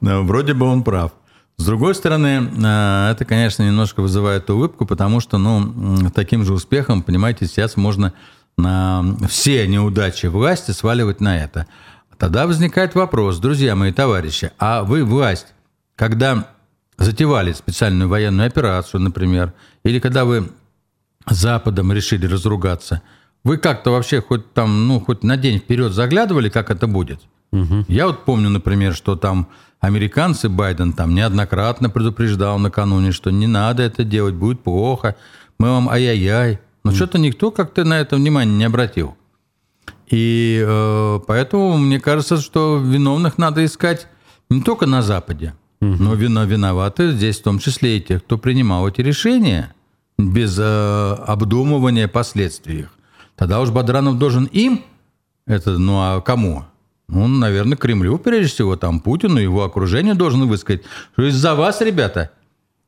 вроде 0.00 0.52
бы 0.54 0.66
он 0.66 0.84
прав. 0.84 1.12
С 1.56 1.64
другой 1.64 1.94
стороны, 1.94 2.50
э, 2.56 3.10
это, 3.12 3.24
конечно, 3.26 3.62
немножко 3.62 4.00
вызывает 4.00 4.48
улыбку, 4.48 4.86
потому 4.86 5.20
что, 5.20 5.36
ну, 5.36 6.10
таким 6.14 6.44
же 6.44 6.54
успехом, 6.54 7.02
понимаете, 7.02 7.46
сейчас 7.46 7.76
можно 7.76 8.12
на 8.56 9.04
все 9.28 9.66
неудачи 9.66 10.26
власти 10.26 10.70
сваливать 10.70 11.20
на 11.20 11.38
это. 11.38 11.66
Тогда 12.18 12.46
возникает 12.46 12.94
вопрос, 12.94 13.38
друзья 13.38 13.74
мои 13.74 13.92
товарищи, 13.92 14.52
а 14.58 14.82
вы 14.84 15.04
власть, 15.04 15.48
когда 15.96 16.48
затевали 16.98 17.52
специальную 17.52 18.08
военную 18.08 18.46
операцию, 18.46 19.00
например, 19.00 19.54
или 19.82 19.98
когда 19.98 20.26
вы 20.26 20.50
Западом 21.28 21.92
решили 21.92 22.26
разругаться. 22.26 23.02
Вы 23.44 23.56
как-то 23.56 23.90
вообще 23.90 24.20
хоть 24.20 24.52
там, 24.52 24.86
ну, 24.86 25.00
хоть 25.00 25.22
на 25.22 25.36
день 25.36 25.58
вперед 25.58 25.92
заглядывали, 25.92 26.48
как 26.48 26.70
это 26.70 26.86
будет? 26.86 27.20
Угу. 27.52 27.86
Я 27.88 28.06
вот 28.06 28.24
помню, 28.24 28.48
например, 28.50 28.94
что 28.94 29.16
там 29.16 29.48
американцы, 29.80 30.48
Байден 30.48 30.92
там 30.92 31.14
неоднократно 31.14 31.90
предупреждал 31.90 32.58
накануне, 32.58 33.12
что 33.12 33.30
не 33.30 33.46
надо 33.46 33.82
это 33.82 34.04
делать, 34.04 34.34
будет 34.34 34.62
плохо, 34.62 35.16
мы 35.58 35.68
вам 35.68 35.88
ай-яй-яй. 35.88 36.60
Но 36.84 36.92
mm. 36.92 36.94
что-то 36.94 37.18
никто 37.18 37.50
как-то 37.50 37.84
на 37.84 38.00
это 38.00 38.16
внимание 38.16 38.56
не 38.56 38.64
обратил. 38.64 39.16
И 40.08 40.64
э, 40.66 41.20
поэтому 41.26 41.76
мне 41.76 42.00
кажется, 42.00 42.38
что 42.38 42.78
виновных 42.78 43.38
надо 43.38 43.64
искать 43.64 44.08
не 44.48 44.62
только 44.62 44.86
на 44.86 45.02
Западе, 45.02 45.54
угу. 45.80 46.02
но 46.02 46.14
вино 46.14 46.44
виноваты 46.44 47.12
здесь 47.12 47.38
в 47.38 47.42
том 47.42 47.58
числе 47.58 47.98
и 47.98 48.00
те, 48.00 48.18
кто 48.18 48.38
принимал 48.38 48.88
эти 48.88 49.00
решения 49.02 49.74
без 50.28 50.58
э, 50.58 51.14
обдумывания 51.26 52.08
последствий. 52.08 52.86
Тогда 53.36 53.60
уж 53.60 53.70
Бадранов 53.70 54.18
должен 54.18 54.44
им, 54.44 54.82
это, 55.46 55.78
ну 55.78 55.98
а 55.98 56.20
кому? 56.20 56.64
Ну, 57.08 57.26
наверное, 57.26 57.76
Кремлю, 57.76 58.18
прежде 58.18 58.52
всего, 58.52 58.76
там 58.76 59.00
Путину, 59.00 59.38
его 59.38 59.64
окружению 59.64 60.14
должен 60.14 60.46
высказать, 60.46 60.82
что 61.12 61.22
из-за 61.24 61.54
вас, 61.54 61.80
ребята, 61.80 62.30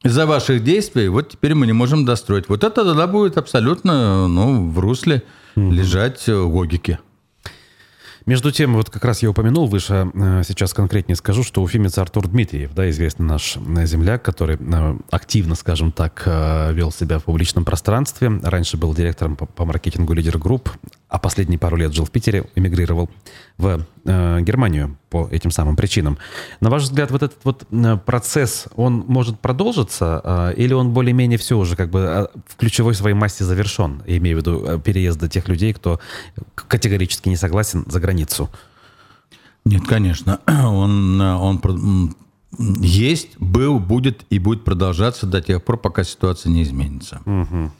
из-за 0.04 0.26
ваших 0.26 0.62
действий, 0.62 1.08
вот 1.08 1.30
теперь 1.30 1.54
мы 1.54 1.66
не 1.66 1.72
можем 1.72 2.04
достроить. 2.04 2.48
Вот 2.48 2.62
это 2.62 2.84
тогда 2.84 3.06
будет 3.06 3.36
абсолютно 3.36 4.28
ну, 4.28 4.68
в 4.68 4.78
русле 4.78 5.22
лежать 5.56 6.24
логики. 6.28 6.98
Между 8.24 8.52
тем, 8.52 8.74
вот 8.74 8.88
как 8.88 9.04
раз 9.04 9.22
я 9.22 9.30
упомянул 9.30 9.66
выше, 9.66 10.10
э, 10.14 10.42
сейчас 10.46 10.72
конкретнее 10.74 11.16
скажу, 11.16 11.42
что 11.42 11.62
уфимец 11.62 11.98
Артур 11.98 12.28
Дмитриев, 12.28 12.72
да, 12.72 12.88
известный 12.90 13.26
наш 13.26 13.56
э, 13.56 13.86
земляк, 13.86 14.22
который 14.22 14.58
э, 14.60 14.98
активно, 15.10 15.54
скажем 15.54 15.90
так, 15.90 16.22
вел 16.26 16.92
себя 16.92 17.18
в 17.18 17.24
публичном 17.24 17.64
пространстве. 17.64 18.30
Раньше 18.42 18.76
был 18.76 18.94
директором 18.94 19.36
по 19.36 19.64
маркетингу 19.64 20.12
«Лидер 20.12 20.38
Групп», 20.38 20.70
а 21.08 21.18
последние 21.18 21.58
пару 21.58 21.76
лет 21.76 21.92
жил 21.92 22.04
в 22.04 22.10
Питере, 22.10 22.44
эмигрировал 22.54 23.10
в 23.58 23.86
Германию 24.04 24.96
по 25.12 25.28
этим 25.30 25.50
самым 25.50 25.76
причинам. 25.76 26.16
На 26.60 26.70
ваш 26.70 26.84
взгляд, 26.84 27.10
вот 27.10 27.22
этот 27.22 27.38
вот 27.44 27.64
э, 27.70 27.98
процесс, 27.98 28.64
он 28.76 29.04
может 29.06 29.38
продолжиться, 29.38 30.22
э, 30.24 30.54
или 30.56 30.72
он 30.72 30.94
более-менее 30.94 31.36
все 31.36 31.58
уже 31.58 31.76
как 31.76 31.90
бы 31.90 31.98
э, 32.00 32.26
в 32.48 32.56
ключевой 32.56 32.94
своей 32.94 33.14
массе 33.14 33.44
завершен, 33.44 34.02
я 34.06 34.16
имею 34.16 34.38
в 34.38 34.40
виду 34.40 34.80
переезда 34.80 35.28
тех 35.28 35.48
людей, 35.48 35.74
кто 35.74 36.00
категорически 36.54 37.28
не 37.28 37.36
согласен 37.36 37.84
за 37.86 38.00
границу? 38.00 38.48
Нет, 39.66 39.82
конечно. 39.86 40.40
Он, 40.46 41.20
он 41.20 42.16
есть, 42.80 43.36
был, 43.38 43.78
будет 43.78 44.24
и 44.30 44.38
будет 44.38 44.64
продолжаться 44.64 45.26
до 45.26 45.42
тех 45.42 45.62
пор, 45.62 45.76
пока 45.76 46.04
ситуация 46.04 46.50
не 46.50 46.62
изменится. 46.62 47.20
Угу. 47.26 47.70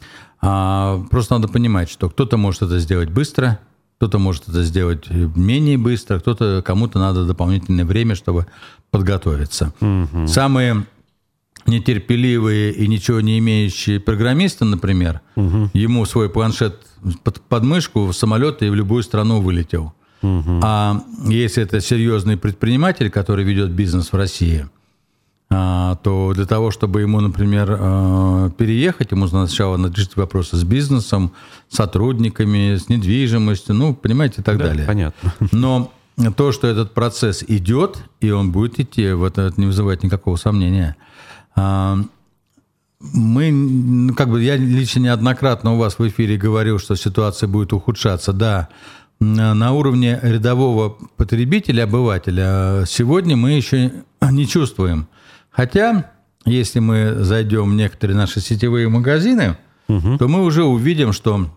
А, 0.41 1.03
просто 1.09 1.35
надо 1.35 1.47
понимать, 1.47 1.89
что 1.89 2.09
кто-то 2.09 2.37
может 2.37 2.61
это 2.61 2.77
сделать 2.77 3.09
быстро, 3.09 3.59
кто-то 3.97 4.19
может 4.19 4.49
это 4.49 4.63
сделать 4.63 5.09
менее 5.09 5.77
быстро, 5.77 6.19
кто-то 6.19 6.61
кому-то 6.65 6.99
надо 6.99 7.25
дополнительное 7.25 7.85
время, 7.85 8.15
чтобы 8.15 8.47
подготовиться. 8.91 9.73
Угу. 9.79 10.27
Самые 10.27 10.85
нетерпеливые 11.65 12.73
и 12.73 12.87
ничего 12.87 13.21
не 13.21 13.39
имеющие 13.39 13.99
программисты, 13.99 14.65
например, 14.65 15.21
угу. 15.35 15.69
ему 15.73 16.05
свой 16.05 16.29
планшет 16.29 16.81
под, 17.23 17.41
под 17.41 17.63
мышку 17.63 18.05
в 18.07 18.13
самолет 18.13 18.61
и 18.61 18.69
в 18.69 18.75
любую 18.75 19.03
страну 19.03 19.41
вылетел. 19.41 19.93
Угу. 20.21 20.59
А 20.63 21.03
если 21.25 21.63
это 21.63 21.81
серьезный 21.81 22.37
предприниматель, 22.37 23.09
который 23.09 23.43
ведет 23.43 23.71
бизнес 23.71 24.11
в 24.11 24.15
России, 24.15 24.67
то 26.03 26.33
для 26.33 26.45
того, 26.45 26.71
чтобы 26.71 27.01
ему, 27.01 27.19
например, 27.19 27.77
а, 27.79 28.49
переехать, 28.51 29.11
ему 29.11 29.27
сначала 29.27 29.77
надо 29.77 29.95
решить 29.95 30.15
вопросы 30.15 30.55
с 30.57 30.63
бизнесом, 30.63 31.31
сотрудниками, 31.69 32.75
с 32.77 32.89
недвижимостью, 32.89 33.75
ну, 33.75 33.93
понимаете, 33.93 34.41
и 34.41 34.43
так 34.43 34.57
да, 34.57 34.67
далее. 34.67 34.85
Понятно. 34.85 35.33
Но 35.51 35.91
то, 36.35 36.51
что 36.51 36.67
этот 36.67 36.93
процесс 36.93 37.43
идет, 37.47 37.97
и 38.19 38.31
он 38.31 38.51
будет 38.51 38.79
идти, 38.79 39.11
в 39.11 39.23
это 39.23 39.51
не 39.57 39.65
вызывает 39.65 40.03
никакого 40.03 40.37
сомнения. 40.37 40.95
А, 41.55 41.99
мы, 42.99 44.13
как 44.15 44.29
бы, 44.29 44.41
я 44.41 44.55
лично 44.55 44.99
неоднократно 45.01 45.73
у 45.73 45.77
вас 45.77 45.99
в 45.99 46.07
эфире 46.07 46.37
говорил, 46.37 46.79
что 46.79 46.95
ситуация 46.95 47.47
будет 47.47 47.73
ухудшаться. 47.73 48.31
Да, 48.31 48.69
на 49.19 49.71
уровне 49.73 50.19
рядового 50.21 50.97
потребителя, 51.17 51.83
обывателя, 51.83 52.85
сегодня 52.87 53.35
мы 53.35 53.51
еще 53.51 53.91
не 54.21 54.47
чувствуем. 54.47 55.07
Хотя, 55.53 56.11
если 56.45 56.79
мы 56.79 57.23
зайдем 57.23 57.71
в 57.71 57.75
некоторые 57.75 58.17
наши 58.17 58.41
сетевые 58.41 58.89
магазины, 58.89 59.55
угу. 59.87 60.17
то 60.17 60.27
мы 60.27 60.43
уже 60.43 60.63
увидим, 60.63 61.13
что 61.13 61.55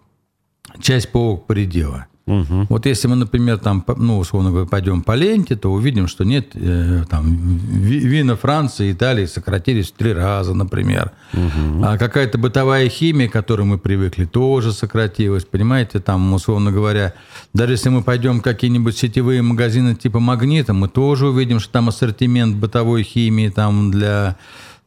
часть 0.80 1.10
полок 1.10 1.46
предела. 1.46 2.06
Угу. 2.26 2.66
Вот 2.68 2.86
если 2.86 3.06
мы, 3.06 3.14
например, 3.14 3.58
там, 3.58 3.84
ну, 3.96 4.18
условно 4.18 4.50
говоря, 4.50 4.66
пойдем 4.66 5.02
по 5.02 5.14
ленте, 5.14 5.54
то 5.54 5.72
увидим, 5.72 6.08
что 6.08 6.24
нет, 6.24 6.50
э, 6.54 7.04
там, 7.08 7.36
вина 7.36 8.34
Франции, 8.34 8.92
Италии 8.92 9.26
сократились 9.26 9.92
в 9.92 9.92
три 9.92 10.12
раза, 10.12 10.52
например. 10.52 11.12
Угу. 11.32 11.84
А 11.84 11.96
какая-то 11.98 12.36
бытовая 12.38 12.88
химия, 12.88 13.28
к 13.28 13.32
которой 13.32 13.62
мы 13.62 13.78
привыкли, 13.78 14.24
тоже 14.24 14.72
сократилась. 14.72 15.44
Понимаете, 15.44 16.00
там, 16.00 16.32
условно 16.32 16.72
говоря, 16.72 17.14
даже 17.54 17.74
если 17.74 17.90
мы 17.90 18.02
пойдем 18.02 18.40
в 18.40 18.42
какие-нибудь 18.42 18.96
сетевые 18.96 19.42
магазины 19.42 19.94
типа 19.94 20.18
«Магнита», 20.18 20.72
мы 20.72 20.88
тоже 20.88 21.28
увидим, 21.28 21.60
что 21.60 21.74
там 21.74 21.88
ассортимент 21.88 22.56
бытовой 22.56 23.04
химии 23.04 23.50
там 23.50 23.92
для 23.92 24.36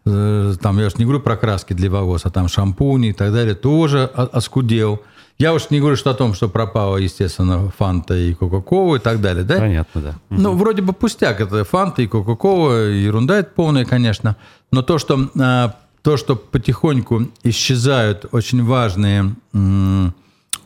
там, 0.03 0.79
я 0.79 0.87
уж 0.87 0.95
не 0.95 1.05
говорю 1.05 1.19
про 1.19 1.37
краски 1.37 1.73
для 1.73 1.89
волос, 1.89 2.21
а 2.25 2.29
там 2.29 2.47
шампуни 2.47 3.09
и 3.09 3.13
так 3.13 3.31
далее, 3.31 3.55
тоже 3.55 4.05
оскудел. 4.05 5.01
Я 5.37 5.53
уж 5.53 5.69
не 5.69 5.79
говорю 5.79 5.95
что 5.95 6.09
о 6.09 6.13
том, 6.13 6.33
что 6.33 6.49
пропало, 6.49 6.97
естественно, 6.97 7.71
Фанта 7.77 8.13
и 8.13 8.33
Кока-Кола 8.33 8.97
и 8.97 8.99
так 8.99 9.21
далее, 9.21 9.45
да? 9.45 9.57
Понятно, 9.57 10.01
да. 10.01 10.15
Ну, 10.29 10.53
вроде 10.53 10.81
бы 10.81 10.91
пустяк, 10.91 11.39
это 11.39 11.63
Фанта 11.63 12.01
и 12.01 12.07
Кока-Кола, 12.07 12.89
ерунда 12.89 13.39
это 13.39 13.49
полная, 13.55 13.85
конечно. 13.85 14.35
Но 14.71 14.81
то, 14.81 14.97
что, 14.97 15.29
а, 15.39 15.75
то, 16.01 16.17
что 16.17 16.35
потихоньку 16.35 17.29
исчезают 17.43 18.25
очень 18.31 18.65
важные 18.65 19.33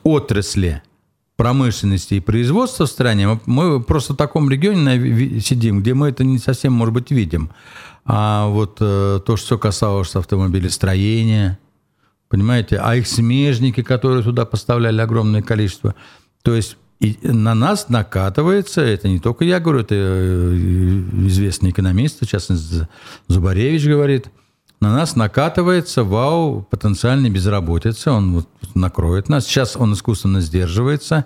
отрасли 0.04 0.82
промышленности 1.36 2.16
и 2.16 2.20
производства 2.20 2.86
в 2.86 2.90
стране, 2.90 3.40
мы 3.46 3.82
просто 3.82 4.14
в 4.14 4.18
таком 4.18 4.50
регионе 4.50 5.40
сидим, 5.40 5.82
где 5.82 5.94
мы 5.94 6.10
это 6.10 6.24
не 6.24 6.38
совсем, 6.38 6.74
может 6.74 6.94
быть, 6.94 7.12
видим. 7.12 7.52
А 8.06 8.48
вот 8.48 8.78
э, 8.82 9.20
то, 9.26 9.38
что 9.38 9.58
касалось 9.58 10.16
автомобилестроения, 10.16 11.60
понимаете, 12.28 12.78
а 12.78 12.96
их 12.96 13.08
смежники, 13.08 13.82
которые 13.82 14.24
туда 14.24 14.46
поставляли 14.46 15.00
огромное 15.00 15.42
количество. 15.42 15.96
То 16.42 16.54
есть 16.54 16.78
и 17.00 17.18
на 17.24 17.54
нас 17.54 17.90
накатывается, 17.90 18.82
это 18.82 19.10
не 19.10 19.20
только 19.20 19.44
я 19.44 19.60
говорю, 19.60 19.82
это 19.82 19.96
э, 19.96 20.54
известный 21.28 21.72
экономист, 21.72 22.22
в 22.22 22.28
частности, 22.28 22.88
Зубаревич 23.28 23.86
говорит, 23.86 24.28
на 24.80 24.94
нас 24.94 25.16
накатывается 25.16 26.04
вау 26.04 26.66
потенциальной 26.70 27.30
безработицы, 27.30 28.12
он 28.12 28.34
вот 28.34 28.50
накроет 28.74 29.30
нас. 29.30 29.46
Сейчас 29.46 29.76
он 29.78 29.94
искусственно 29.94 30.42
сдерживается 30.42 31.26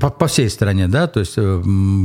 по, 0.00 0.10
по 0.10 0.26
всей 0.26 0.48
стране, 0.50 0.88
да, 0.88 1.06
то 1.06 1.20
есть 1.20 1.34
э, 1.36 1.62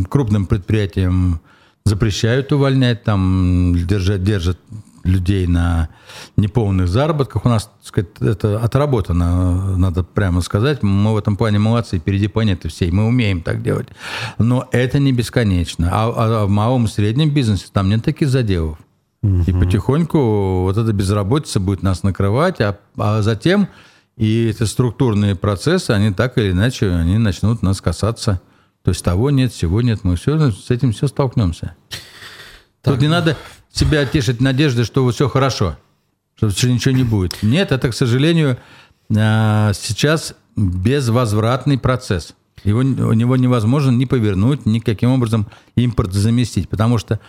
крупным 0.10 0.46
предприятиям 0.46 1.42
запрещают 1.86 2.52
увольнять, 2.52 3.04
там 3.04 3.76
держат, 3.88 4.24
держат 4.24 4.60
людей 5.04 5.48
на 5.48 5.90
неполных 6.38 6.88
заработках. 6.88 7.46
У 7.46 7.50
нас, 7.50 7.66
так 7.66 7.86
сказать, 7.86 8.10
это 8.22 8.60
отработано, 8.60 9.78
надо 9.78 10.04
прямо 10.04 10.42
сказать. 10.42 10.82
Мы 10.82 11.14
в 11.14 11.18
этом 11.18 11.36
плане 11.36 11.60
молодцы, 11.60 12.00
впереди 12.00 12.28
планеты 12.28 12.70
всей. 12.70 12.92
Мы 12.92 13.06
умеем 13.06 13.42
так 13.42 13.62
делать. 13.62 13.88
Но 14.38 14.68
это 14.72 15.00
не 15.00 15.12
бесконечно. 15.12 15.90
А, 15.92 16.14
а 16.16 16.46
в 16.46 16.50
малом 16.50 16.86
и 16.86 16.88
среднем 16.88 17.34
бизнесе 17.34 17.66
там 17.72 17.90
нет 17.90 18.04
таких 18.04 18.30
заделов. 18.30 18.78
Угу. 19.22 19.44
И 19.48 19.54
потихоньку 19.54 20.64
вот 20.64 20.78
эта 20.78 20.92
безработица 20.94 21.60
будет 21.60 21.84
нас 21.84 22.04
накрывать, 22.04 22.60
а, 22.62 22.78
а 22.98 23.22
затем 23.22 23.68
и 24.16 24.50
эти 24.50 24.64
структурные 24.64 25.36
процессы, 25.36 25.92
они 25.92 26.12
так 26.12 26.38
или 26.38 26.52
иначе, 26.52 26.92
они 26.92 27.18
начнут 27.18 27.62
нас 27.62 27.82
касаться. 27.82 28.42
То 28.84 28.90
есть 28.90 29.04
того 29.04 29.30
нет, 29.30 29.54
всего 29.54 29.82
нет, 29.82 30.04
мы 30.04 30.18
все 30.18 30.52
с 30.52 30.70
этим 30.70 30.92
все 30.92 31.08
столкнемся. 31.08 31.76
Так. 32.82 32.96
Тут 32.96 33.02
не 33.02 33.08
надо 33.08 33.38
себя 33.72 34.06
тешить 34.06 34.42
надеждой, 34.42 34.84
что 34.84 35.04
вот 35.04 35.16
все 35.16 35.30
хорошо, 35.30 35.78
что 36.36 36.48
ничего 36.70 36.94
не 36.94 37.04
будет. 37.04 37.42
Нет, 37.42 37.72
это, 37.72 37.90
к 37.90 37.94
сожалению, 37.94 38.58
а, 39.16 39.72
сейчас 39.74 40.36
безвозвратный 40.58 41.78
процесс. 41.78 42.34
Его, 42.66 42.80
у 42.80 43.14
него 43.14 43.36
невозможно 43.38 43.92
ни 43.92 44.06
повернуть, 44.06 44.66
ни 44.66 44.80
каким 44.80 45.12
образом 45.12 45.48
импорт 45.76 46.14
заместить, 46.14 46.70
потому 46.70 46.98
что 46.98 47.20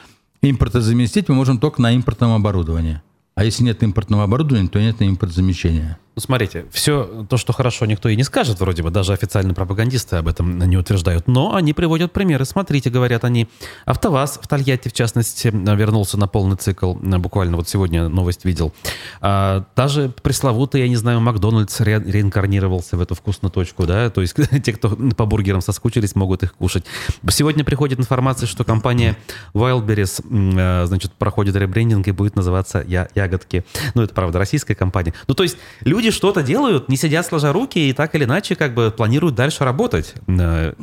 импорта 0.42 0.80
заместить 0.80 1.28
мы 1.28 1.34
можем 1.36 1.58
только 1.58 1.80
на 1.80 1.92
импортном 1.92 2.32
оборудовании. 2.32 3.00
А 3.34 3.44
если 3.44 3.64
нет 3.64 3.82
импортного 3.82 4.24
оборудования, 4.24 4.68
то 4.68 4.80
нет 4.80 4.96
импортозамещения. 5.00 5.98
Ну, 6.16 6.20
смотрите, 6.20 6.66
все 6.70 7.26
то, 7.28 7.36
что 7.36 7.52
хорошо, 7.52 7.86
никто 7.86 8.08
и 8.08 8.14
не 8.14 8.22
скажет, 8.22 8.60
вроде 8.60 8.84
бы, 8.84 8.90
даже 8.90 9.12
официальные 9.12 9.54
пропагандисты 9.54 10.16
об 10.16 10.28
этом 10.28 10.58
не 10.58 10.76
утверждают. 10.76 11.26
Но 11.26 11.56
они 11.56 11.72
приводят 11.72 12.12
примеры. 12.12 12.44
Смотрите, 12.44 12.88
говорят 12.88 13.24
они, 13.24 13.48
АвтоВАЗ 13.84 14.38
в 14.40 14.46
Тольятти, 14.46 14.88
в 14.88 14.92
частности, 14.92 15.48
вернулся 15.48 16.16
на 16.16 16.28
полный 16.28 16.56
цикл. 16.56 16.94
Буквально 16.94 17.56
вот 17.56 17.68
сегодня 17.68 18.08
новость 18.08 18.44
видел. 18.44 18.72
А, 19.20 19.64
даже 19.74 20.12
пресловутый, 20.22 20.82
я 20.82 20.88
не 20.88 20.94
знаю, 20.94 21.20
Макдональдс 21.20 21.80
ре 21.80 21.98
реинкарнировался 21.98 22.96
в 22.96 23.00
эту 23.00 23.16
вкусную 23.16 23.50
точку, 23.50 23.84
да, 23.84 24.08
то 24.08 24.20
есть 24.20 24.36
те, 24.64 24.72
кто 24.72 24.90
по 24.90 25.26
бургерам 25.26 25.62
соскучились, 25.62 26.14
могут 26.14 26.44
их 26.44 26.54
кушать. 26.54 26.84
Сегодня 27.28 27.64
приходит 27.64 27.98
информация, 27.98 28.46
что 28.46 28.62
компания 28.62 29.16
Wildberries, 29.52 30.86
значит, 30.86 31.12
проходит 31.14 31.56
ребрендинг 31.56 32.06
и 32.06 32.12
будет 32.12 32.36
называться 32.36 32.84
я 32.86 33.08
ягодки. 33.16 33.64
Ну, 33.94 34.02
это, 34.02 34.14
правда, 34.14 34.38
российская 34.38 34.76
компания. 34.76 35.12
Ну, 35.26 35.34
то 35.34 35.42
есть 35.42 35.56
люди 35.80 36.03
люди 36.04 36.14
что-то 36.14 36.42
делают, 36.42 36.88
не 36.88 36.96
сидят 36.96 37.26
сложа 37.26 37.52
руки 37.52 37.88
и 37.88 37.92
так 37.92 38.14
или 38.14 38.24
иначе 38.24 38.56
как 38.56 38.74
бы 38.74 38.92
планируют 38.94 39.34
дальше 39.34 39.64
работать. 39.64 40.14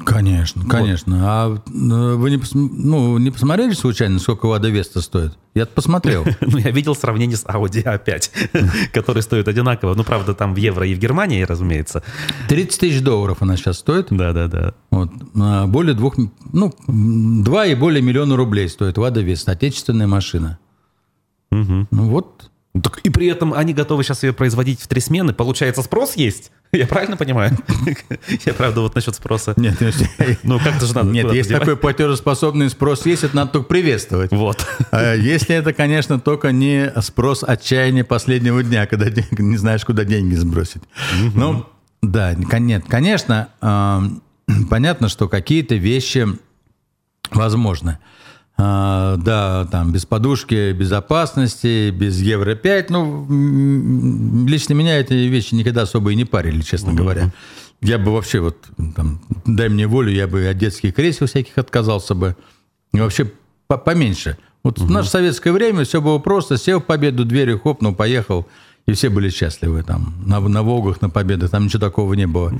Конечно, 0.05 0.63
вот. 0.63 0.71
конечно. 0.71 1.17
А 1.21 1.55
э, 1.55 2.15
вы 2.15 2.31
не, 2.31 2.37
пос... 2.37 2.53
ну, 2.53 3.17
не 3.19 3.29
посмотрели 3.29 3.73
случайно, 3.73 4.19
сколько 4.19 4.47
Лада 4.47 4.69
Веста 4.69 5.01
стоит? 5.01 5.37
Я 5.53 5.65
посмотрел. 5.67 6.25
ну, 6.41 6.57
я 6.57 6.71
видел 6.71 6.95
сравнение 6.95 7.37
с 7.37 7.45
Audi 7.45 7.83
A5, 7.83 8.89
который 8.93 9.21
стоит 9.21 9.47
одинаково. 9.47 9.93
Ну, 9.93 10.03
правда, 10.03 10.33
там 10.33 10.55
в 10.55 10.57
евро 10.57 10.87
и 10.87 10.95
в 10.95 10.99
Германии, 10.99 11.43
разумеется. 11.43 12.03
30 12.49 12.79
тысяч 12.79 13.01
долларов 13.01 13.37
она 13.41 13.57
сейчас 13.57 13.77
стоит. 13.77 14.07
Да-да-да. 14.09 14.73
Вот. 14.89 15.11
А 15.39 15.67
более 15.67 15.93
двух, 15.93 16.15
ну, 16.51 16.73
два 16.87 17.67
и 17.67 17.75
более 17.75 18.01
миллиона 18.01 18.35
рублей 18.35 18.69
стоит 18.69 18.97
Лада 18.97 19.21
Веста. 19.21 19.51
Отечественная 19.51 20.07
машина. 20.07 20.57
Угу. 21.51 21.87
Ну, 21.91 22.09
вот 22.09 22.50
так 22.79 22.99
и 22.99 23.09
при 23.09 23.27
этом 23.27 23.53
они 23.53 23.73
готовы 23.73 24.03
сейчас 24.03 24.23
ее 24.23 24.31
производить 24.31 24.79
в 24.79 24.87
три 24.87 25.01
смены. 25.01 25.33
Получается, 25.33 25.81
спрос 25.81 26.15
есть? 26.15 26.51
Я 26.71 26.87
правильно 26.87 27.17
понимаю? 27.17 27.57
Я 28.45 28.53
правда 28.53 28.81
вот 28.81 28.95
насчет 28.95 29.13
спроса. 29.15 29.53
Нет, 29.57 29.75
ну 30.43 30.57
как-то 30.57 30.85
же 30.85 30.95
надо. 30.95 31.09
Нет, 31.09 31.31
если 31.33 31.55
такой 31.55 31.75
платежеспособный 31.75 32.69
спрос 32.69 33.05
есть, 33.05 33.25
это 33.25 33.35
надо 33.35 33.51
только 33.51 33.67
приветствовать. 33.67 34.31
Вот. 34.31 34.65
А 34.91 35.13
если 35.15 35.53
это, 35.53 35.73
конечно, 35.73 36.19
только 36.19 36.53
не 36.53 36.93
спрос 37.01 37.43
отчаяния 37.45 38.05
последнего 38.05 38.63
дня, 38.63 38.87
когда 38.87 39.07
не 39.31 39.57
знаешь, 39.57 39.83
куда 39.83 40.05
деньги 40.05 40.35
сбросить. 40.35 40.83
Ну, 41.35 41.65
да, 42.01 42.33
нет, 42.35 42.85
конечно, 42.87 43.49
понятно, 44.69 45.09
что 45.09 45.27
какие-то 45.27 45.75
вещи 45.75 46.25
возможны. 47.31 47.97
А, 48.63 49.17
да, 49.17 49.65
там, 49.71 49.91
без 49.91 50.05
подушки 50.05 50.71
безопасности, 50.71 51.89
без 51.89 52.21
Евро-5. 52.21 52.85
Ну, 52.89 54.45
лично 54.45 54.73
меня 54.73 54.99
эти 54.99 55.13
вещи 55.13 55.55
никогда 55.55 55.81
особо 55.81 56.11
и 56.11 56.15
не 56.15 56.25
парили, 56.25 56.61
честно 56.61 56.93
говоря. 56.93 57.31
Я 57.81 57.97
бы 57.97 58.13
вообще 58.13 58.39
вот, 58.39 58.57
там, 58.95 59.19
дай 59.45 59.67
мне 59.67 59.87
волю, 59.87 60.11
я 60.11 60.27
бы 60.27 60.47
от 60.47 60.57
детских 60.59 60.93
кресел 60.93 61.25
всяких 61.25 61.57
отказался 61.57 62.13
бы. 62.13 62.35
И 62.93 62.99
вообще 62.99 63.31
поменьше. 63.67 64.37
Вот 64.63 64.77
угу. 64.77 64.87
в 64.87 64.91
наше 64.91 65.09
советское 65.09 65.53
время 65.53 65.83
все 65.83 65.99
было 65.99 66.19
просто. 66.19 66.57
Сел 66.57 66.81
в 66.81 66.85
победу, 66.85 67.25
дверью 67.25 67.59
хлопнул, 67.59 67.95
поехал. 67.95 68.45
И 68.85 68.93
все 68.93 69.09
были 69.09 69.29
счастливы 69.29 69.81
там, 69.81 70.13
на, 70.23 70.39
на 70.39 70.61
Волгах, 70.61 71.01
на 71.01 71.09
победах, 71.09 71.49
там 71.49 71.65
ничего 71.65 71.79
такого 71.79 72.13
не 72.13 72.27
было. 72.27 72.53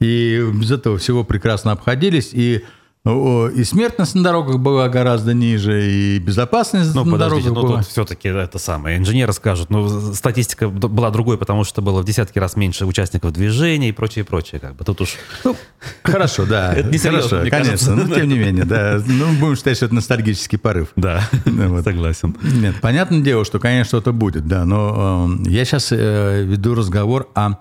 И 0.00 0.44
без 0.52 0.72
этого 0.72 0.98
всего 0.98 1.22
прекрасно 1.22 1.70
обходились. 1.70 2.30
И 2.32 2.64
и 3.06 3.64
смертность 3.64 4.14
на 4.14 4.22
дорогах 4.22 4.58
была 4.58 4.88
гораздо 4.88 5.34
ниже, 5.34 5.90
и 5.90 6.18
безопасность 6.18 6.94
ну, 6.94 7.04
на 7.04 7.12
подождите, 7.12 7.50
дорогах 7.50 7.62
ну, 7.62 7.68
была. 7.68 7.82
тут 7.82 7.90
все-таки 7.90 8.28
это 8.28 8.58
самое. 8.58 8.96
Инженеры 8.96 9.34
скажут, 9.34 9.68
ну, 9.68 10.14
статистика 10.14 10.70
была 10.70 11.10
другой, 11.10 11.36
потому 11.36 11.64
что 11.64 11.82
было 11.82 12.00
в 12.00 12.06
десятки 12.06 12.38
раз 12.38 12.56
меньше 12.56 12.86
участников 12.86 13.32
движения 13.32 13.90
и 13.90 13.92
прочее, 13.92 14.24
прочее. 14.24 14.58
Как 14.58 14.76
бы. 14.76 14.84
Тут 14.84 15.02
уж... 15.02 15.16
Ну, 15.44 15.54
хорошо, 16.02 16.46
да. 16.46 16.72
Это 16.74 16.88
не 16.88 16.96
серьезно, 16.96 17.40
хорошо, 17.40 17.50
конечно. 17.50 17.94
Но 17.94 18.14
тем 18.14 18.26
не 18.26 18.38
менее, 18.38 18.64
да. 18.64 18.98
Ну, 19.06 19.34
будем 19.34 19.56
считать, 19.56 19.76
что 19.76 19.84
это 19.84 19.94
ностальгический 19.94 20.58
порыв. 20.58 20.88
Да, 20.96 21.28
Вот. 21.44 21.84
согласен. 21.84 22.34
Нет, 22.40 22.76
понятное 22.80 23.20
дело, 23.20 23.44
что, 23.44 23.58
конечно, 23.58 23.98
что-то 23.98 24.14
будет, 24.14 24.48
да. 24.48 24.64
Но 24.64 25.28
э, 25.44 25.50
я 25.50 25.66
сейчас 25.66 25.90
веду 25.90 26.74
разговор 26.74 27.28
о 27.34 27.58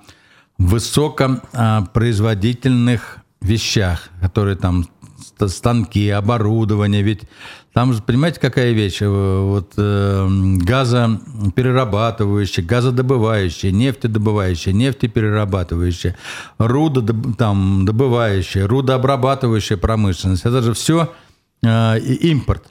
высокопроизводительных 0.57 3.17
вещах, 3.41 4.07
которые 4.21 4.55
там 4.55 4.85
станки, 5.47 6.09
оборудование. 6.09 7.01
Ведь 7.01 7.21
там 7.73 7.93
же, 7.93 8.03
понимаете, 8.03 8.39
какая 8.39 8.71
вещь? 8.71 9.01
Э, 9.01 9.07
Вот 9.07 9.73
э, 9.77 10.27
газоперерабатывающая, 10.57 12.63
газодобывающая, 12.63 13.71
нефтедобывающая, 13.71 14.73
нефтеперерабатывающая, 14.73 16.15
рудодоб- 16.59 17.33
там, 17.35 17.85
добывающая, 17.85 18.67
рудообрабатывающая 18.67 19.77
промышленность. 19.77 20.45
Это 20.45 20.61
же 20.61 20.73
все 20.73 21.11
э, 21.63 21.99
импорт. 21.99 22.65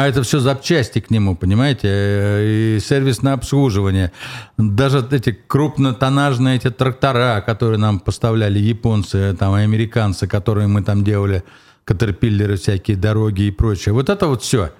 А 0.00 0.08
это 0.08 0.22
все 0.22 0.40
запчасти 0.40 0.98
к 1.00 1.10
нему, 1.10 1.36
понимаете, 1.36 1.88
э, 1.90 2.76
и 2.76 2.80
сервисное 2.80 3.34
обслуживание. 3.34 4.12
Даже 4.56 5.06
эти 5.10 5.30
крупнотоннажные 5.46 6.56
эти 6.56 6.70
трактора, 6.70 7.42
которые 7.44 7.78
нам 7.78 8.00
поставляли 8.00 8.58
японцы, 8.58 9.36
там, 9.38 9.58
и 9.58 9.60
американцы, 9.60 10.26
которые 10.26 10.68
мы 10.68 10.82
там 10.82 11.04
делали, 11.04 11.44
катерпиллеры, 11.84 12.56
всякие 12.56 12.96
дороги 12.96 13.42
и 13.42 13.50
прочее. 13.50 13.92
Вот 13.92 14.08
это 14.08 14.26
вот 14.26 14.42
все. 14.42 14.70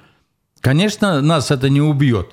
Конечно, 0.63 1.21
нас 1.21 1.51
это 1.51 1.69
не 1.69 1.83
убьет. 1.83 2.31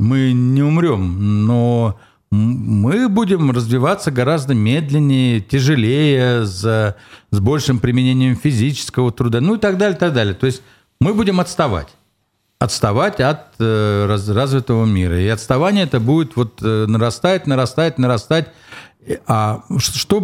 Мы 0.00 0.32
не 0.32 0.64
умрем, 0.64 1.46
но 1.46 1.96
мы 2.32 3.08
будем 3.08 3.52
развиваться 3.52 4.10
гораздо 4.10 4.52
медленнее, 4.52 5.40
тяжелее, 5.40 6.44
с, 6.44 6.96
с 7.30 7.38
большим 7.38 7.78
применением 7.78 8.34
физического 8.34 9.12
труда, 9.12 9.40
ну 9.40 9.54
и 9.54 9.58
так 9.60 9.78
далее, 9.78 9.96
так 9.96 10.12
далее. 10.12 10.34
То 10.34 10.46
есть 10.46 10.62
мы 11.00 11.14
будем 11.14 11.38
отставать 11.38 11.95
отставать 12.58 13.20
от 13.20 13.54
э, 13.58 14.06
раз- 14.08 14.28
развитого 14.28 14.84
мира. 14.84 15.20
И 15.20 15.28
отставание 15.28 15.84
это 15.84 16.00
будет 16.00 16.36
вот 16.36 16.60
э, 16.62 16.86
нарастать, 16.86 17.46
нарастать, 17.46 17.98
нарастать. 17.98 18.48
И- 19.06 19.18
А 19.26 19.62
что, 19.78 20.20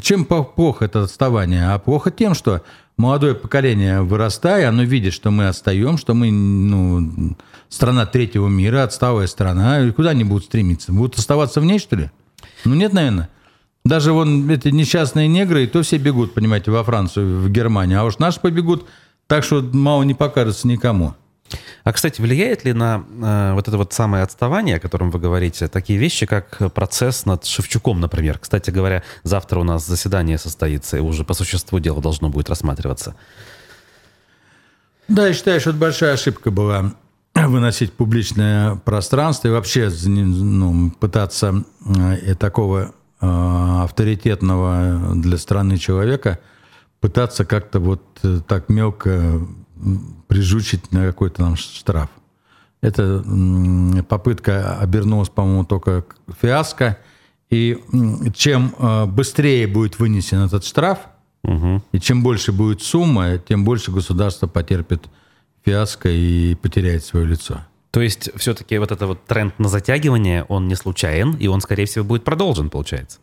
чем 0.00 0.24
плохо 0.24 0.84
это 0.84 1.02
отставание? 1.02 1.70
А 1.70 1.78
плохо 1.78 2.10
тем, 2.10 2.34
что 2.34 2.62
молодое 2.96 3.34
поколение, 3.34 4.02
вырастая, 4.02 4.68
оно 4.68 4.84
видит, 4.84 5.12
что 5.12 5.30
мы 5.30 5.48
отстаем, 5.48 5.98
что 5.98 6.14
мы 6.14 6.30
ну, 6.30 7.36
страна 7.68 8.06
третьего 8.06 8.48
мира, 8.48 8.84
отсталая 8.84 9.26
страна. 9.26 9.80
И 9.80 9.90
куда 9.90 10.10
они 10.10 10.24
будут 10.24 10.44
стремиться? 10.44 10.92
Будут 10.92 11.18
оставаться 11.18 11.60
в 11.60 11.64
ней, 11.64 11.78
что 11.78 11.96
ли? 11.96 12.10
Ну 12.64 12.74
нет, 12.74 12.92
наверное. 12.92 13.28
Даже 13.84 14.12
вон 14.12 14.48
эти 14.48 14.68
несчастные 14.68 15.26
негры, 15.26 15.64
и 15.64 15.66
то 15.66 15.82
все 15.82 15.98
бегут, 15.98 16.34
понимаете, 16.34 16.70
во 16.70 16.84
Францию, 16.84 17.40
в 17.40 17.50
Германию. 17.50 18.00
А 18.00 18.04
уж 18.04 18.18
наши 18.18 18.38
побегут 18.38 18.86
так, 19.26 19.42
что 19.42 19.60
мало 19.60 20.04
не 20.04 20.14
покажется 20.14 20.68
никому. 20.68 21.16
А, 21.84 21.92
кстати, 21.92 22.20
влияет 22.20 22.64
ли 22.64 22.72
на 22.72 23.04
э, 23.22 23.52
вот 23.54 23.68
это 23.68 23.76
вот 23.76 23.92
самое 23.92 24.22
отставание, 24.22 24.76
о 24.76 24.80
котором 24.80 25.10
вы 25.10 25.18
говорите, 25.18 25.68
такие 25.68 25.98
вещи, 25.98 26.26
как 26.26 26.72
процесс 26.72 27.26
над 27.26 27.44
Шевчуком, 27.44 28.00
например? 28.00 28.38
Кстати 28.38 28.70
говоря, 28.70 29.02
завтра 29.22 29.60
у 29.60 29.64
нас 29.64 29.86
заседание 29.86 30.38
состоится, 30.38 30.96
и 30.96 31.00
уже 31.00 31.24
по 31.24 31.34
существу 31.34 31.78
дела 31.78 32.00
должно 32.00 32.28
будет 32.28 32.48
рассматриваться. 32.48 33.14
Да, 35.08 35.26
я 35.26 35.34
считаю, 35.34 35.60
что 35.60 35.70
это 35.70 35.78
большая 35.78 36.14
ошибка 36.14 36.50
была 36.50 36.92
выносить 37.34 37.92
публичное 37.92 38.76
пространство 38.76 39.48
и 39.48 39.50
вообще 39.50 39.90
ну, 40.06 40.90
пытаться 40.90 41.64
э, 41.84 42.34
такого 42.34 42.94
э, 43.20 43.26
авторитетного 43.82 45.14
для 45.14 45.38
страны 45.38 45.78
человека 45.78 46.38
пытаться 47.00 47.44
как-то 47.44 47.80
вот 47.80 48.02
э, 48.22 48.40
так 48.46 48.68
мелко 48.68 49.40
прижучить 50.28 50.92
на 50.92 51.06
какой-то 51.06 51.36
там 51.36 51.56
штраф. 51.56 52.10
Эта 52.80 53.22
попытка 54.08 54.78
обернулась, 54.78 55.28
по-моему, 55.28 55.64
только 55.64 56.04
фиаско. 56.40 56.98
И 57.50 57.78
чем 58.34 58.74
э, 58.78 59.04
быстрее 59.06 59.66
будет 59.66 59.98
вынесен 59.98 60.38
этот 60.38 60.64
штраф, 60.64 60.98
Угу. 61.44 61.82
и 61.90 61.98
чем 61.98 62.22
больше 62.22 62.52
будет 62.52 62.82
сумма, 62.82 63.36
тем 63.38 63.64
больше 63.64 63.90
государство 63.90 64.46
потерпит 64.46 65.02
фиаско 65.64 66.08
и 66.08 66.54
потеряет 66.54 67.04
свое 67.04 67.26
лицо. 67.26 67.62
То 67.92 68.00
есть 68.00 68.30
все-таки 68.36 68.78
вот 68.78 68.90
этот 68.90 69.06
вот 69.06 69.24
тренд 69.26 69.58
на 69.58 69.68
затягивание, 69.68 70.44
он 70.48 70.66
не 70.66 70.74
случайен, 70.76 71.36
и 71.36 71.46
он, 71.46 71.60
скорее 71.60 71.84
всего, 71.84 72.04
будет 72.04 72.24
продолжен, 72.24 72.70
получается. 72.70 73.18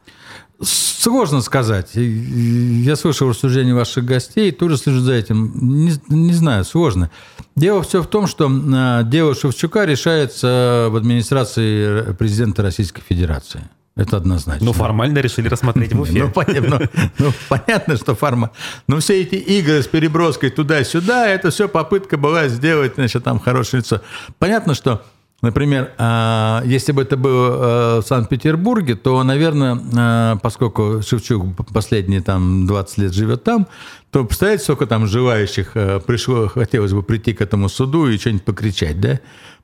Сложно 0.62 1.42
сказать. 1.42 1.96
Я 1.96 2.96
слышал 2.96 3.30
рассуждения 3.30 3.74
ваших 3.74 4.06
гостей, 4.06 4.52
тоже 4.52 4.78
слежу 4.78 5.00
за 5.00 5.14
этим. 5.14 5.86
Не, 5.86 5.94
не 6.10 6.34
знаю, 6.34 6.66
сложно. 6.66 7.10
Дело 7.56 7.82
все 7.82 8.04
в 8.04 8.08
том, 8.08 8.28
что 8.28 8.48
а, 8.48 9.02
дело 9.02 9.34
Шевчука 9.34 9.86
решается 9.86 10.90
в 10.92 10.98
администрации 10.98 12.14
президента 12.14 12.62
Российской 12.62 13.02
Федерации. 13.02 13.62
Это 13.96 14.18
однозначно. 14.18 14.66
Ну, 14.66 14.72
формально 14.74 15.20
решили 15.20 15.50
рассмотреть 15.50 15.92
в 15.92 15.96
Ну, 15.96 16.02
Уфе. 16.04 16.28
понятно, 16.34 16.90
ну, 17.18 17.32
понятно, 17.50 17.98
что 17.98 18.16
фарма. 18.16 18.52
Но 18.88 19.00
все 19.00 19.22
эти 19.22 19.36
игры 19.36 19.82
с 19.84 19.88
переброской 19.88 20.50
туда-сюда, 20.52 21.28
это 21.28 21.50
все 21.50 21.68
попытка 21.68 22.16
была 22.18 22.48
сделать, 22.48 22.94
значит, 22.96 23.24
там 23.26 23.40
хорошее 23.40 23.82
лицо. 23.82 24.02
Понятно, 24.38 24.74
что, 24.74 25.04
например, 25.42 25.92
а, 25.98 26.62
если 26.66 26.94
бы 26.94 27.02
это 27.02 27.18
было 27.18 27.50
а, 27.52 28.02
в 28.02 28.06
Санкт-Петербурге, 28.08 28.96
то, 28.96 29.22
наверное, 29.24 29.78
а, 29.98 30.36
поскольку 30.38 31.02
Шевчук 31.06 31.44
последние 31.74 32.22
там 32.22 32.68
20 32.68 32.98
лет 33.00 33.14
живет 33.14 33.44
там, 33.44 33.68
то 34.12 34.24
представляете, 34.24 34.64
сколько 34.64 34.88
там 34.88 35.08
желающих 35.08 35.74
пришло, 36.08 36.48
хотелось 36.48 36.94
бы 36.94 37.04
прийти 37.04 37.34
к 37.34 37.42
этому 37.42 37.68
суду 37.68 38.08
и 38.08 38.18
что-нибудь 38.18 38.44
покричать, 38.46 39.02
да? 39.02 39.20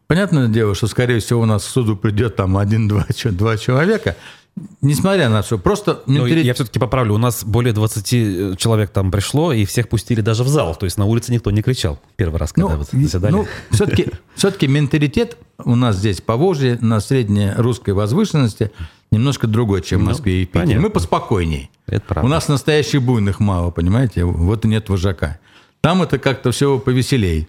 Понятное 0.07 0.47
дело, 0.47 0.75
что, 0.75 0.87
скорее 0.87 1.19
всего, 1.19 1.41
у 1.41 1.45
нас 1.45 1.63
к 1.63 1.67
суду 1.67 1.95
придет 1.97 2.35
там 2.35 2.57
один-два 2.57 3.05
два 3.31 3.57
человека, 3.57 4.15
несмотря 4.81 5.29
на 5.29 5.41
все. 5.41 5.57
Просто 5.57 6.03
Ну, 6.05 6.25
менталитет- 6.27 6.45
я 6.45 6.53
все-таки 6.53 6.77
поправлю, 6.79 7.15
у 7.15 7.17
нас 7.17 7.43
более 7.43 7.73
20 7.73 8.57
человек 8.57 8.91
там 8.91 9.09
пришло, 9.11 9.51
и 9.51 9.65
всех 9.65 9.89
пустили 9.89 10.21
даже 10.21 10.43
в 10.43 10.47
зал. 10.47 10.75
То 10.75 10.85
есть 10.85 10.97
на 10.97 11.05
улице 11.05 11.31
никто 11.33 11.49
не 11.51 11.61
кричал 11.63 11.99
первый 12.17 12.37
раз, 12.39 12.53
когда 12.53 12.75
вот 12.75 12.87
заседали. 12.91 13.31
ну, 13.31 13.47
все-таки, 13.71 14.07
все-таки 14.35 14.67
менталитет 14.67 15.37
у 15.63 15.75
нас 15.75 15.95
здесь 15.97 16.21
по 16.21 16.35
Волжье 16.37 16.77
на 16.81 16.99
средней 16.99 17.51
русской 17.55 17.91
возвышенности 17.91 18.71
немножко 19.11 19.47
другой, 19.47 19.81
чем 19.81 20.01
в 20.01 20.03
Ну, 20.03 20.09
Москве 20.11 20.43
и 20.43 20.45
Питере. 20.45 20.61
понятно. 20.65 20.81
Мы 20.83 20.89
поспокойней. 20.91 21.71
Это 21.87 22.05
правда. 22.07 22.25
У 22.27 22.29
нас 22.29 22.47
настоящих 22.47 23.01
буйных 23.01 23.39
мало, 23.39 23.71
понимаете? 23.71 24.23
Вот 24.23 24.65
и 24.65 24.67
нет 24.67 24.87
вожака. 24.89 25.39
Там 25.81 26.01
это 26.03 26.17
как-то 26.19 26.51
все 26.51 26.77
повеселей. 26.79 27.47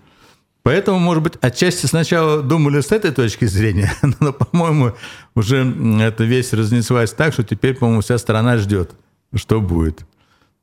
Поэтому, 0.66 0.98
может 0.98 1.22
быть, 1.22 1.34
отчасти 1.40 1.86
сначала 1.86 2.42
думали 2.42 2.80
с 2.80 2.90
этой 2.90 3.12
точки 3.12 3.44
зрения, 3.44 3.92
но, 4.18 4.32
по-моему, 4.32 4.94
уже 5.36 5.58
эта 6.02 6.24
вещь 6.24 6.50
разнеслась 6.50 7.12
так, 7.12 7.32
что 7.34 7.44
теперь, 7.44 7.76
по-моему, 7.76 8.00
вся 8.00 8.18
страна 8.18 8.58
ждет, 8.58 8.90
что 9.32 9.60
будет. 9.60 10.04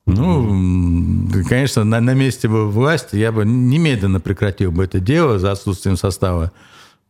Ну, 0.05 1.29
конечно, 1.47 1.85
на, 1.85 2.01
на 2.01 2.13
месте 2.15 2.49
бы 2.49 2.69
власти 2.69 3.15
я 3.15 3.31
бы 3.31 3.45
немедленно 3.45 4.19
прекратил 4.19 4.73
бы 4.73 4.83
это 4.83 4.99
дело 4.99 5.39
за 5.39 5.53
отсутствием 5.53 5.95
состава 5.95 6.51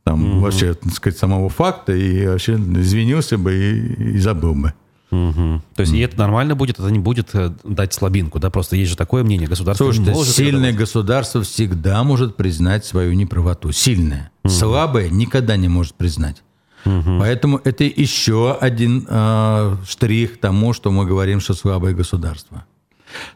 там 0.04 0.42
вообще, 0.42 0.76
так 0.76 0.94
сказать, 0.94 1.18
самого 1.18 1.50
факта 1.50 1.94
и 1.94 2.28
вообще 2.28 2.54
извинился 2.54 3.40
бы 3.40 3.56
и, 3.56 4.14
и 4.14 4.18
забыл 4.20 4.54
бы. 4.54 4.74
Мгм. 5.14 5.62
То 5.76 5.82
есть 5.82 5.94
и 5.94 6.00
это 6.00 6.18
нормально 6.18 6.56
будет, 6.56 6.80
это 6.80 6.90
не 6.90 6.98
будет 6.98 7.30
э, 7.34 7.54
дать 7.64 7.94
слабинку, 7.94 8.40
да? 8.40 8.50
Просто 8.50 8.76
есть 8.76 8.90
же 8.90 8.98
такое 8.98 9.24
мнение, 9.24 9.48
государство 9.48 9.86
не 9.86 9.92
Слушайте, 9.92 10.12
может 10.12 10.36
сильное 10.36 10.70
это 10.70 10.80
государство 10.80 11.44
всегда 11.44 12.04
может 12.04 12.36
признать 12.36 12.84
свою 12.84 13.14
неправоту. 13.14 13.72
Сильное. 13.72 14.32
Слабое 14.46 15.10
никогда 15.10 15.56
не 15.56 15.70
может 15.70 15.94
признать. 15.94 16.42
Поэтому 16.84 17.62
это 17.64 17.84
еще 17.84 18.58
один 18.60 19.06
э, 19.08 19.78
штрих 19.88 20.40
тому, 20.40 20.74
что 20.74 20.92
мы 20.92 21.06
говорим, 21.06 21.40
что 21.40 21.54
слабое 21.54 21.94
государство. 21.94 22.66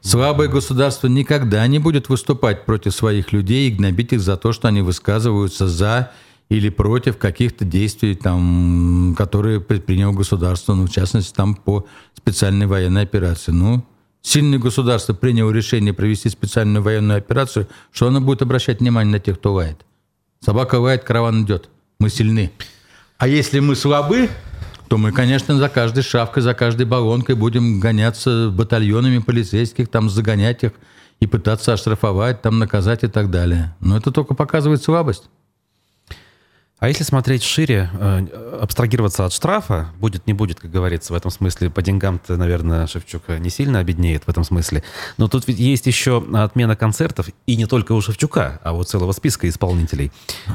Слабое 0.01 0.47
государство 0.47 1.07
никогда 1.07 1.65
не 1.67 1.77
будет 1.77 2.09
выступать 2.09 2.65
против 2.65 2.93
своих 2.95 3.31
людей 3.31 3.69
и 3.69 3.71
гнобить 3.71 4.13
их 4.13 4.21
за 4.21 4.35
то, 4.35 4.51
что 4.51 4.67
они 4.67 4.81
высказываются 4.81 5.67
за 5.67 6.11
или 6.49 6.69
против 6.69 7.17
каких-то 7.17 7.65
действий, 7.65 8.15
там, 8.15 9.15
которые 9.17 9.59
предприняло 9.59 10.13
государство, 10.13 10.73
ну, 10.73 10.85
в 10.85 10.89
частности, 10.89 11.33
там 11.33 11.55
по 11.55 11.85
специальной 12.13 12.67
военной 12.67 13.03
операции. 13.03 13.51
Ну, 13.51 13.83
сильное 14.21 14.59
государство 14.59 15.13
приняло 15.13 15.51
решение 15.51 15.93
провести 15.93 16.29
специальную 16.29 16.81
военную 16.83 17.17
операцию, 17.17 17.67
что 17.91 18.07
оно 18.07 18.21
будет 18.21 18.41
обращать 18.41 18.79
внимание 18.79 19.11
на 19.11 19.19
тех, 19.19 19.39
кто 19.39 19.53
лает. 19.53 19.85
Собака 20.39 20.75
лает, 20.75 21.03
караван 21.03 21.43
идет. 21.43 21.69
Мы 21.99 22.09
сильны. 22.09 22.51
А 23.17 23.27
если 23.27 23.59
мы 23.59 23.75
слабы, 23.75 24.29
то 24.87 24.97
мы, 24.97 25.11
конечно, 25.11 25.57
за 25.57 25.67
каждой 25.67 26.03
шавкой, 26.03 26.43
за 26.43 26.53
каждой 26.53 26.85
баллонкой 26.85 27.35
будем 27.35 27.79
гоняться 27.79 28.49
батальонами 28.49 29.17
полицейских, 29.17 29.89
там 29.89 30.09
загонять 30.09 30.63
их 30.63 30.71
и 31.19 31.27
пытаться 31.27 31.73
оштрафовать, 31.73 32.41
там 32.41 32.59
наказать 32.59 33.03
и 33.03 33.07
так 33.07 33.31
далее. 33.31 33.75
Но 33.79 33.97
это 33.97 34.11
только 34.11 34.33
показывает 34.33 34.83
слабость. 34.83 35.29
А 36.79 36.89
если 36.89 37.03
смотреть 37.03 37.41
шире, 37.41 37.89
э, 37.91 38.59
абстрагироваться 38.61 39.25
от 39.25 39.33
штрафа, 39.33 39.87
будет, 39.99 40.27
не 40.27 40.33
будет, 40.33 40.59
как 40.59 40.69
говорится, 40.69 41.11
в 41.11 41.15
этом 41.15 41.31
смысле, 41.31 41.71
по 41.71 41.81
деньгам-то, 41.81 42.37
наверное, 42.37 42.85
Шевчук 42.85 43.29
не 43.39 43.49
сильно 43.49 43.79
обеднеет 43.79 44.25
в 44.25 44.29
этом 44.29 44.43
смысле. 44.43 44.83
Но 45.17 45.27
тут 45.27 45.47
ведь 45.47 45.57
есть 45.57 45.87
еще 45.87 46.23
отмена 46.35 46.75
концертов, 46.75 47.29
и 47.47 47.55
не 47.55 47.65
только 47.65 47.93
у 47.93 48.01
Шевчука, 48.01 48.59
а 48.63 48.73
у 48.73 48.83
целого 48.83 49.11
списка 49.11 49.49
исполнителей. 49.49 50.11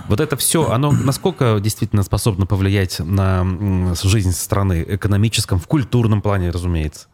Вот 0.07 0.21
это 0.21 0.37
все, 0.37 0.71
оно 0.71 0.93
насколько 0.93 1.59
действительно 1.61 2.05
способно 2.05 2.47
повлиять 2.47 3.01
на 3.01 3.45
жизнь 4.01 4.33
страны, 4.33 4.85
экономическом, 4.87 5.59
в 5.59 5.67
культурном 5.67 6.23
плане, 6.23 6.51
разумеется? 6.51 7.09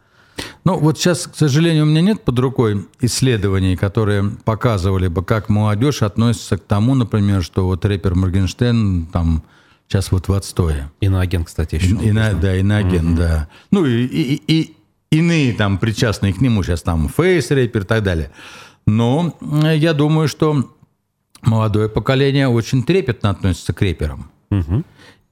Ну, 0.63 0.77
вот 0.77 0.97
сейчас, 0.97 1.27
к 1.27 1.35
сожалению, 1.35 1.83
у 1.83 1.87
меня 1.87 2.01
нет 2.01 2.23
под 2.23 2.37
рукой 2.39 2.87
исследований, 3.01 3.75
которые 3.75 4.31
показывали 4.45 5.07
бы, 5.07 5.23
как 5.23 5.49
молодежь 5.49 6.01
относится 6.01 6.57
к 6.57 6.63
тому, 6.63 6.95
например, 6.95 7.43
что 7.43 7.65
вот 7.65 7.85
рэпер 7.85 8.15
Моргенштерн 8.15 9.07
там 9.07 9.43
сейчас 9.87 10.11
вот 10.11 10.27
в 10.27 10.33
отстое. 10.33 10.91
Иноагент, 11.01 11.47
кстати, 11.47 11.75
еще. 11.75 11.95
Ино, 11.95 12.33
да, 12.39 12.55
иноагент, 12.55 13.11
угу. 13.11 13.17
да. 13.17 13.47
Ну, 13.71 13.85
и, 13.85 14.03
и, 14.05 14.41
и 14.47 14.75
иные 15.11 15.53
там 15.53 15.77
причастные 15.77 16.33
к 16.33 16.41
нему 16.41 16.63
сейчас 16.63 16.81
там 16.81 17.09
фейс-рэпер 17.09 17.81
и 17.81 17.85
так 17.85 18.03
далее. 18.03 18.31
Но 18.85 19.35
я 19.41 19.93
думаю, 19.93 20.27
что 20.27 20.71
молодое 21.41 21.89
поколение 21.89 22.47
очень 22.47 22.83
трепетно 22.83 23.29
относится 23.29 23.73
к 23.73 23.81
рэперам. 23.81 24.29
Угу. 24.51 24.83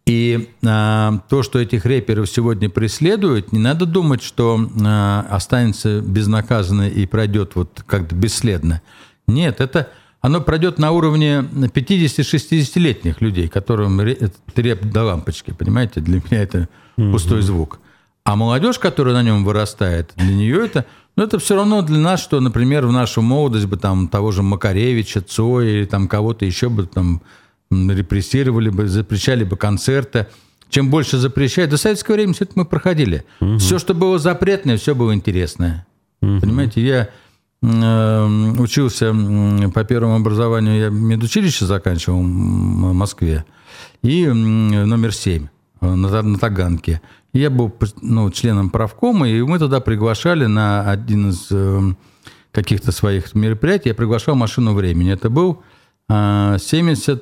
И 0.07 0.49
а, 0.65 1.19
то, 1.27 1.43
что 1.43 1.59
этих 1.59 1.85
рэперов 1.85 2.29
сегодня 2.29 2.69
преследуют, 2.69 3.51
не 3.51 3.59
надо 3.59 3.85
думать, 3.85 4.23
что 4.23 4.57
а, 4.81 5.27
останется 5.29 5.99
безнаказанно 5.99 6.87
и 6.87 7.05
пройдет 7.05 7.51
вот 7.55 7.83
как-то 7.85 8.15
бесследно. 8.15 8.81
Нет, 9.27 9.59
это 9.59 9.89
оно 10.21 10.39
пройдет 10.39 10.79
на 10.79 10.91
уровне 10.91 11.39
50-60-летних 11.39 13.19
людей, 13.19 13.49
которым 13.49 13.99
рэп 13.99 14.85
до 14.85 15.03
лампочки, 15.03 15.51
понимаете? 15.51 15.99
Для 15.99 16.21
меня 16.21 16.41
это 16.41 16.69
пустой 16.95 17.41
звук. 17.41 17.79
А 18.23 18.37
молодежь, 18.37 18.79
которая 18.79 19.13
на 19.13 19.23
нем 19.23 19.43
вырастает, 19.43 20.13
для 20.15 20.33
нее 20.33 20.65
это, 20.65 20.85
ну, 21.17 21.23
это 21.23 21.37
все 21.37 21.55
равно 21.55 21.81
для 21.81 21.97
нас, 21.97 22.21
что, 22.21 22.39
например, 22.39 22.85
в 22.85 22.91
нашу 22.93 23.21
молодость 23.21 23.65
бы 23.65 23.75
там 23.75 24.07
того 24.07 24.31
же 24.31 24.41
Макаревича, 24.41 25.21
Цоя 25.21 25.67
или 25.67 25.85
там 25.85 26.07
кого-то 26.07 26.45
еще 26.45 26.69
бы 26.69 26.85
там 26.85 27.21
репрессировали 27.71 28.69
бы, 28.69 28.87
запрещали 28.87 29.43
бы 29.43 29.57
концерты. 29.57 30.27
Чем 30.69 30.89
больше 30.89 31.17
запрещают, 31.17 31.71
до 31.71 31.77
советского 31.77 32.15
времени 32.15 32.33
все 32.33 32.43
это 32.43 32.53
мы 32.55 32.65
проходили. 32.65 33.23
Угу. 33.39 33.57
Все, 33.57 33.79
что 33.79 33.93
было 33.93 34.19
запретное, 34.19 34.77
все 34.77 34.95
было 34.95 35.13
интересное. 35.13 35.85
Угу. 36.21 36.41
Понимаете, 36.41 36.81
я 36.81 37.09
э, 37.61 38.53
учился 38.59 39.15
по 39.73 39.83
первому 39.83 40.15
образованию, 40.15 40.79
я 40.79 40.89
медучилище 40.89 41.65
заканчивал 41.65 42.19
в 42.19 42.93
Москве, 42.93 43.45
и 44.01 44.27
номер 44.27 45.13
7 45.13 45.47
э, 45.81 45.85
на, 45.85 46.21
на 46.21 46.37
Таганке. 46.37 47.01
Я 47.33 47.49
был 47.49 47.73
ну, 48.01 48.31
членом 48.31 48.69
правкома, 48.69 49.29
и 49.29 49.41
мы 49.41 49.59
туда 49.59 49.79
приглашали 49.79 50.47
на 50.47 50.89
один 50.89 51.29
из 51.29 51.47
э, 51.51 51.81
каких-то 52.51 52.91
своих 52.91 53.35
мероприятий, 53.35 53.89
я 53.89 53.95
приглашал 53.95 54.35
машину 54.35 54.73
времени. 54.73 55.13
Это 55.13 55.29
был 55.29 55.61
70 56.09 56.09
э, 56.09 57.21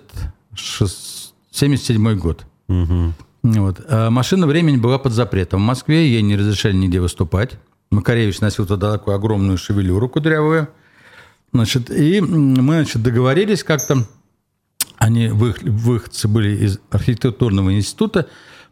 1977 0.51 2.17
год. 2.17 2.45
Угу. 2.67 3.13
Вот. 3.43 3.81
А 3.87 4.09
машина 4.09 4.47
времени 4.47 4.77
была 4.77 4.97
под 4.97 5.13
запретом. 5.13 5.61
В 5.61 5.65
Москве 5.65 6.09
ей 6.09 6.21
не 6.21 6.35
разрешали 6.35 6.75
нигде 6.75 6.99
выступать. 6.99 7.57
Макаревич 7.91 8.41
носил 8.41 8.65
туда 8.65 8.93
такую 8.93 9.15
огромную 9.15 9.57
шевелюру 9.57 10.09
кудрявую. 10.09 10.69
Значит, 11.53 11.89
и 11.89 12.19
мы 12.21 12.73
значит, 12.75 13.01
договорились 13.01 13.63
как-то, 13.63 14.05
они 14.97 15.29
выходцы 15.29 16.27
были 16.27 16.65
из 16.65 16.79
архитектурного 16.89 17.73
института, 17.73 18.27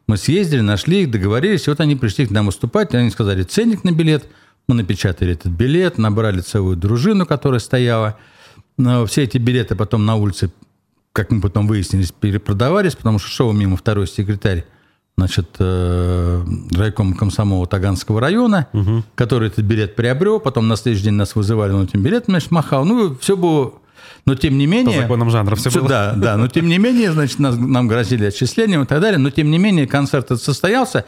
мы 0.05 0.17
съездили, 0.17 0.59
нашли 0.59 1.03
их, 1.03 1.11
договорились, 1.11 1.65
и 1.65 1.69
вот 1.69 1.79
они 1.79 1.95
пришли 1.95 2.27
к 2.27 2.31
нам 2.31 2.47
выступать, 2.47 2.93
и 2.93 2.97
они 2.97 3.09
сказали 3.09 3.43
ценник 3.43 3.85
на 3.85 3.91
билет, 3.91 4.25
мы 4.67 4.75
напечатали 4.75 5.31
этот 5.31 5.53
билет, 5.53 5.97
набрали 5.97 6.41
целую 6.41 6.75
дружину, 6.75 7.25
которая 7.25 7.59
стояла. 7.59 8.17
Но 8.77 9.05
все 9.05 9.23
эти 9.23 9.37
билеты 9.37 9.75
потом 9.75 10.05
на 10.05 10.15
улице 10.15 10.51
как 11.13 11.29
мы 11.29 11.41
потом 11.41 11.67
выяснились, 11.67 12.11
перепродавались, 12.11 12.95
потому 12.95 13.19
что 13.19 13.29
шел 13.29 13.53
мимо 13.53 13.77
второй 13.77 14.07
секретарь 14.07 14.65
значит, 15.15 15.47
э, 15.59 16.43
райкома 16.71 17.15
комсомола 17.15 17.67
Таганского 17.67 18.19
района, 18.19 18.67
угу. 18.73 19.03
который 19.13 19.49
этот 19.49 19.63
билет 19.63 19.95
приобрел, 19.95 20.39
потом 20.39 20.67
на 20.67 20.75
следующий 20.75 21.05
день 21.05 21.13
нас 21.13 21.35
вызывали, 21.35 21.71
он 21.71 21.83
этим 21.83 22.01
билетом, 22.01 22.33
значит, 22.33 22.49
махал. 22.49 22.83
Ну, 22.83 23.15
все 23.17 23.37
было... 23.37 23.73
Но 24.25 24.33
тем 24.35 24.57
не 24.57 24.65
менее... 24.65 24.95
По 24.95 25.01
законам 25.03 25.29
жанра 25.29 25.55
все, 25.55 25.69
все 25.69 25.79
было. 25.79 25.89
Да, 25.89 26.13
да, 26.15 26.37
но 26.37 26.47
тем 26.47 26.67
не 26.67 26.79
менее, 26.79 27.11
значит, 27.11 27.37
нас, 27.37 27.55
нам 27.57 27.87
грозили 27.87 28.25
отчислением 28.25 28.81
и 28.81 28.85
так 28.85 29.01
далее, 29.01 29.19
но 29.19 29.29
тем 29.29 29.51
не 29.51 29.59
менее 29.59 29.85
концерт 29.85 30.29
состоялся, 30.41 31.05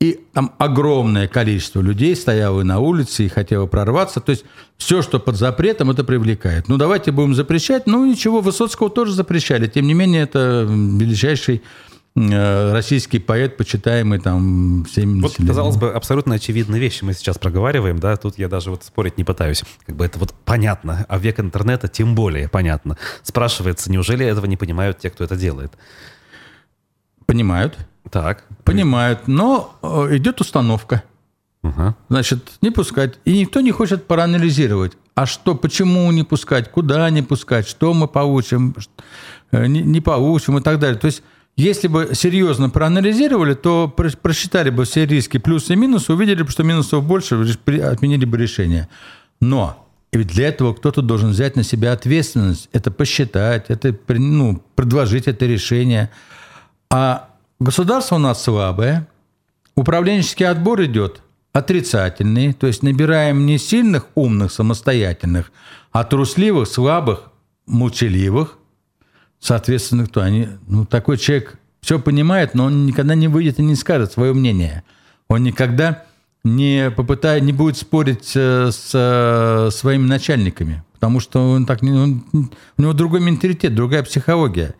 и 0.00 0.18
там 0.32 0.54
огромное 0.56 1.28
количество 1.28 1.82
людей 1.82 2.16
стояло 2.16 2.62
на 2.62 2.78
улице 2.78 3.26
и 3.26 3.28
хотело 3.28 3.66
прорваться. 3.66 4.20
То 4.20 4.30
есть 4.30 4.44
все, 4.78 5.02
что 5.02 5.20
под 5.20 5.36
запретом, 5.36 5.90
это 5.90 6.04
привлекает. 6.04 6.68
Ну, 6.68 6.78
давайте 6.78 7.12
будем 7.12 7.34
запрещать. 7.34 7.86
Ну, 7.86 8.06
ничего, 8.06 8.40
Высоцкого 8.40 8.88
тоже 8.88 9.12
запрещали. 9.12 9.66
Тем 9.66 9.86
не 9.86 9.92
менее, 9.92 10.22
это 10.22 10.66
величайший 10.66 11.62
э, 12.16 12.72
российский 12.72 13.18
поэт, 13.18 13.58
почитаемый 13.58 14.20
там 14.20 14.86
всеми 14.86 15.20
Вот, 15.20 15.36
казалось 15.46 15.76
бы, 15.76 15.90
абсолютно 15.92 16.36
очевидные 16.36 16.80
вещи 16.80 17.04
мы 17.04 17.12
сейчас 17.12 17.36
проговариваем, 17.36 17.98
да, 17.98 18.16
тут 18.16 18.38
я 18.38 18.48
даже 18.48 18.70
вот 18.70 18.84
спорить 18.84 19.18
не 19.18 19.24
пытаюсь. 19.24 19.64
Как 19.84 19.96
бы 19.96 20.06
это 20.06 20.18
вот 20.18 20.32
понятно, 20.46 21.04
а 21.10 21.18
век 21.18 21.40
интернета 21.40 21.88
тем 21.88 22.14
более 22.14 22.48
понятно. 22.48 22.96
Спрашивается, 23.22 23.92
неужели 23.92 24.24
этого 24.24 24.46
не 24.46 24.56
понимают 24.56 24.98
те, 24.98 25.10
кто 25.10 25.24
это 25.24 25.36
делает? 25.36 25.72
Понимают. 27.26 27.76
Так. 28.10 28.44
Понимают, 28.64 29.28
но 29.28 29.76
э, 29.82 30.16
идет 30.16 30.40
установка. 30.40 31.02
Угу. 31.62 31.94
Значит, 32.08 32.52
не 32.62 32.70
пускать. 32.70 33.18
И 33.24 33.38
никто 33.40 33.60
не 33.60 33.70
хочет 33.70 34.06
проанализировать. 34.06 34.92
А 35.14 35.26
что, 35.26 35.54
почему 35.54 36.10
не 36.10 36.22
пускать, 36.22 36.70
куда 36.70 37.10
не 37.10 37.22
пускать, 37.22 37.68
что 37.68 37.92
мы 37.92 38.08
получим, 38.08 38.74
э, 39.52 39.66
не, 39.66 39.82
не 39.82 40.00
получим 40.00 40.58
и 40.58 40.62
так 40.62 40.78
далее. 40.78 40.98
То 40.98 41.06
есть, 41.06 41.22
если 41.56 41.88
бы 41.88 42.10
серьезно 42.14 42.70
проанализировали, 42.70 43.54
то 43.54 43.88
просчитали 43.88 44.70
бы 44.70 44.84
все 44.84 45.04
риски 45.04 45.38
плюсы 45.38 45.74
и 45.74 45.76
минусы, 45.76 46.12
увидели 46.12 46.42
бы, 46.42 46.50
что 46.50 46.62
минусов 46.62 47.04
больше, 47.04 47.34
отменили 47.82 48.24
бы 48.24 48.38
решение. 48.38 48.88
Но 49.40 49.86
и 50.12 50.18
ведь 50.18 50.28
для 50.28 50.48
этого 50.48 50.74
кто-то 50.74 51.02
должен 51.02 51.30
взять 51.30 51.56
на 51.56 51.62
себя 51.62 51.92
ответственность, 51.92 52.68
это 52.72 52.90
посчитать, 52.90 53.66
это 53.68 53.94
ну, 54.08 54.62
предложить 54.74 55.28
это 55.28 55.46
решение. 55.46 56.10
А 56.90 57.29
Государство 57.60 58.14
у 58.14 58.18
нас 58.18 58.42
слабое, 58.42 59.06
управленческий 59.74 60.46
отбор 60.46 60.82
идет 60.84 61.20
отрицательный, 61.52 62.54
то 62.54 62.66
есть 62.66 62.82
набираем 62.82 63.44
не 63.44 63.58
сильных, 63.58 64.06
умных, 64.14 64.50
самостоятельных, 64.50 65.52
а 65.92 66.04
трусливых, 66.04 66.66
слабых, 66.66 67.24
молчаливых. 67.66 68.56
Соответственно, 69.40 70.06
кто 70.06 70.22
они? 70.22 70.48
Ну, 70.68 70.86
такой 70.86 71.18
человек 71.18 71.58
все 71.82 71.98
понимает, 71.98 72.54
но 72.54 72.64
он 72.64 72.86
никогда 72.86 73.14
не 73.14 73.28
выйдет 73.28 73.58
и 73.58 73.62
не 73.62 73.74
скажет 73.74 74.12
свое 74.12 74.32
мнение. 74.32 74.82
Он 75.28 75.42
никогда 75.42 76.04
не 76.44 76.90
попытает, 76.90 77.42
не 77.42 77.52
будет 77.52 77.76
спорить 77.76 78.32
э, 78.34 78.70
с 78.72 78.90
э, 78.94 79.70
своими 79.70 80.06
начальниками, 80.06 80.82
потому 80.94 81.20
что 81.20 81.50
он 81.50 81.66
так, 81.66 81.82
он, 81.82 82.24
у 82.32 82.82
него 82.82 82.94
другой 82.94 83.20
менталитет, 83.20 83.74
другая 83.74 84.02
психология. 84.02 84.74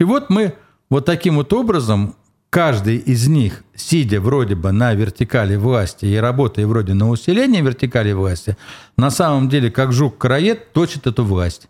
И 0.00 0.04
вот 0.04 0.30
мы 0.30 0.54
вот 0.90 1.06
таким 1.06 1.36
вот 1.36 1.52
образом 1.52 2.16
каждый 2.54 2.98
из 2.98 3.26
них, 3.26 3.64
сидя 3.74 4.20
вроде 4.20 4.54
бы 4.54 4.70
на 4.70 4.94
вертикали 4.94 5.56
власти 5.56 6.06
и 6.06 6.14
работая 6.14 6.68
вроде 6.68 6.94
на 6.94 7.10
усиление 7.10 7.62
вертикали 7.62 8.12
власти, 8.12 8.56
на 8.96 9.10
самом 9.10 9.48
деле, 9.48 9.72
как 9.72 9.92
жук-караед, 9.92 10.72
точит 10.72 11.08
эту 11.08 11.24
власть. 11.24 11.68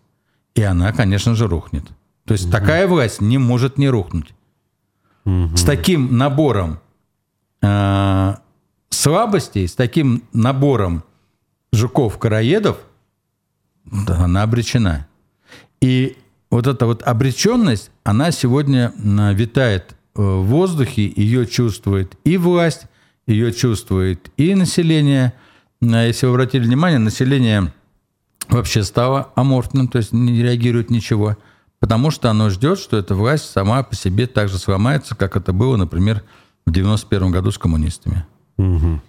И 0.53 0.61
она, 0.61 0.93
конечно 0.93 1.33
же, 1.33 1.47
рухнет. 1.47 1.85
То 2.25 2.33
есть 2.33 2.45
угу. 2.45 2.51
такая 2.51 2.87
власть 2.87 3.19
не 3.19 3.39
может 3.39 3.79
не 3.79 3.89
рухнуть. 3.89 4.35
Угу. 5.25 5.57
С 5.57 5.63
таким 5.63 6.19
набором 6.19 6.79
э, 7.63 8.35
слабостей, 8.91 9.67
с 9.67 9.73
таким 9.73 10.21
набором 10.33 11.03
жуков-караедов, 11.73 12.77
да, 13.85 14.25
она 14.25 14.43
обречена. 14.43 15.07
И 15.81 16.15
вот 16.51 16.67
эта 16.67 16.85
вот 16.85 17.01
обреченность, 17.01 17.89
она 18.03 18.29
сегодня 18.29 18.93
витает 19.33 19.94
в 20.15 20.43
воздухе, 20.43 21.11
ее 21.15 21.45
чувствует 21.45 22.17
и 22.23 22.37
власть, 22.37 22.83
ее 23.27 23.51
чувствует 23.51 24.31
и 24.37 24.55
население. 24.55 25.33
если 25.81 26.25
вы 26.25 26.33
обратили 26.33 26.63
внимание, 26.63 26.99
население 26.99 27.73
вообще 28.47 28.83
стало 28.83 29.31
аморфным, 29.35 29.87
то 29.87 29.97
есть 29.97 30.13
не 30.13 30.41
реагирует 30.41 30.89
ничего, 30.89 31.37
потому 31.79 32.11
что 32.11 32.29
оно 32.29 32.49
ждет, 32.49 32.79
что 32.79 32.97
эта 32.97 33.15
власть 33.15 33.49
сама 33.49 33.83
по 33.83 33.95
себе 33.95 34.27
так 34.27 34.49
же 34.49 34.57
сломается, 34.57 35.15
как 35.15 35.35
это 35.35 35.53
было, 35.53 35.75
например, 35.75 36.23
в 36.65 36.71
91 36.71 37.31
году 37.31 37.51
с 37.51 37.57
коммунистами. 37.57 38.25
Угу. 38.57 39.01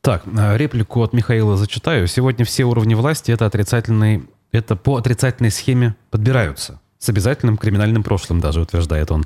Так, 0.00 0.24
э, 0.26 0.56
реплику 0.56 1.02
от 1.02 1.12
Михаила 1.12 1.56
зачитаю. 1.56 2.06
Сегодня 2.06 2.44
все 2.44 2.64
уровни 2.64 2.94
власти 2.94 3.30
это 3.30 3.46
отрицательный, 3.46 4.24
это 4.50 4.76
по 4.76 4.96
отрицательной 4.96 5.50
схеме 5.50 5.96
подбираются. 6.10 6.80
С 6.98 7.08
обязательным 7.08 7.56
криминальным 7.56 8.02
прошлым 8.02 8.40
даже, 8.40 8.60
утверждает 8.60 9.10
он. 9.10 9.24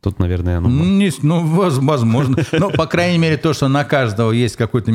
Тут, 0.00 0.20
наверное, 0.20 0.60
ну... 0.60 0.68
Не, 0.68 1.10
ну, 1.22 1.44
возможно. 1.44 2.36
Но, 2.52 2.70
по 2.70 2.86
крайней 2.86 3.18
мере, 3.18 3.36
то, 3.36 3.52
что 3.52 3.68
на 3.68 3.84
каждого 3.84 4.30
есть 4.30 4.56
какой-то 4.56 4.92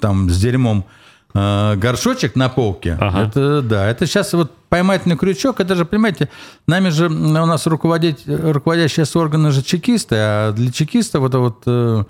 там 0.00 0.28
с 0.28 0.38
дерьмом 0.38 0.84
э, 1.32 1.76
горшочек 1.76 2.36
на 2.36 2.50
полке, 2.50 2.98
ага. 3.00 3.28
это 3.28 3.62
да. 3.62 3.88
Это 3.88 4.06
сейчас 4.06 4.34
вот 4.34 4.52
поймать 4.68 5.06
на 5.06 5.16
крючок, 5.16 5.60
это 5.60 5.74
же, 5.74 5.86
понимаете, 5.86 6.28
нами 6.66 6.90
же, 6.90 7.06
у 7.06 7.46
нас 7.46 7.66
руководить, 7.66 8.24
руководящие 8.26 9.06
органы 9.14 9.52
же 9.52 9.62
чекисты, 9.62 10.16
а 10.18 10.52
для 10.52 10.70
чекиста 10.70 11.20
вот, 11.20 11.34
вот 11.34 11.62
э, 11.64 12.04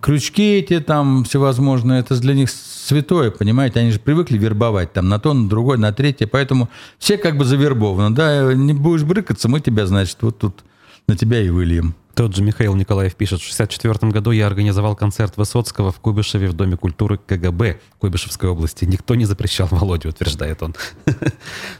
крючки 0.00 0.58
эти 0.58 0.80
там 0.80 1.22
всевозможные, 1.22 2.00
это 2.00 2.20
для 2.20 2.34
них 2.34 2.50
святое, 2.50 3.30
понимаете, 3.30 3.78
они 3.78 3.92
же 3.92 4.00
привыкли 4.00 4.36
вербовать 4.36 4.92
там 4.92 5.08
на 5.08 5.20
то, 5.20 5.32
на 5.32 5.48
другой, 5.48 5.78
на 5.78 5.92
третье, 5.92 6.26
поэтому 6.26 6.68
все 6.98 7.18
как 7.18 7.36
бы 7.36 7.44
завербованы, 7.44 8.14
да, 8.14 8.52
не 8.52 8.72
будешь 8.72 9.04
брыкаться, 9.04 9.48
мы 9.48 9.60
тебя, 9.60 9.86
значит, 9.86 10.18
вот 10.20 10.38
тут 10.38 10.64
на 11.06 11.16
тебя 11.16 11.40
и 11.40 11.48
выльем. 11.48 11.94
Тот 12.14 12.36
же 12.36 12.42
Михаил 12.42 12.74
Николаев 12.74 13.14
пишет, 13.14 13.40
в 13.40 13.54
1964 13.54 14.12
году 14.12 14.32
я 14.32 14.46
организовал 14.46 14.94
концерт 14.94 15.36
Высоцкого 15.38 15.92
в 15.92 16.00
Куйбышеве 16.00 16.48
в 16.48 16.52
Доме 16.52 16.76
культуры 16.76 17.18
КГБ 17.18 17.80
Куйбышевской 17.98 18.50
области. 18.50 18.84
Никто 18.84 19.14
не 19.14 19.24
запрещал 19.24 19.66
Володю, 19.70 20.10
утверждает 20.10 20.62
он. 20.62 20.74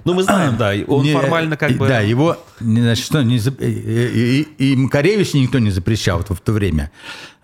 Ну, 0.05 0.15
мы 0.15 0.23
знаем, 0.25 0.57
да, 0.57 0.73
он 0.89 1.07
формально 1.13 1.57
как 1.57 1.73
бы... 1.73 1.87
Да, 1.87 2.01
его, 2.01 2.37
значит, 2.59 3.05
что, 3.05 3.21
и 3.21 4.77
Макаревич 4.77 5.35
никто 5.35 5.59
не 5.59 5.71
запрещал 5.71 6.25
в 6.29 6.41
то 6.41 6.53
время. 6.53 6.91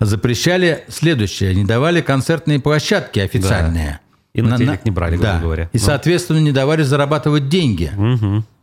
Запрещали 0.00 0.84
следующее, 0.88 1.50
они 1.50 1.64
давали 1.64 2.00
концертные 2.00 2.58
площадки 2.58 3.20
официальные. 3.20 4.00
И 4.34 4.42
на 4.42 4.56
телек 4.56 4.84
не 4.84 4.90
брали, 4.90 5.16
грубо 5.16 5.38
говоря. 5.40 5.70
И, 5.72 5.78
соответственно, 5.78 6.38
не 6.38 6.52
давали 6.52 6.82
зарабатывать 6.82 7.48
деньги. 7.48 7.92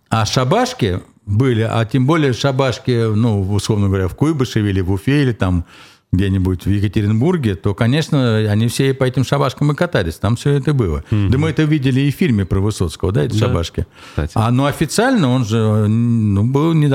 А 0.09 0.25
шабашки 0.25 1.01
были, 1.25 1.61
а 1.61 1.83
тем 1.85 2.05
более 2.05 2.33
шабашки, 2.33 3.13
ну, 3.13 3.41
условно 3.51 3.87
говоря, 3.87 4.07
в 4.07 4.15
Куйбышеве 4.15 4.69
или 4.69 4.81
в 4.81 4.91
Уфе, 4.91 5.23
или 5.23 5.31
там 5.31 5.65
где-нибудь 6.11 6.65
в 6.65 6.69
Екатеринбурге, 6.69 7.55
то, 7.55 7.73
конечно, 7.73 8.37
они 8.37 8.67
все 8.67 8.93
по 8.93 9.03
этим 9.03 9.23
шабашкам 9.23 9.71
и 9.71 9.75
катались. 9.75 10.15
Там 10.15 10.35
все 10.35 10.51
это 10.51 10.73
было. 10.73 11.03
Mm-hmm. 11.11 11.29
Да 11.29 11.37
мы 11.37 11.49
это 11.49 11.63
видели 11.63 12.01
и 12.01 12.11
в 12.11 12.15
фильме 12.15 12.45
про 12.45 12.59
Высоцкого, 12.59 13.11
да, 13.11 13.23
эти 13.23 13.33
да. 13.33 13.47
шабашки. 13.47 13.85
Кстати. 14.09 14.31
А, 14.35 14.49
ну, 14.51 14.65
официально 14.65 15.29
он 15.29 15.45
же 15.45 15.87
ну, 15.87 16.45
был 16.45 16.73
не 16.73 16.87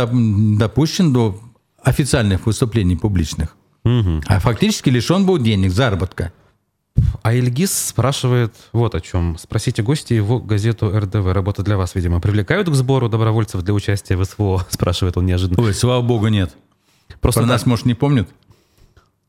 допущен 0.56 1.12
до 1.12 1.38
официальных 1.82 2.46
выступлений 2.46 2.96
публичных. 2.96 3.56
Mm-hmm. 3.84 4.24
А 4.26 4.40
фактически 4.40 4.90
лишен 4.90 5.26
был 5.26 5.38
денег, 5.38 5.72
заработка. 5.72 6.32
А 7.22 7.34
Ильгиз 7.34 7.88
спрашивает 7.88 8.54
вот 8.72 8.94
о 8.94 9.00
чем. 9.00 9.36
Спросите 9.38 9.82
гости 9.82 10.14
его 10.14 10.38
газету 10.38 10.90
РДВ. 10.96 11.32
Работа 11.32 11.62
для 11.62 11.76
вас, 11.76 11.94
видимо. 11.94 12.20
Привлекают 12.20 12.68
к 12.68 12.74
сбору 12.74 13.08
добровольцев 13.08 13.62
для 13.62 13.74
участия 13.74 14.16
в 14.16 14.24
СВО? 14.24 14.66
Спрашивает 14.70 15.16
он 15.16 15.26
неожиданно. 15.26 15.62
Ой, 15.62 15.74
слава 15.74 16.02
богу, 16.02 16.28
нет. 16.28 16.54
Просто 17.20 17.40
Про 17.40 17.48
так... 17.48 17.56
нас, 17.56 17.66
может, 17.66 17.86
не 17.86 17.94
помнят? 17.94 18.28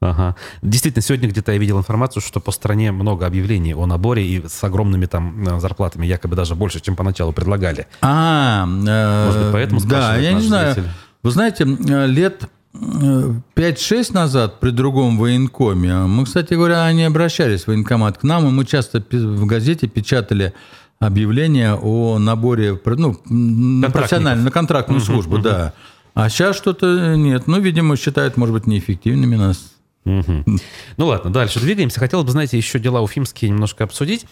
Ага. 0.02 0.36
Действительно, 0.64 1.04
сегодня 1.04 1.30
где-то 1.30 1.52
я 1.52 1.60
видел 1.60 1.78
информацию, 1.78 2.24
что 2.24 2.40
по 2.40 2.52
стране 2.52 2.92
много 2.92 3.28
объявлений 3.28 3.76
о 3.76 3.86
наборе 3.86 4.26
и 4.26 4.48
с 4.48 4.64
огромными 4.64 5.06
там 5.06 5.48
э, 5.48 5.60
зарплатами, 5.60 6.08
якобы 6.08 6.36
даже 6.36 6.56
больше, 6.56 6.80
чем 6.80 6.96
поначалу 6.96 7.34
предлагали. 7.34 7.86
А, 8.02 8.66
э, 8.66 9.26
Может 9.28 9.44
быть, 9.44 9.54
поэтому 9.54 9.82
Да, 9.82 10.18
я 10.18 10.34
не 10.34 10.42
знаю. 10.42 10.76
Вы 11.22 11.30
знаете, 11.30 11.66
э, 11.66 12.08
лет 12.08 12.50
5-6 12.74 14.14
назад 14.14 14.60
при 14.60 14.70
другом 14.70 15.18
военкоме, 15.18 15.94
мы, 15.94 16.26
кстати 16.26 16.54
говоря, 16.54 16.86
они 16.86 17.04
обращались 17.04 17.64
в 17.64 17.68
военкомат 17.68 18.18
к 18.18 18.24
нам, 18.24 18.48
и 18.48 18.52
мы 18.52 18.66
часто 18.66 19.04
в 19.12 19.46
газете 19.46 19.88
печатали 19.88 20.54
объявление 21.00 21.76
о 21.76 22.18
наборе 22.20 22.80
ну, 22.86 23.20
на 23.26 23.90
профессиональную, 23.90 24.46
на 24.46 24.52
контрактную 24.52 25.02
службу, 25.02 25.36
угу. 25.36 25.44
да. 25.44 25.74
А 26.14 26.30
сейчас 26.30 26.56
что-то 26.58 27.16
нет. 27.16 27.48
Ну, 27.48 27.60
видимо, 27.60 27.98
считают, 27.98 28.38
может 28.38 28.54
быть, 28.54 28.68
неэффективными 28.68 29.36
нас. 29.36 29.74
Угу. 30.06 30.46
Ну 30.98 31.06
ладно, 31.06 31.32
дальше 31.32 31.60
двигаемся. 31.60 32.00
Хотел 32.00 32.24
бы, 32.24 32.32
знаете, 32.32 32.58
еще 32.58 32.80
дела 32.80 33.02
уфимские 33.02 33.52
немножко 33.52 33.84
обсудить. 33.84 34.26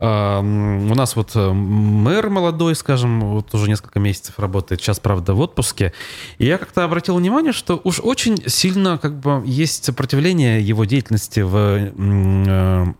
У 0.00 0.94
нас 0.94 1.14
вот 1.14 1.32
э, 1.34 1.52
мэр 1.52 2.30
молодой, 2.30 2.74
скажем, 2.74 3.20
вот 3.20 3.52
уже 3.52 3.68
несколько 3.68 4.00
месяцев 4.00 4.38
работает, 4.38 4.80
сейчас, 4.80 4.98
правда, 4.98 5.34
в 5.34 5.40
отпуске. 5.40 5.92
И 6.38 6.46
я 6.46 6.56
как-то 6.56 6.84
обратил 6.84 7.16
внимание, 7.16 7.52
что 7.52 7.78
уж 7.84 8.00
очень 8.00 8.48
сильно 8.48 8.96
как 8.96 9.20
бы 9.20 9.42
есть 9.44 9.84
сопротивление 9.84 10.62
его 10.62 10.86
деятельности 10.86 11.40
в 11.40 11.54
э, 11.54 12.94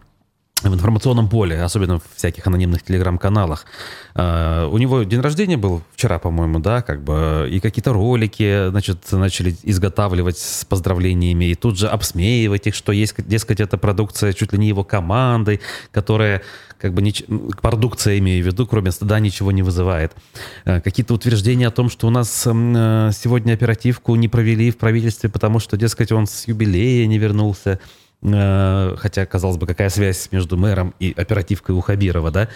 в 0.62 0.74
информационном 0.74 1.28
поле, 1.28 1.62
особенно 1.62 1.98
в 1.98 2.02
всяких 2.14 2.46
анонимных 2.46 2.82
телеграм-каналах. 2.82 3.64
Uh, 4.14 4.68
у 4.68 4.78
него 4.78 5.02
день 5.04 5.20
рождения 5.20 5.56
был 5.56 5.82
вчера, 5.94 6.18
по-моему, 6.18 6.58
да, 6.58 6.82
как 6.82 7.02
бы, 7.02 7.48
и 7.50 7.60
какие-то 7.60 7.92
ролики, 7.92 8.68
значит, 8.68 9.10
начали 9.12 9.56
изготавливать 9.62 10.36
с 10.36 10.64
поздравлениями, 10.64 11.46
и 11.46 11.54
тут 11.54 11.78
же 11.78 11.88
обсмеивать 11.88 12.66
их, 12.66 12.74
что 12.74 12.92
есть, 12.92 13.14
дескать, 13.26 13.60
эта 13.60 13.78
продукция 13.78 14.32
чуть 14.32 14.52
ли 14.52 14.58
не 14.58 14.68
его 14.68 14.84
командой, 14.84 15.60
которая, 15.92 16.42
как 16.78 16.92
бы, 16.92 17.02
нич... 17.02 17.22
продукция, 17.62 18.18
имею 18.18 18.44
в 18.44 18.46
виду, 18.46 18.66
кроме 18.66 18.90
стыда, 18.90 19.20
ничего 19.20 19.52
не 19.52 19.62
вызывает. 19.62 20.12
Uh, 20.64 20.80
какие-то 20.80 21.14
утверждения 21.14 21.68
о 21.68 21.70
том, 21.70 21.88
что 21.88 22.06
у 22.06 22.10
нас 22.10 22.46
uh, 22.46 23.12
сегодня 23.12 23.54
оперативку 23.54 24.14
не 24.16 24.28
провели 24.28 24.70
в 24.70 24.76
правительстве, 24.76 25.30
потому 25.30 25.60
что, 25.60 25.76
дескать, 25.76 26.12
он 26.12 26.26
с 26.26 26.46
юбилея 26.48 27.06
не 27.06 27.18
вернулся. 27.18 27.80
Э, 28.22 28.96
хотя, 28.98 29.24
казалось 29.24 29.56
бы, 29.56 29.66
какая 29.66 29.88
связь 29.88 30.28
между 30.30 30.58
мэром 30.58 30.94
и 30.98 31.14
оперативкой 31.16 31.74
у 31.74 31.80
Хабирова, 31.80 32.30
да? 32.30 32.48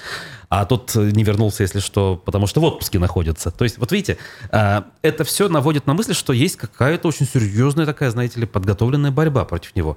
А 0.50 0.66
тот 0.66 0.94
не 0.94 1.24
вернулся, 1.24 1.62
если 1.62 1.80
что, 1.80 2.20
потому 2.22 2.46
что 2.46 2.60
в 2.60 2.64
отпуске 2.64 2.98
находится. 2.98 3.50
То 3.50 3.64
есть, 3.64 3.78
вот 3.78 3.90
видите, 3.90 4.18
э, 4.52 4.82
это 5.00 5.24
все 5.24 5.48
наводит 5.48 5.86
на 5.86 5.94
мысль, 5.94 6.14
что 6.14 6.32
есть 6.34 6.56
какая-то 6.56 7.08
очень 7.08 7.26
серьезная 7.26 7.86
такая, 7.86 8.10
знаете 8.10 8.40
ли, 8.40 8.46
подготовленная 8.46 9.10
борьба 9.10 9.44
против 9.46 9.74
него. 9.74 9.96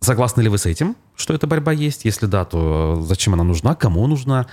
Согласны 0.00 0.42
ли 0.42 0.48
вы 0.48 0.58
с 0.58 0.66
этим, 0.66 0.96
что 1.16 1.32
эта 1.32 1.46
борьба 1.46 1.72
есть? 1.72 2.04
Если 2.04 2.26
да, 2.26 2.44
то 2.44 3.02
зачем 3.02 3.34
она 3.34 3.44
нужна, 3.44 3.74
кому 3.74 4.06
нужна? 4.06 4.46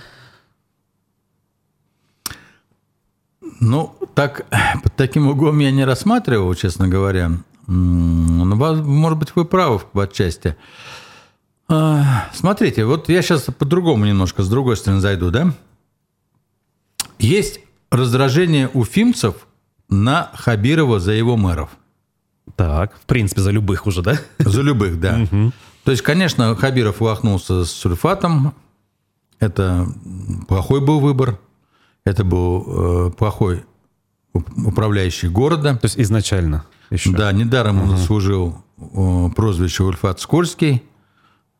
Ну, 3.60 3.94
так, 4.14 4.46
под 4.82 4.96
таким 4.96 5.28
углом 5.28 5.58
я 5.58 5.70
не 5.70 5.84
рассматривал, 5.84 6.54
честно 6.54 6.88
говоря. 6.88 7.32
Ну, 7.66 8.44
может 8.54 9.18
быть, 9.18 9.34
вы 9.34 9.44
правы 9.44 9.80
в 9.92 10.00
отчасти. 10.00 10.56
А, 11.68 12.28
смотрите, 12.32 12.84
вот 12.84 13.08
я 13.08 13.22
сейчас 13.22 13.42
по-другому 13.42 14.04
немножко, 14.04 14.42
с 14.42 14.48
другой 14.48 14.76
стороны 14.76 15.00
зайду, 15.00 15.30
да? 15.30 15.52
Есть 17.18 17.60
раздражение 17.90 18.68
уфимцев 18.68 19.46
на 19.88 20.30
Хабирова 20.34 21.00
за 21.00 21.12
его 21.12 21.36
мэров. 21.36 21.70
Так, 22.54 22.96
в 22.96 23.06
принципе, 23.06 23.40
за 23.40 23.50
любых 23.50 23.86
уже, 23.86 24.02
да? 24.02 24.18
За 24.38 24.62
любых, 24.62 25.00
да. 25.00 25.18
Угу. 25.22 25.52
То 25.84 25.90
есть, 25.90 26.02
конечно, 26.02 26.54
Хабиров 26.54 27.00
лохнулся 27.00 27.64
с 27.64 27.70
сульфатом. 27.70 28.54
Это 29.40 29.86
плохой 30.48 30.80
был 30.80 31.00
выбор. 31.00 31.38
Это 32.04 32.22
был 32.22 33.08
э, 33.08 33.10
плохой 33.10 33.64
управляющий 34.32 35.28
города. 35.28 35.76
То 35.76 35.86
есть 35.86 35.98
изначально? 35.98 36.64
Еще. 36.90 37.10
Да, 37.10 37.32
недаром 37.32 37.80
угу. 37.80 37.90
он 37.90 37.96
заслужил 37.96 38.64
прозвище 39.34 39.84
Ульфат 39.84 40.20
Скользкий. 40.20 40.82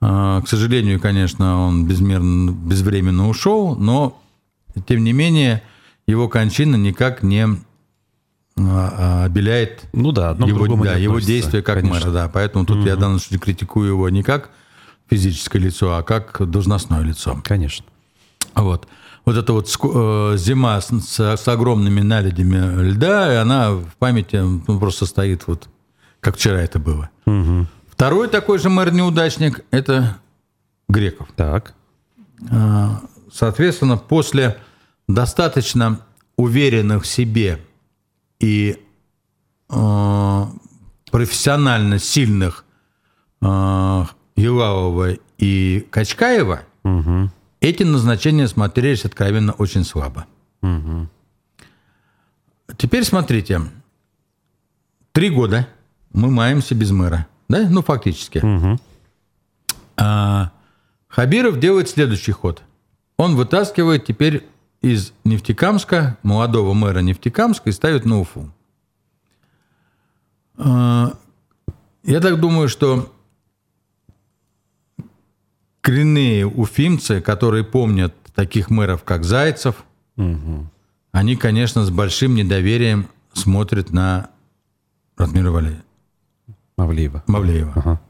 А, 0.01 0.43
к 0.43 0.49
сожалению, 0.49 1.01
конечно, 1.01 1.67
он 1.67 1.87
безмерно, 1.87 2.51
безвременно 2.51 3.29
ушел, 3.29 3.77
но, 3.77 4.21
тем 4.87 5.03
не 5.05 5.13
менее, 5.13 5.63
его 6.07 6.29
кончина 6.29 6.77
никак 6.77 7.23
не 7.23 7.45
а, 7.45 7.57
а, 8.59 9.25
обеляет 9.25 9.87
ну 9.93 10.13
да, 10.13 10.31
его, 10.31 10.85
да, 10.85 10.95
его 10.95 11.19
действия 11.21 11.63
как 11.63 11.81
конечно. 11.81 11.99
мэра. 11.99 12.11
Да. 12.13 12.29
Поэтому 12.29 12.67
тут 12.67 12.79
угу. 12.79 12.87
я 12.87 12.97
в 12.97 12.99
данном 12.99 13.19
случае 13.19 13.41
критикую 13.41 13.89
его 13.89 14.09
не 14.11 14.23
как 14.23 14.51
физическое 15.09 15.59
лицо, 15.59 15.97
а 15.97 16.03
как 16.03 16.49
должностное 16.51 17.03
лицо. 17.03 17.41
Конечно. 17.43 17.87
Вот 18.55 18.87
вот 19.27 19.37
эта 19.37 19.53
вот 19.53 19.67
э, 19.67 20.37
зима 20.39 20.81
с, 20.81 20.89
с, 20.89 21.37
с 21.37 21.49
огромными 21.49 22.01
наледями 22.01 22.83
льда, 22.91 23.33
и 23.33 23.37
она 23.37 23.73
в 23.73 23.97
памяти 23.99 24.37
ну, 24.37 24.79
просто 24.79 25.05
стоит 25.05 25.47
вот, 25.49 25.69
как 26.21 26.37
вчера 26.37 26.61
это 26.61 26.79
было. 26.79 27.11
Угу. 27.27 27.67
Второй 27.91 28.29
такой 28.29 28.59
же 28.59 28.71
мэр-неудачник– 28.71 29.65
это 29.73 30.19
Греков. 30.89 31.29
Так. 31.35 31.75
А, 32.51 33.01
соответственно, 33.33 33.97
после 33.97 34.59
достаточно 35.09 36.01
уверенных 36.37 37.03
в 37.03 37.07
себе 37.07 37.59
и 38.39 38.79
э, 39.71 40.43
профессионально 41.11 41.99
сильных 41.99 42.65
э, 43.43 44.05
Елавова 44.37 45.17
и 45.39 45.87
Качкаева, 45.91 46.61
Угу. 46.85 47.31
Эти 47.69 47.83
назначения 47.83 48.47
смотрелись 48.47 49.05
откровенно 49.05 49.53
очень 49.53 49.85
слабо. 49.85 50.27
Угу. 50.63 51.09
Теперь 52.77 53.05
смотрите. 53.05 53.61
Три 55.13 55.31
года 55.31 55.67
мы 56.13 56.31
маемся 56.31 56.75
без 56.75 56.91
мэра. 56.93 57.27
Да? 57.49 57.69
Ну, 57.69 57.83
фактически. 57.83 58.39
Угу. 58.39 58.81
А 59.97 60.53
Хабиров 61.09 61.59
делает 61.59 61.89
следующий 61.89 62.33
ход. 62.33 62.63
Он 63.17 63.35
вытаскивает 63.35 64.05
теперь 64.05 64.47
из 64.83 65.13
Нефтекамска, 65.25 66.19
молодого 66.23 66.73
мэра 66.75 67.01
Нефтекамска, 67.01 67.71
и 67.71 67.73
ставит 67.73 68.05
на 68.05 68.21
Уфу. 68.21 68.51
А, 70.59 71.15
Я 72.05 72.21
так 72.21 72.39
думаю, 72.39 72.69
что 72.69 73.13
коренные 75.87 76.45
уфимцы, 76.45 77.21
которые 77.21 77.63
помнят 77.63 78.13
таких 78.35 78.71
мэров, 78.71 79.05
как 79.05 79.23
Зайцев, 79.25 79.77
Угу. 80.17 80.67
они, 81.13 81.37
конечно, 81.37 81.85
с 81.85 81.91
большим 81.91 82.35
недоверием 82.35 83.07
смотрят 83.33 83.91
на 83.93 84.31
Радмира 85.17 85.51
Валеева. 85.53 85.83
Мавлиева. 86.77 87.23
Мавлеева. 87.29 87.73
Ага. 87.77 88.01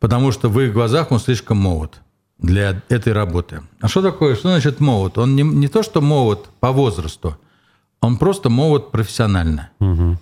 Потому 0.00 0.32
что 0.32 0.48
в 0.48 0.58
их 0.60 0.72
глазах 0.72 1.12
он 1.12 1.18
слишком 1.18 1.58
молод 1.58 2.00
для 2.38 2.80
этой 2.88 3.12
работы. 3.12 3.60
А 3.80 3.88
что 3.88 4.00
такое, 4.00 4.34
что 4.36 4.48
значит 4.48 4.80
молод? 4.80 5.18
Он 5.18 5.36
не, 5.36 5.42
не 5.42 5.68
то, 5.68 5.82
что 5.82 6.00
молод 6.00 6.48
по 6.60 6.72
возрасту, 6.72 7.36
он 8.00 8.16
просто 8.16 8.48
молод 8.48 8.90
профессионально. 8.90 9.70
Угу. 9.80 10.16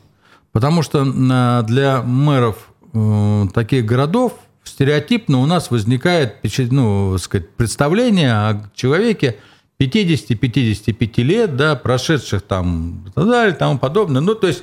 Потому 0.53 0.83
что 0.83 1.05
на- 1.05 1.63
для 1.63 2.03
мэров 2.03 2.71
э, 2.95 3.47
таких 3.55 3.85
городов 3.85 4.33
стереотипно 4.69 5.39
у 5.39 5.47
нас 5.47 5.71
возникает 5.71 6.37
ну, 6.71 7.17
сказать, 7.19 7.51
представление 7.51 8.33
о 8.33 8.71
человеке 8.75 9.37
50-55 9.81 11.23
лет, 11.23 11.57
да, 11.57 11.77
прошедших 11.77 12.43
там 12.43 13.05
и 13.07 13.11
так 13.11 13.27
далее, 13.27 13.55
тому 13.55 13.79
подобное. 13.79 14.21
Ну, 14.21 14.35
то 14.35 14.47
есть 14.47 14.63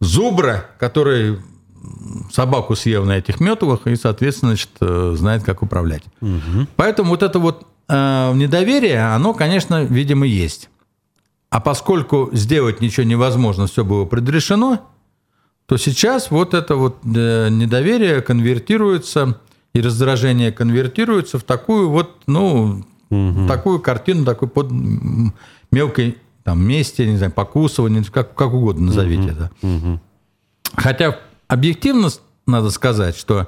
зубра, 0.00 0.66
который 0.78 1.38
собаку 2.32 2.74
съел 2.76 3.04
на 3.04 3.18
этих 3.18 3.40
метовых 3.40 3.86
и, 3.86 3.96
соответственно, 3.96 4.52
значит, 4.52 4.70
э, 4.80 5.14
знает, 5.16 5.42
как 5.42 5.62
управлять. 5.62 6.02
Поэтому 6.76 7.10
вот 7.10 7.22
это 7.22 7.38
вот 7.38 7.66
э, 7.88 8.32
недоверие, 8.34 9.14
оно, 9.14 9.34
конечно, 9.34 9.84
видимо, 9.84 10.26
есть. 10.26 10.70
А 11.50 11.60
поскольку 11.60 12.30
сделать 12.32 12.80
ничего 12.80 13.04
невозможно, 13.04 13.66
все 13.66 13.84
было 13.84 14.06
предрешено, 14.06 14.80
то 15.66 15.76
сейчас 15.76 16.30
вот 16.30 16.54
это 16.54 16.76
вот 16.76 16.98
э, 17.04 17.48
недоверие 17.48 18.22
конвертируется 18.22 19.40
и 19.74 19.80
раздражение 19.80 20.52
конвертируется 20.52 21.38
в 21.38 21.42
такую 21.42 21.90
вот, 21.90 22.22
ну, 22.26 22.84
такую 23.48 23.80
картину, 23.80 24.24
такой 24.24 24.48
под 24.48 24.68
мелкой 25.70 26.18
там 26.44 26.66
месте, 26.66 27.06
не 27.06 27.16
знаю, 27.16 27.32
покусывание, 27.32 28.04
как, 28.04 28.34
как 28.34 28.52
угодно 28.52 28.86
назовите 28.86 29.30
это. 29.30 29.50
Хотя 30.76 31.18
объективно 31.48 32.08
надо 32.46 32.70
сказать, 32.70 33.16
что 33.16 33.40
э, 33.40 33.46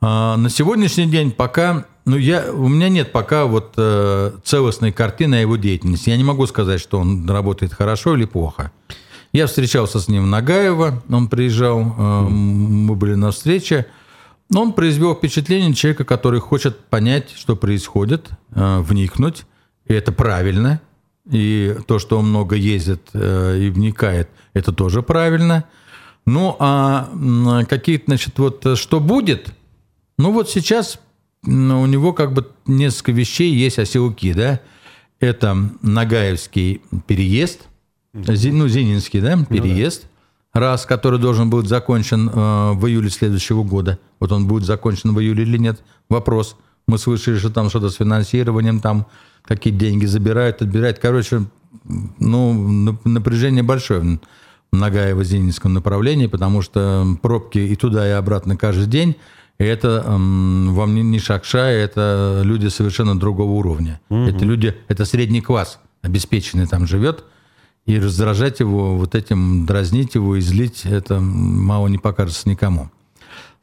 на 0.00 0.48
сегодняшний 0.50 1.06
день 1.06 1.30
пока, 1.30 1.84
ну 2.04 2.16
я, 2.16 2.52
у 2.52 2.68
меня 2.68 2.88
нет 2.88 3.12
пока 3.12 3.46
вот 3.46 3.74
э, 3.76 4.32
целостной 4.42 4.92
картины 4.92 5.36
о 5.36 5.40
его 5.40 5.56
деятельности. 5.56 6.10
Я 6.10 6.16
не 6.16 6.24
могу 6.24 6.46
сказать, 6.46 6.80
что 6.80 6.98
он 6.98 7.28
работает 7.28 7.72
хорошо 7.72 8.16
или 8.16 8.24
плохо. 8.24 8.72
Я 9.32 9.46
встречался 9.46 10.00
с 10.00 10.08
ним 10.08 10.24
в 10.24 10.26
Нагаево, 10.26 11.02
он 11.08 11.28
приезжал, 11.28 11.80
э, 11.80 12.20
мы 12.28 12.94
были 12.96 13.14
на 13.14 13.30
встрече. 13.30 13.86
Но 14.50 14.62
он 14.62 14.72
произвел 14.72 15.14
впечатление 15.14 15.74
человека, 15.74 16.04
который 16.04 16.40
хочет 16.40 16.78
понять, 16.86 17.30
что 17.34 17.56
происходит, 17.56 18.30
э, 18.54 18.80
вникнуть, 18.80 19.44
и 19.86 19.94
это 19.94 20.12
правильно. 20.12 20.80
И 21.30 21.74
то, 21.86 21.98
что 21.98 22.18
он 22.18 22.28
много 22.28 22.54
ездит 22.54 23.08
э, 23.14 23.58
и 23.58 23.70
вникает, 23.70 24.28
это 24.52 24.72
тоже 24.72 25.02
правильно. 25.02 25.64
Ну, 26.26 26.56
а 26.58 27.10
какие-то, 27.68 28.04
значит, 28.06 28.38
вот 28.38 28.64
э, 28.66 28.76
что 28.76 29.00
будет? 29.00 29.54
Ну, 30.18 30.32
вот 30.32 30.50
сейчас 30.50 30.98
у 31.42 31.50
него 31.86 32.12
как 32.12 32.32
бы 32.32 32.50
несколько 32.66 33.12
вещей 33.12 33.54
есть 33.54 33.78
оселки, 33.78 34.32
да? 34.32 34.60
Это 35.20 35.56
Нагаевский 35.82 36.82
переезд, 37.06 37.68
ну, 38.12 38.68
Зининский, 38.68 39.20
да, 39.20 39.38
переезд, 39.44 40.06
раз, 40.54 40.86
который 40.86 41.18
должен 41.18 41.50
быть 41.50 41.66
закончен 41.68 42.28
э, 42.32 42.72
в 42.72 42.86
июле 42.86 43.10
следующего 43.10 43.62
года. 43.64 43.98
Вот 44.20 44.32
он 44.32 44.46
будет 44.46 44.64
закончен 44.64 45.12
в 45.14 45.20
июле 45.20 45.42
или 45.42 45.58
нет? 45.58 45.82
Вопрос. 46.08 46.56
Мы 46.86 46.98
слышали, 46.98 47.38
что 47.38 47.50
там 47.50 47.68
что-то 47.68 47.90
с 47.90 47.96
финансированием, 47.96 48.80
там 48.80 49.06
какие 49.42 49.72
деньги 49.72 50.06
забирают, 50.06 50.62
отбирают. 50.62 50.98
Короче, 51.00 51.42
ну, 52.18 52.52
нап- 52.92 53.00
напряжение 53.04 53.62
большое 53.62 54.00
в 54.72 54.76
Нагаево-Зининском 54.76 55.68
направлении, 55.68 56.26
потому 56.26 56.62
что 56.62 57.06
пробки 57.22 57.58
и 57.58 57.74
туда, 57.76 58.06
и 58.08 58.12
обратно 58.12 58.56
каждый 58.56 58.86
день. 58.86 59.16
И 59.58 59.64
это 59.64 60.02
м, 60.06 60.74
вам 60.74 60.94
не, 60.94 61.02
не 61.02 61.18
шакша, 61.20 61.58
это 61.68 62.42
люди 62.44 62.66
совершенно 62.68 63.18
другого 63.18 63.52
уровня. 63.52 64.00
Это 64.28 64.44
люди, 64.44 64.74
это 64.88 65.04
средний 65.04 65.40
класс 65.40 65.78
обеспеченный 66.02 66.66
там 66.66 66.86
живет. 66.86 67.24
И 67.86 67.98
раздражать 67.98 68.60
его, 68.60 68.96
вот 68.96 69.14
этим 69.14 69.66
дразнить 69.66 70.14
его 70.14 70.36
и 70.36 70.40
злить, 70.40 70.82
это 70.84 71.20
мало 71.20 71.88
не 71.88 71.98
покажется 71.98 72.48
никому. 72.48 72.90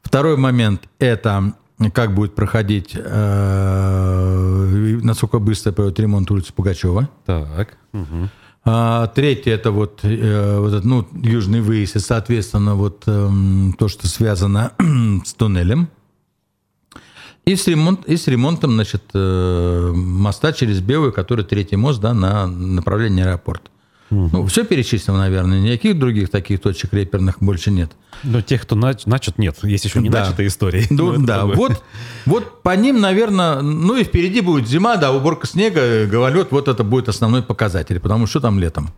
Второй 0.03 0.37
момент– 0.37 0.87
это 0.99 1.53
как 1.89 2.13
будет 2.13 2.35
проходить, 2.35 2.95
э, 2.95 4.99
насколько 5.01 5.39
быстро 5.39 5.71
пойдет 5.71 5.99
ремонт 5.99 6.29
улицы 6.29 6.53
Пугачева. 6.53 7.09
Так. 7.25 7.77
Мгм. 7.91 8.29
А, 8.63 9.07
третье 9.07 9.53
это 9.53 9.71
вот, 9.71 10.01
э, 10.03 10.59
вот 10.59 10.67
этот, 10.67 10.85
ну, 10.85 11.07
южный 11.13 11.61
выезд, 11.61 11.95
и, 11.95 11.99
соответственно, 11.99 12.75
вот 12.75 13.03
эм, 13.07 13.73
то, 13.79 13.87
что 13.87 14.07
связано 14.07 14.73
с 15.25 15.33
туннелем. 15.33 15.89
И 17.45 17.55
с, 17.55 17.65
ремонт, 17.65 18.05
и 18.05 18.17
с 18.17 18.27
ремонтом, 18.27 18.73
значит, 18.73 19.01
э, 19.15 19.91
моста 19.95 20.53
через 20.53 20.79
Белую, 20.79 21.11
который 21.11 21.43
третий 21.43 21.75
мост, 21.75 21.99
да, 21.99 22.13
на 22.13 22.45
направлении 22.45 23.23
Ну, 24.11 24.45
все 24.45 24.65
перечислено, 24.65 25.17
наверное, 25.19 25.59
никаких 25.61 25.97
других 25.97 26.29
таких 26.29 26.59
точек 26.61 26.93
реперных 26.93 27.37
больше 27.39 27.71
нет. 27.71 27.91
Но 28.23 28.41
тех, 28.41 28.61
кто 28.61 28.75
нач- 28.75 29.03
начат, 29.05 29.37
нет. 29.39 29.57
Есть 29.63 29.85
еще 29.85 29.99
не 30.01 30.09
Да. 30.09 30.19
начатые 30.25 30.47
истории. 30.49 30.85
Ну, 30.89 31.17
да, 31.25 31.39
другое. 31.39 31.55
вот, 31.55 31.83
вот 32.25 32.61
по 32.61 32.75
ним, 32.75 32.99
наверное, 32.99 33.61
ну 33.61 33.95
и 33.95 34.03
впереди 34.03 34.41
будет 34.41 34.67
зима, 34.67 34.97
да, 34.97 35.11
уборка 35.13 35.47
снега, 35.47 36.05
гололед, 36.07 36.51
вот 36.51 36.67
это 36.67 36.83
будет 36.83 37.07
основной 37.09 37.41
показатель, 37.41 37.99
потому 38.01 38.27
что 38.27 38.41
там 38.41 38.59
летом. 38.59 38.89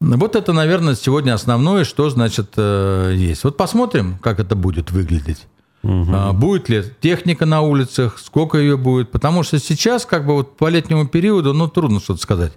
Вот 0.00 0.36
это, 0.36 0.52
наверное, 0.52 0.94
сегодня 0.94 1.34
основное, 1.34 1.82
что, 1.84 2.08
значит, 2.08 2.52
э, 2.56 3.14
есть. 3.16 3.42
Вот 3.42 3.56
посмотрим, 3.56 4.18
как 4.22 4.38
это 4.38 4.54
будет 4.54 4.92
выглядеть. 4.92 5.46
А, 5.82 6.32
Будет 6.32 6.68
ли 6.68 6.84
техника 7.00 7.46
на 7.46 7.62
улицах, 7.62 8.18
сколько 8.18 8.58
ее 8.58 8.76
будет, 8.76 9.10
потому 9.10 9.42
что 9.42 9.58
сейчас, 9.58 10.06
как 10.06 10.26
бы 10.26 10.34
вот 10.34 10.56
по 10.56 10.68
летнему 10.68 11.06
периоду, 11.08 11.52
ну, 11.54 11.66
трудно 11.68 11.98
что-то 12.00 12.20
сказать. 12.22 12.52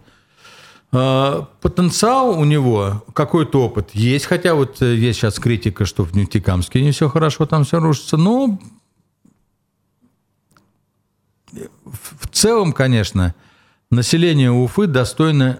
А, 0.93 1.47
Потенциал 1.61 2.37
у 2.37 2.43
него, 2.43 3.03
какой-то 3.13 3.63
опыт 3.63 3.91
есть, 3.93 4.25
хотя 4.25 4.55
вот 4.55 4.81
э, 4.81 4.95
есть 4.95 5.19
сейчас 5.19 5.39
критика, 5.39 5.85
что 5.85 6.03
в 6.03 6.13
Нефтекамске 6.13 6.81
не 6.81 6.91
все 6.91 7.07
хорошо, 7.07 7.45
там 7.45 7.63
все 7.63 7.79
рушится, 7.79 8.17
но 8.17 8.59
в 11.51 12.27
целом, 12.31 12.73
конечно, 12.73 13.35
население 13.89 14.51
Уфы 14.51 14.87
достойно 14.87 15.59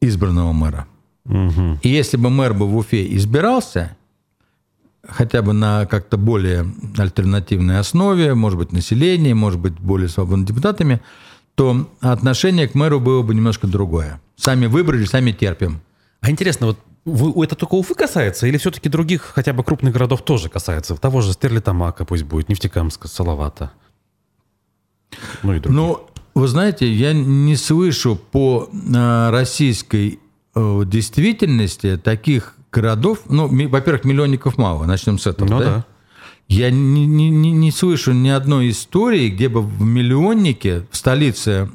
избранного 0.00 0.52
мэра. 0.52 0.86
Мгм. 1.24 1.80
И 1.82 1.88
если 1.88 2.16
бы 2.16 2.30
мэр 2.30 2.54
бы 2.54 2.66
в 2.66 2.76
Уфе 2.76 3.14
избирался, 3.16 3.96
хотя 5.06 5.42
бы 5.42 5.52
на 5.52 5.86
как-то 5.86 6.16
более 6.16 6.66
альтернативной 6.96 7.78
основе, 7.78 8.34
может 8.34 8.58
быть, 8.58 8.72
население, 8.72 9.34
может 9.34 9.60
быть, 9.60 9.74
более 9.74 10.08
свободными 10.08 10.46
депутатами, 10.46 11.00
то 11.54 11.90
отношение 12.00 12.68
к 12.68 12.74
мэру 12.74 13.00
было 13.00 13.22
бы 13.22 13.34
немножко 13.34 13.66
другое. 13.66 14.20
Сами 14.36 14.66
выбрали, 14.66 15.04
сами 15.04 15.32
терпим. 15.32 15.80
А 16.20 16.30
интересно, 16.30 16.68
вот 16.68 16.78
вы- 17.04 17.44
это 17.44 17.54
только 17.54 17.74
Уфы 17.74 17.94
касается, 17.94 18.46
или 18.46 18.58
все-таки 18.58 18.88
других 18.88 19.22
хотя 19.34 19.52
бы 19.52 19.62
крупных 19.64 19.92
городов 19.92 20.22
тоже 20.24 20.48
касается? 20.48 20.94
Того 20.96 21.20
же 21.20 21.32
Стерлитамака 21.32 22.04
пусть 22.04 22.24
будет, 22.24 22.48
Нефтекамска, 22.48 23.08
Салавата. 23.08 23.70
Ну 25.42 25.54
и 25.54 25.60
других. 25.60 25.76
Ну, 25.76 26.06
вы 26.34 26.48
знаете, 26.48 26.92
я 26.92 27.12
не 27.12 27.56
слышу 27.56 28.16
по 28.16 28.68
э, 28.72 29.30
российской 29.30 30.18
э, 30.54 30.82
действительности 30.86 31.96
таких 31.96 32.54
городов. 32.72 33.20
Ну, 33.28 33.48
ми- 33.48 33.66
во-первых, 33.66 34.04
миллионников 34.04 34.58
мало, 34.58 34.84
начнем 34.84 35.18
с 35.18 35.26
этого. 35.26 35.48
Ну 35.48 35.58
да? 35.60 35.64
да. 35.64 35.84
Я 36.48 36.70
не, 36.70 37.06
не- 37.06 37.30
не- 37.30 37.70
слышу 37.72 38.12
ни 38.12 38.28
одной 38.28 38.70
истории, 38.70 39.30
где 39.30 39.48
бы 39.48 39.62
в 39.62 39.82
миллионнике, 39.82 40.86
в 40.90 40.96
столице, 40.96 41.68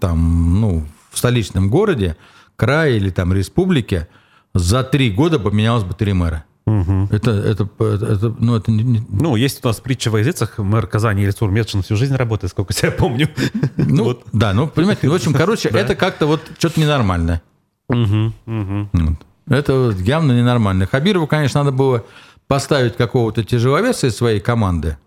там, 0.00 0.60
ну, 0.60 0.86
в 1.16 1.18
столичном 1.18 1.70
городе, 1.70 2.16
крае 2.56 2.98
или 2.98 3.10
там 3.10 3.32
республике, 3.32 4.06
за 4.54 4.84
три 4.84 5.10
года 5.10 5.38
поменялось 5.38 5.82
бы 5.82 5.94
три 5.94 6.12
мэра. 6.12 6.44
Угу. 6.66 7.08
Это, 7.10 7.30
это, 7.30 7.68
это, 7.78 8.34
ну, 8.38 8.56
это 8.56 8.70
не... 8.70 9.00
ну, 9.08 9.36
есть 9.36 9.64
у 9.64 9.68
нас 9.68 9.80
притча 9.80 10.10
во 10.10 10.18
языцах, 10.18 10.58
мэр 10.58 10.86
Казани 10.86 11.24
Ильсур 11.24 11.50
Медшин 11.50 11.82
всю 11.82 11.96
жизнь 11.96 12.14
работает, 12.14 12.50
сколько 12.50 12.72
себя 12.72 12.90
помню. 12.92 13.28
Ну, 13.76 14.04
вот. 14.04 14.24
да, 14.32 14.52
ну, 14.52 14.66
понимаете, 14.66 15.08
в 15.08 15.14
общем, 15.14 15.32
короче, 15.32 15.68
это 15.68 15.94
как-то 15.94 16.26
вот 16.26 16.40
что-то 16.58 16.80
ненормальное. 16.80 17.40
Угу, 17.88 18.32
угу. 18.46 18.88
Вот. 18.92 19.18
Это 19.48 19.94
явно 20.00 20.32
ненормально. 20.32 20.86
Хабирову, 20.86 21.26
конечно, 21.26 21.62
надо 21.62 21.74
было 21.74 22.04
поставить 22.46 22.96
какого-то 22.96 23.42
тяжеловеса 23.42 24.08
из 24.08 24.16
своей 24.16 24.40
команды, 24.40 24.98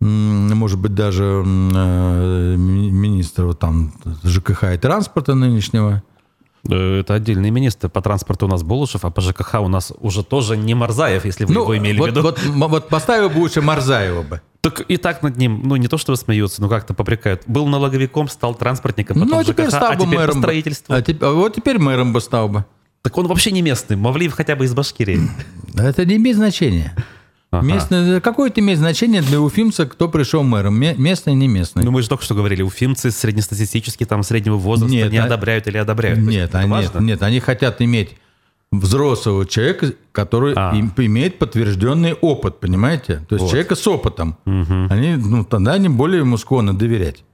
может 0.00 0.78
быть, 0.78 0.94
даже 0.94 1.24
э, 1.24 2.56
министра 2.56 3.52
там, 3.54 3.94
ЖКХ 4.24 4.74
и 4.74 4.78
транспорта 4.78 5.34
нынешнего. 5.34 6.02
Э, 6.68 7.00
это 7.00 7.14
отдельный 7.14 7.50
министр. 7.50 7.88
По 7.88 8.02
транспорту 8.02 8.46
у 8.46 8.48
нас 8.48 8.62
Болушев, 8.62 9.04
а 9.04 9.10
по 9.10 9.20
ЖКХ 9.20 9.54
у 9.60 9.68
нас 9.68 9.92
уже 10.00 10.22
тоже 10.22 10.56
не 10.56 10.74
Марзаев, 10.74 11.24
если 11.24 11.44
вы 11.44 11.54
ну, 11.54 11.62
его 11.62 11.76
имели 11.78 11.98
вот, 11.98 12.10
в 12.10 12.12
виду. 12.12 12.22
Вот, 12.22 12.38
вот 12.70 12.88
поставил 12.88 13.30
бы 13.30 13.38
лучше 13.38 13.62
Марзаева 13.62 14.22
бы. 14.22 14.40
Так 14.60 14.80
и 14.80 14.96
так 14.96 15.22
над 15.22 15.36
ним, 15.36 15.62
ну 15.64 15.76
не 15.76 15.88
то 15.88 15.96
чтобы 15.96 16.16
смеются, 16.16 16.60
но 16.60 16.68
как-то 16.68 16.92
попрекают. 16.92 17.42
Был 17.46 17.66
налоговиком, 17.66 18.28
стал 18.28 18.54
транспортником, 18.54 19.14
потом 19.14 19.30
ну, 19.30 19.38
а 19.38 19.44
теперь 19.44 19.66
ЖКХ, 19.66 19.76
стал 19.76 19.92
а 19.92 19.96
бы 19.96 20.04
теперь 20.04 20.18
мэром 20.18 20.34
по 20.34 20.38
строительству. 20.40 20.94
А, 20.94 21.02
теперь, 21.02 21.28
а 21.28 21.32
вот 21.32 21.54
теперь 21.54 21.78
мэром 21.78 22.12
бы 22.12 22.20
стал 22.20 22.48
бы. 22.48 22.64
Так 23.02 23.16
он 23.16 23.28
вообще 23.28 23.52
не 23.52 23.62
местный. 23.62 23.96
Мавлиев 23.96 24.32
хотя 24.32 24.56
бы 24.56 24.64
из 24.64 24.74
Башкирии. 24.74 25.20
Это 25.76 26.04
не 26.04 26.16
имеет 26.16 26.36
значения. 26.36 26.96
Ага. 27.58 27.66
Местное, 27.66 28.20
какое 28.20 28.50
это 28.50 28.60
имеет 28.60 28.78
значение 28.78 29.22
для 29.22 29.40
уфимца, 29.40 29.86
кто 29.86 30.08
пришел 30.08 30.42
мэром? 30.42 30.78
Местный, 30.78 31.34
не 31.34 31.48
местный? 31.48 31.84
Ну, 31.84 31.90
мы 31.90 32.02
же 32.02 32.08
только 32.08 32.24
что 32.24 32.34
говорили, 32.34 32.62
уфимцы 32.62 33.10
среднестатистически 33.10 34.04
там 34.04 34.22
среднего 34.22 34.56
возраста 34.56 34.94
нет, 34.94 35.12
не 35.12 35.18
а... 35.18 35.24
одобряют 35.24 35.66
или 35.66 35.78
одобряют. 35.78 36.18
Нет, 36.18 36.54
они, 36.54 36.72
нет, 36.72 37.00
нет, 37.00 37.22
они 37.22 37.40
хотят 37.40 37.80
иметь 37.82 38.16
взрослого 38.72 39.46
человека, 39.46 39.92
который 40.12 40.54
а. 40.56 40.74
имеет 40.74 41.38
подтвержденный 41.38 42.14
опыт, 42.14 42.60
понимаете? 42.60 43.24
То 43.28 43.36
есть 43.36 43.42
вот. 43.42 43.50
человека 43.50 43.74
с 43.74 43.86
опытом. 43.86 44.36
Угу. 44.44 44.88
Они, 44.90 45.16
ну, 45.16 45.44
тогда 45.44 45.74
они 45.74 45.88
более 45.88 46.20
ему 46.20 46.36
склонны 46.36 46.72
доверять. 46.72 47.24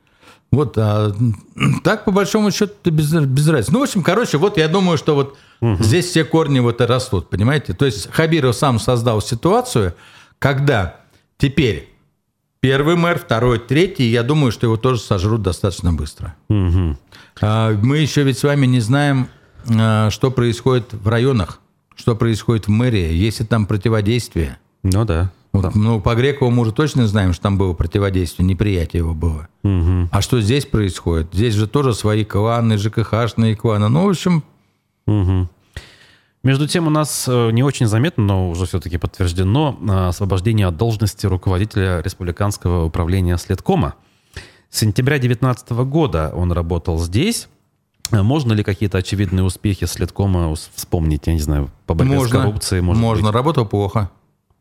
Вот, 0.53 0.77
а 0.77 1.13
так, 1.83 2.05
по 2.05 2.13
большому 2.13 2.51
счету, 2.51 2.75
без, 2.85 3.11
без 3.13 3.49
разницы. 3.49 3.73
Ну, 3.73 3.81
в 3.81 3.83
общем, 3.83 4.03
короче, 4.03 4.37
вот 4.37 4.59
я 4.59 4.69
думаю, 4.69 4.99
что 4.99 5.15
вот 5.15 5.39
угу. 5.61 5.83
здесь 5.83 6.07
все 6.07 6.25
корни 6.25 6.61
вот 6.61 6.81
и 6.81 6.85
растут, 6.85 7.31
понимаете? 7.31 7.73
То 7.73 7.87
есть 7.87 8.11
Хабиров 8.13 8.55
сам 8.55 8.79
создал 8.79 9.23
ситуацию, 9.23 9.95
когда 10.39 11.01
теперь 11.39 11.89
первый 12.61 12.97
мэр, 12.97 13.19
второй, 13.19 13.59
третий, 13.59 14.05
я 14.05 14.23
думаю, 14.23 14.53
что 14.53 14.67
его 14.67 14.77
тоже 14.77 15.01
сожрут 15.01 15.43
достаточно 15.43 15.93
быстро. 15.93 16.37
Угу. 16.49 16.99
А, 17.41 17.73
мы 17.83 17.99
еще 17.99 18.23
ведь 18.23 18.39
с 18.39 18.43
вами 18.45 18.67
не 18.67 18.81
знаем, 18.81 19.29
а, 19.69 20.11
что 20.11 20.31
происходит 20.31 20.93
в 20.93 21.09
районах, 21.09 21.61
что 21.97 22.15
происходит 22.15 22.67
в 22.67 22.71
мэрии, 22.71 23.13
есть 23.15 23.41
ли 23.41 23.47
там 23.47 23.65
противодействие. 23.65 24.59
Ну 24.83 25.05
да. 25.07 25.33
Вот, 25.53 25.75
ну, 25.75 26.01
по 26.01 26.15
Грекову 26.15 26.51
мы 26.51 26.63
уже 26.63 26.73
точно 26.73 27.07
знаем, 27.07 27.35
что 27.35 27.43
там 27.43 27.59
было 27.59 27.75
противодействие, 27.75 28.47
неприятие 28.47 29.01
его 29.01 29.13
было. 29.13 29.49
Угу. 29.63 30.09
А 30.11 30.23
что 30.23 30.41
здесь 30.41 30.65
происходит? 30.65 31.29
Здесь 31.33 31.55
же 31.55 31.67
тоже 31.67 31.93
свои 31.93 32.25
кланы, 32.25 32.79
ЖКХшные 32.79 33.55
кланы. 33.55 33.89
Ну, 33.89 34.07
в 34.07 34.11
общем... 34.11 34.43
Угу. 35.07 35.49
Между 36.43 36.67
тем 36.67 36.89
у 36.89 36.91
нас 36.91 37.27
э, 37.29 37.51
не 37.53 37.63
очень 37.63 37.87
заметно, 37.87 38.25
но 38.25 38.51
уже 38.51 38.67
все-таки 38.67 38.99
подтверждено 38.99 39.79
э, 39.81 40.09
освобождение 40.09 40.67
от 40.67 40.77
должности 40.77 41.27
руководителя 41.27 42.01
Республиканского 42.01 42.85
управления 42.85 43.37
Следкома. 43.37 43.95
С 44.69 44.81
сентября 44.81 45.19
2019 45.19 45.71
года 45.89 46.33
он 46.35 46.51
работал 46.51 46.99
здесь. 46.99 47.49
Можно 48.11 48.55
ли 48.55 48.65
какие-то 48.65 48.99
очевидные 48.99 49.45
успехи 49.45 49.85
Следкома 49.85 50.55
вспомнить, 50.75 51.27
я 51.27 51.35
не 51.35 51.41
знаю, 51.41 51.71
по 51.87 51.95
борьбе 51.95 52.17
можно, 52.17 52.41
с 52.41 52.43
коррупцией? 52.43 52.81
Может 52.81 53.03
можно, 53.03 53.27
быть? 53.27 53.35
работал 53.35 53.67
плохо. 53.67 54.11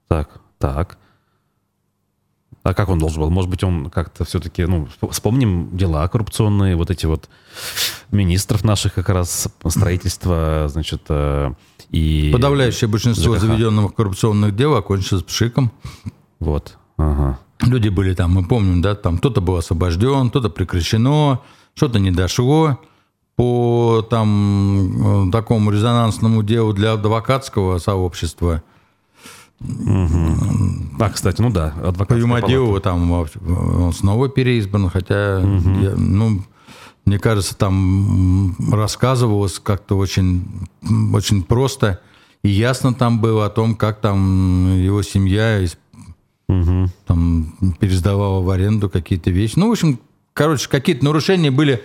Так, 0.08 0.41
так. 0.62 0.98
А 2.64 2.76
как 2.76 2.90
он 2.90 3.00
должен 3.00 3.22
был? 3.22 3.32
Может 3.32 3.50
быть, 3.50 3.64
он 3.64 3.90
как-то 3.90 4.24
все-таки, 4.24 4.66
ну, 4.66 4.88
вспомним 5.10 5.76
дела 5.76 6.08
коррупционные, 6.08 6.76
вот 6.76 6.92
эти 6.92 7.08
вот 7.08 7.28
министров 8.12 8.64
наших 8.64 8.94
как 8.94 9.10
раз 9.10 9.48
строительства, 9.68 10.68
значит, 10.68 11.02
э, 11.10 11.54
и... 11.90 12.30
Подавляющее 12.32 12.88
большинство 12.88 13.34
ЖКХ. 13.34 13.42
заведенных 13.42 13.96
коррупционных 13.96 14.56
дел 14.56 14.76
окончилось 14.76 15.24
пшиком. 15.24 15.72
Вот, 16.40 16.78
ага. 16.98 17.40
Люди 17.62 17.90
были 17.90 18.14
там, 18.14 18.32
мы 18.32 18.48
помним, 18.48 18.84
да, 18.84 18.94
там 18.94 19.18
кто-то 19.18 19.42
был 19.42 19.56
освобожден, 19.56 20.30
кто-то 20.30 20.50
прекращено, 20.50 21.40
что-то 21.74 21.98
не 21.98 22.12
дошло 22.12 22.80
по 23.36 24.06
там 24.08 25.30
э, 25.30 25.32
такому 25.32 25.72
резонансному 25.72 26.44
делу 26.44 26.74
для 26.74 26.94
адвокатского 26.94 27.80
сообщества– 27.80 28.62
Угу. 29.62 31.00
А, 31.00 31.10
кстати, 31.10 31.42
ну 31.42 31.50
да, 31.50 31.74
адвокат. 31.84 32.18
Юмадеева 32.18 32.80
там 32.80 33.12
он 33.12 33.94
снова 33.94 34.30
переизбран, 34.30 34.90
хотя, 34.90 35.40
угу. 35.40 35.70
я, 35.82 35.96
ну, 35.96 36.42
мне 37.06 37.20
кажется, 37.20 37.56
там 37.58 38.56
рассказывалось 38.72 39.60
как-то 39.60 39.98
очень, 39.98 40.46
очень 41.14 41.44
просто 41.44 42.00
и 42.44 42.50
ясно 42.50 42.94
там 42.94 43.22
было 43.22 43.46
о 43.46 43.50
том, 43.50 43.76
как 43.76 44.02
там 44.02 44.76
его 44.78 45.04
семья 45.04 45.64
угу. 46.48 46.88
там 47.06 47.54
пересдавала 47.80 48.42
в 48.42 48.50
аренду 48.50 48.90
какие-то 48.90 49.30
вещи. 49.30 49.54
Ну, 49.58 49.70
в 49.70 49.72
общем, 49.72 50.00
короче, 50.34 50.68
какие-то 50.68 51.06
нарушения 51.06 51.52
были 51.52 51.84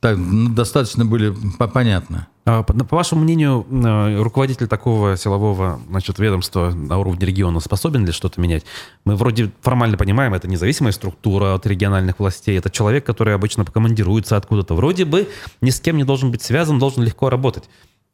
так, 0.00 0.16
ну, 0.16 0.50
достаточно 0.50 1.04
были 1.04 1.34
понятны. 1.72 2.26
А, 2.44 2.62
по, 2.62 2.72
по 2.72 2.96
вашему 2.96 3.22
мнению, 3.22 3.66
э, 3.68 4.22
руководитель 4.22 4.68
такого 4.68 5.16
силового 5.16 5.80
значит, 5.88 6.18
ведомства 6.18 6.70
на 6.70 6.98
уровне 6.98 7.26
региона 7.26 7.58
способен 7.60 8.06
ли 8.06 8.12
что-то 8.12 8.40
менять? 8.40 8.64
Мы 9.04 9.16
вроде 9.16 9.50
формально 9.62 9.96
понимаем, 9.96 10.34
это 10.34 10.46
независимая 10.48 10.92
структура 10.92 11.54
от 11.54 11.66
региональных 11.66 12.20
властей, 12.20 12.56
это 12.56 12.70
человек, 12.70 13.04
который 13.04 13.34
обычно 13.34 13.64
командируется 13.64 14.36
откуда-то. 14.36 14.74
Вроде 14.74 15.04
бы 15.04 15.28
ни 15.60 15.70
с 15.70 15.80
кем 15.80 15.96
не 15.96 16.04
должен 16.04 16.30
быть 16.30 16.42
связан, 16.42 16.78
должен 16.78 17.02
легко 17.02 17.30
работать. 17.30 17.64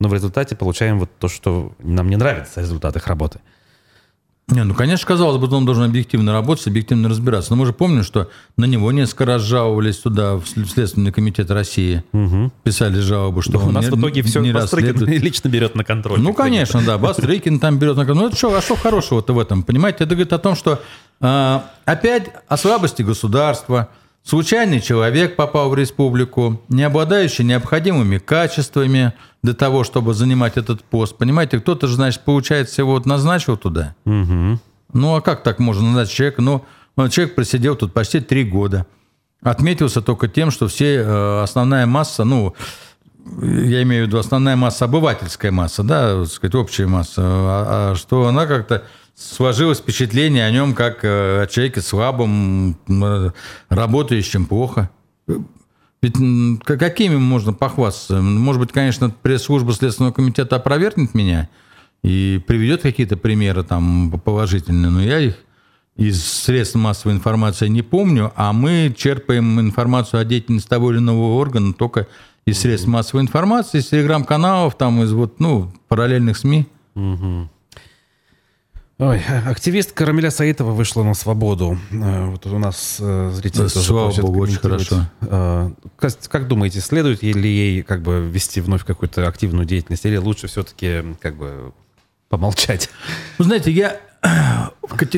Но 0.01 0.09
в 0.09 0.15
результате 0.15 0.57
получаем 0.57 0.99
вот 0.99 1.11
то, 1.19 1.29
что 1.29 1.73
нам 1.81 2.09
не 2.09 2.17
нравится, 2.17 2.61
результат 2.61 2.97
их 2.97 3.07
работы. 3.09 3.41
Не, 4.49 4.65
ну, 4.65 4.75
конечно, 4.75 5.07
казалось 5.07 5.39
бы, 5.39 5.55
он 5.57 5.65
должен 5.65 5.85
объективно 5.85 6.33
работать, 6.33 6.67
объективно 6.67 7.09
разбираться. 7.09 7.53
Но 7.53 7.57
мы 7.57 7.67
же 7.67 7.73
помним, 7.73 8.03
что 8.03 8.29
на 8.57 8.65
него 8.65 8.91
несколько 8.93 9.25
раз 9.25 9.43
жаловались 9.43 9.99
туда, 9.99 10.35
в 10.35 10.47
Следственный 10.47 11.13
комитет 11.13 11.51
России. 11.51 12.03
Угу. 12.13 12.53
Писали 12.65 13.01
жалобы, 13.01 13.41
что 13.43 13.53
да, 13.53 13.59
он 13.61 13.69
У 13.69 13.73
нас 13.73 13.85
не, 13.85 13.91
в 13.91 14.01
итоге 14.01 14.23
все 14.23 14.41
не 14.41 14.53
Бастрыкин 14.53 15.07
лично 15.23 15.49
берет 15.49 15.75
на 15.75 15.85
контроль. 15.85 16.21
Ну, 16.21 16.35
конечно, 16.35 16.83
да, 16.83 16.99
Бастрыкин 16.99 17.61
там 17.61 17.79
берет 17.79 17.97
на 17.97 18.05
контроль. 18.05 18.25
Ну, 18.25 18.29
это 18.29 18.37
что, 18.37 18.55
а 18.55 18.61
что 18.61 18.77
хорошего-то 18.77 19.33
в 19.33 19.39
этом? 19.39 19.63
Понимаете, 19.63 20.05
это 20.05 20.15
говорит 20.15 20.33
о 20.33 20.39
том, 20.39 20.55
что 20.55 20.83
э, 21.21 21.61
опять 21.85 22.31
о 22.49 22.57
слабости 22.57 23.03
государства, 23.03 23.89
Случайный 24.25 24.81
человек 24.81 25.35
попал 25.35 25.71
в 25.71 25.75
республику, 25.75 26.63
не 26.69 26.85
обладающий 26.85 27.45
необходимыми 27.45 28.19
качествами 28.19 29.15
для 29.43 29.53
того, 29.53 29.83
чтобы 29.83 30.15
занимать 30.15 30.57
этот 30.57 30.85
пост. 30.85 31.19
Понимаете, 31.19 31.59
кто-то 31.59 31.89
же, 31.89 31.97
значит, 31.97 32.23
получается, 32.23 32.83
его 32.83 32.93
вот 32.93 33.05
назначил 33.05 33.57
туда. 33.57 33.97
Угу. 34.05 34.61
Ну, 34.93 35.15
а 35.17 35.21
как 35.21 35.43
так 35.43 35.59
можно 35.59 35.87
назначить 35.87 36.15
человека? 36.15 36.43
Ну, 36.43 36.65
человек 37.09 37.35
просидел 37.35 37.75
тут 37.75 37.93
почти 37.93 38.21
три 38.21 38.45
года. 38.45 38.87
Отметился 39.43 40.01
только 40.03 40.29
тем, 40.29 40.53
что 40.53 40.69
все 40.69 40.99
э, 40.99 41.43
основная 41.43 41.87
масса, 41.87 42.23
ну, 42.23 42.55
я 43.41 43.83
имею 43.83 44.05
в 44.05 44.07
виду 44.07 44.19
основная 44.19 44.55
масса, 44.55 44.85
обывательская 44.85 45.51
масса, 45.51 45.83
да, 45.83 46.23
так 46.23 46.33
сказать, 46.33 46.55
общая 46.55 46.87
масса, 46.87 47.23
а, 47.25 47.93
а 47.93 47.95
что 47.97 48.27
она 48.27 48.47
как-то 48.47 48.85
сложилось 49.15 49.79
впечатление 49.79 50.47
о 50.47 50.51
нем 50.51 50.75
как 50.75 51.05
э, 51.05 51.43
о 51.43 51.47
человеке 51.47 51.81
слабом, 51.81 52.77
работающем 53.69 54.47
плохо. 54.47 54.91
Ведь 56.03 56.17
какими 56.65 57.17
можно 57.17 57.53
похвастаться? 57.53 58.21
Может 58.21 58.61
быть, 58.61 58.73
конечно, 58.73 59.11
пресс-служба 59.11 59.73
Следственного 59.73 60.13
комитета 60.13 60.57
опровергнет 60.57 61.15
меня 61.15 61.49
и 62.03 62.43
приведет 62.47 62.83
какие-то 62.83 63.17
примеры 63.17 63.63
там 63.63 64.11
положительные, 64.25 64.91
но 64.91 65.01
я 65.01 65.21
их 65.21 65.37
из 65.97 66.25
средств 66.25 66.75
массовой 66.75 67.15
информации 67.15 67.69
не 67.69 67.83
помню, 67.83 68.33
а 68.35 68.53
мы 68.53 68.93
черпаем 68.97 69.61
информацию 69.61 70.21
о 70.21 70.25
деятельности 70.25 70.69
того 70.69 70.91
или 70.91 70.99
иного 70.99 71.35
органа 71.35 71.75
только 71.75 72.09
из 72.47 72.59
средств 72.59 72.89
массовой 72.89 73.23
информации, 73.23 73.79
из 73.79 73.87
телеграм-каналов, 73.87 74.77
там, 74.77 75.03
из 75.03 75.13
вот, 75.13 75.39
ну, 75.39 75.73
параллельных 75.89 76.37
СМИ. 76.37 76.67
Угу. 76.95 77.49
Ой, 79.03 79.21
активист 79.49 79.91
Карамиля 79.95 80.31
Саитова 80.31 80.71
вышла 80.71 81.03
на 81.03 81.15
свободу. 81.15 81.77
Э, 81.91 82.27
вот 82.27 82.47
у 82.47 82.59
нас 82.61 82.99
э, 83.01 83.33
зрители 83.35 83.63
да, 83.63 83.69
тоже 83.69 83.85
Слава 83.85 84.21
Богу, 84.21 84.43
очень 84.43 84.59
хорошо. 84.59 85.07
Э, 85.23 85.71
как, 85.97 86.13
как 86.29 86.47
думаете, 86.47 86.81
следует 86.81 87.21
ли 87.21 87.51
ей 87.51 87.83
как 87.83 88.03
бы 88.03 88.21
вести 88.21 88.61
вновь 88.61 88.85
какую-то 88.85 89.27
активную 89.27 89.67
деятельность, 89.67 90.07
или 90.07 90.19
лучше 90.19 90.47
все-таки 90.47 91.03
как 91.19 91.37
бы 91.37 91.73
помолчать? 92.29 92.91
Вы 93.39 93.47
знаете, 93.47 93.73
я 93.73 94.01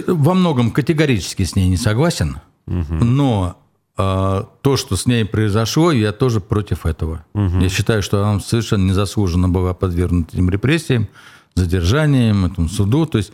во 0.07 0.33
многом 0.33 0.71
категорически 0.71 1.43
с 1.43 1.55
ней 1.55 1.69
не 1.69 1.77
согласен, 1.77 2.39
угу. 2.67 2.95
но 3.05 3.59
то, 3.97 4.77
что 4.77 4.97
с 4.97 5.05
ней 5.05 5.27
произошло, 5.27 5.93
я 5.93 6.13
тоже 6.13 6.41
против 6.41 6.87
этого. 6.87 7.27
Угу. 7.35 7.59
Я 7.59 7.69
считаю, 7.69 8.03
что 8.03 8.27
она 8.27 8.41
совершенно 8.41 8.89
незаслуженно 8.89 9.51
была 9.51 9.75
подвергнута 9.75 10.33
этим 10.33 10.49
репрессиям 10.49 11.07
задержаниям, 11.55 12.47
этому 12.47 12.69
суду. 12.69 13.07
То 13.07 13.19
есть 13.19 13.33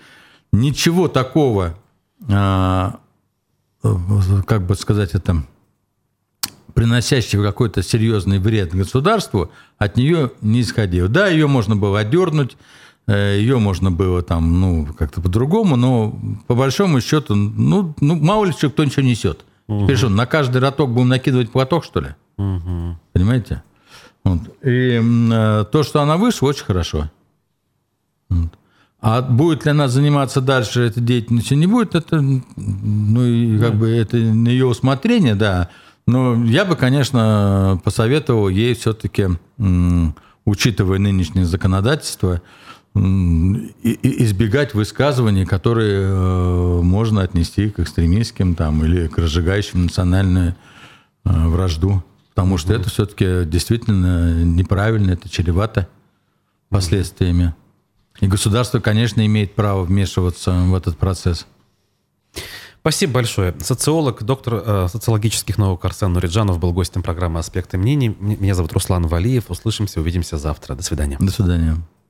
ничего 0.53 1.09
такого, 1.09 1.77
а, 2.29 3.01
как 3.83 4.67
бы 4.67 4.75
сказать 4.75 5.15
это, 5.15 5.43
приносящего 6.75 7.43
какой-то 7.43 7.83
серьезный 7.83 8.39
вред 8.39 8.75
государству, 8.75 9.51
от 9.79 9.97
нее 9.97 10.33
не 10.41 10.63
исходило. 10.63 11.09
Да, 11.09 11.29
ее 11.29 11.47
можно 11.47 11.77
было 11.77 12.01
отдернуть, 12.01 12.57
э, 13.07 13.39
ее 13.39 13.59
можно 13.59 13.91
было 13.91 14.23
там, 14.23 14.61
ну, 14.61 14.89
как-то 14.99 15.21
по-другому, 15.21 15.77
но 15.77 16.19
по 16.47 16.55
большому 16.55 17.01
счету, 17.01 17.35
ну, 17.35 17.95
ну 18.01 18.15
мало 18.17 18.47
ли 18.47 18.53
что 18.53 18.71
кто 18.71 18.85
ничего 18.85 19.03
несет. 19.03 19.45
Угу. 19.69 19.85
Теперь 19.85 19.97
что, 19.97 20.09
на 20.09 20.27
каждый 20.27 20.59
роток 20.59 20.91
будем 20.91 21.09
накидывать 21.09 21.51
платок, 21.51 21.85
что 21.85 22.01
ли? 22.01 22.09
Угу. 22.39 22.99
Понимаете? 23.13 23.63
Вот. 24.25 24.41
И 24.63 25.01
э, 25.01 25.65
то, 25.71 25.83
что 25.83 26.03
она 26.03 26.17
вышла, 26.17 26.49
очень 26.49 26.65
хорошо. 26.65 27.11
Вот. 28.29 28.53
А 29.01 29.23
будет 29.23 29.65
ли 29.65 29.71
она 29.71 29.89
заниматься 29.89 30.41
дальше 30.41 30.83
этой 30.83 31.03
деятельностью, 31.03 31.57
не 31.57 31.67
будет, 31.67 31.95
это, 31.95 32.21
ну, 32.21 33.25
и 33.25 33.59
как 33.59 33.77
бы 33.77 33.89
это 33.89 34.19
на 34.19 34.49
ее 34.49 34.67
усмотрение, 34.67 35.35
да. 35.35 35.71
Но 36.07 36.45
я 36.45 36.67
бы, 36.67 36.77
конечно, 36.77 37.81
посоветовал 37.83 38.49
ей 38.49 38.75
все-таки, 38.75 39.29
учитывая 40.45 40.99
нынешнее 40.99 41.47
законодательство, 41.47 42.43
избегать 42.95 44.75
высказываний, 44.75 45.47
которые 45.47 46.03
э, 46.03 46.81
можно 46.83 47.23
отнести 47.23 47.71
к 47.71 47.79
экстремистским 47.79 48.57
там, 48.57 48.85
или 48.85 49.07
к 49.07 49.17
разжигающим 49.17 49.85
национальную 49.85 50.57
э, 51.25 51.31
вражду. 51.47 52.03
Потому 52.35 52.59
что 52.59 52.75
это 52.75 52.91
все-таки 52.91 53.45
действительно 53.45 54.43
неправильно, 54.43 55.13
это 55.13 55.29
чревато 55.29 55.87
последствиями. 56.69 57.55
И 58.19 58.27
государство, 58.27 58.81
конечно, 58.81 59.25
имеет 59.25 59.55
право 59.55 59.83
вмешиваться 59.83 60.53
в 60.53 60.75
этот 60.75 60.99
процесс. 60.99 61.47
Спасибо 62.81 63.15
большое. 63.15 63.55
Социолог, 63.61 64.23
доктор 64.23 64.55
э, 64.55 64.89
социологических 64.91 65.59
наук 65.59 65.85
Арсен 65.85 66.13
Нуриджанов 66.13 66.59
был 66.59 66.73
гостем 66.73 67.03
программы 67.03 67.39
«Аспекты 67.39 67.77
мнений». 67.77 68.17
Меня 68.19 68.55
зовут 68.55 68.73
Руслан 68.73 69.07
Валиев. 69.07 69.51
Услышимся, 69.51 70.01
увидимся 70.01 70.39
завтра. 70.39 70.75
До 70.75 70.83
свидания. 70.83 71.19
До 71.21 71.31
свидания. 71.31 71.77